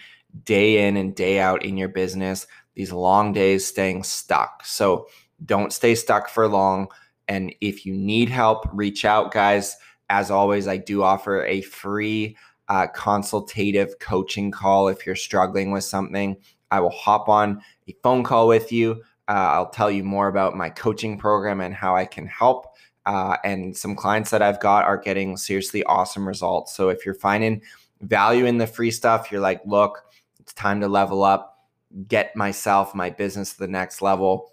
day 0.45 0.87
in 0.87 0.97
and 0.97 1.15
day 1.15 1.39
out 1.39 1.63
in 1.63 1.77
your 1.77 1.89
business, 1.89 2.47
these 2.75 2.91
long 2.91 3.33
days 3.33 3.65
staying 3.65 4.03
stuck. 4.03 4.65
So 4.65 5.07
don't 5.45 5.73
stay 5.73 5.95
stuck 5.95 6.29
for 6.29 6.47
long. 6.47 6.87
And 7.27 7.53
if 7.61 7.85
you 7.85 7.93
need 7.93 8.29
help, 8.29 8.67
reach 8.73 9.05
out, 9.05 9.31
guys. 9.31 9.75
As 10.09 10.31
always, 10.31 10.67
I 10.67 10.77
do 10.77 11.03
offer 11.03 11.45
a 11.45 11.61
free 11.61 12.37
uh, 12.69 12.87
consultative 12.87 13.99
coaching 13.99 14.51
call 14.51 14.87
if 14.87 15.05
you're 15.05 15.15
struggling 15.15 15.71
with 15.71 15.83
something. 15.83 16.37
I 16.71 16.79
will 16.79 16.89
hop 16.89 17.29
on 17.29 17.61
a 17.87 17.95
phone 18.01 18.23
call 18.23 18.47
with 18.47 18.71
you. 18.71 19.03
Uh, 19.27 19.31
I'll 19.51 19.69
tell 19.69 19.91
you 19.91 20.03
more 20.03 20.27
about 20.27 20.55
my 20.55 20.69
coaching 20.69 21.17
program 21.17 21.61
and 21.61 21.73
how 21.73 21.95
I 21.95 22.05
can 22.05 22.27
help. 22.27 22.67
Uh, 23.05 23.37
and 23.43 23.75
some 23.75 23.95
clients 23.95 24.31
that 24.31 24.41
I've 24.41 24.59
got 24.59 24.85
are 24.85 24.97
getting 24.97 25.37
seriously 25.37 25.83
awesome 25.83 26.27
results. 26.27 26.73
So 26.75 26.89
if 26.89 27.05
you're 27.05 27.15
finding 27.15 27.61
value 28.01 28.45
in 28.45 28.57
the 28.57 28.67
free 28.67 28.91
stuff, 28.91 29.31
you're 29.31 29.41
like, 29.41 29.61
look, 29.65 30.03
it's 30.39 30.53
time 30.53 30.81
to 30.81 30.87
level 30.87 31.23
up, 31.23 31.67
get 32.07 32.35
myself, 32.35 32.95
my 32.95 33.09
business 33.09 33.53
to 33.53 33.59
the 33.59 33.67
next 33.67 34.01
level. 34.01 34.51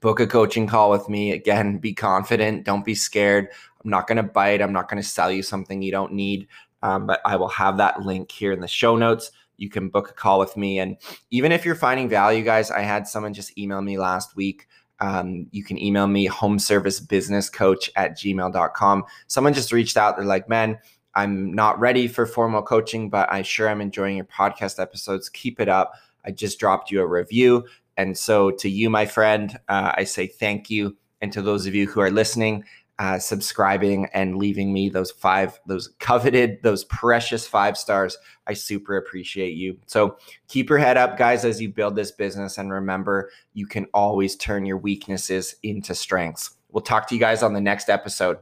Book 0.00 0.20
a 0.20 0.26
coaching 0.26 0.66
call 0.66 0.90
with 0.90 1.08
me. 1.08 1.32
Again, 1.32 1.78
be 1.78 1.94
confident. 1.94 2.64
Don't 2.64 2.84
be 2.84 2.94
scared. 2.94 3.48
I'm 3.82 3.90
not 3.90 4.06
going 4.06 4.16
to 4.16 4.22
bite. 4.22 4.60
I'm 4.60 4.72
not 4.72 4.88
going 4.88 5.02
to 5.02 5.08
sell 5.08 5.30
you 5.30 5.42
something 5.42 5.80
you 5.80 5.92
don't 5.92 6.12
need. 6.12 6.46
Um, 6.82 7.06
but 7.06 7.20
I 7.24 7.36
will 7.36 7.48
have 7.48 7.76
that 7.78 8.02
link 8.02 8.30
here 8.30 8.52
in 8.52 8.60
the 8.60 8.68
show 8.68 8.96
notes. 8.96 9.30
You 9.56 9.68
can 9.68 9.88
book 9.88 10.10
a 10.10 10.14
call 10.14 10.38
with 10.38 10.56
me. 10.56 10.78
And 10.78 10.96
even 11.30 11.52
if 11.52 11.64
you're 11.64 11.74
finding 11.74 12.08
value, 12.08 12.44
guys, 12.44 12.70
I 12.70 12.80
had 12.80 13.08
someone 13.08 13.34
just 13.34 13.58
email 13.58 13.82
me 13.82 13.98
last 13.98 14.36
week. 14.36 14.68
Um, 15.00 15.46
you 15.50 15.64
can 15.64 15.78
email 15.78 16.06
me 16.06 16.26
home 16.26 16.58
service 16.58 17.00
business 17.00 17.50
coach 17.50 17.90
at 17.96 18.16
gmail.com. 18.16 19.04
Someone 19.26 19.54
just 19.54 19.72
reached 19.72 19.96
out. 19.96 20.16
They're 20.16 20.24
like, 20.24 20.48
man, 20.48 20.78
I'm 21.14 21.52
not 21.52 21.78
ready 21.80 22.06
for 22.08 22.26
formal 22.26 22.62
coaching, 22.62 23.10
but 23.10 23.30
I 23.32 23.42
sure 23.42 23.68
am 23.68 23.80
enjoying 23.80 24.16
your 24.16 24.26
podcast 24.26 24.80
episodes. 24.80 25.28
Keep 25.28 25.60
it 25.60 25.68
up. 25.68 25.94
I 26.24 26.30
just 26.30 26.58
dropped 26.58 26.90
you 26.90 27.00
a 27.00 27.06
review. 27.06 27.64
And 27.96 28.16
so, 28.16 28.52
to 28.52 28.68
you, 28.68 28.90
my 28.90 29.06
friend, 29.06 29.58
uh, 29.68 29.92
I 29.96 30.04
say 30.04 30.28
thank 30.28 30.70
you. 30.70 30.96
And 31.20 31.32
to 31.32 31.42
those 31.42 31.66
of 31.66 31.74
you 31.74 31.88
who 31.88 32.00
are 32.00 32.10
listening, 32.12 32.64
uh, 32.98 33.18
subscribing 33.18 34.08
and 34.12 34.36
leaving 34.36 34.72
me 34.72 34.88
those 34.88 35.10
five, 35.10 35.60
those 35.66 35.90
coveted, 36.00 36.62
those 36.62 36.84
precious 36.84 37.46
five 37.46 37.78
stars, 37.78 38.18
I 38.46 38.54
super 38.54 38.96
appreciate 38.96 39.54
you. 39.54 39.78
So, 39.86 40.18
keep 40.48 40.68
your 40.68 40.78
head 40.78 40.96
up, 40.96 41.16
guys, 41.16 41.44
as 41.44 41.60
you 41.60 41.68
build 41.68 41.94
this 41.94 42.10
business. 42.10 42.58
And 42.58 42.72
remember, 42.72 43.30
you 43.54 43.66
can 43.66 43.86
always 43.94 44.36
turn 44.36 44.66
your 44.66 44.78
weaknesses 44.78 45.54
into 45.62 45.94
strengths. 45.94 46.56
We'll 46.70 46.82
talk 46.82 47.06
to 47.08 47.14
you 47.14 47.20
guys 47.20 47.42
on 47.42 47.52
the 47.52 47.60
next 47.60 47.88
episode. 47.88 48.38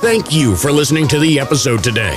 Thank 0.00 0.32
you 0.32 0.56
for 0.56 0.72
listening 0.72 1.06
to 1.08 1.18
the 1.18 1.38
episode 1.38 1.84
today. 1.84 2.16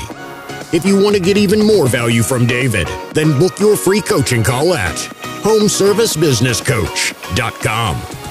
If 0.72 0.86
you 0.86 1.04
want 1.04 1.16
to 1.16 1.22
get 1.22 1.38
even 1.38 1.60
more 1.60 1.88
value 1.88 2.24
from 2.24 2.47
David, 2.47 2.88
then 3.14 3.38
book 3.38 3.60
your 3.60 3.76
free 3.76 4.01
coaching 4.01 4.43
call 4.43 4.74
at 4.74 4.95
homeservicebusinesscoach.com. 5.43 8.22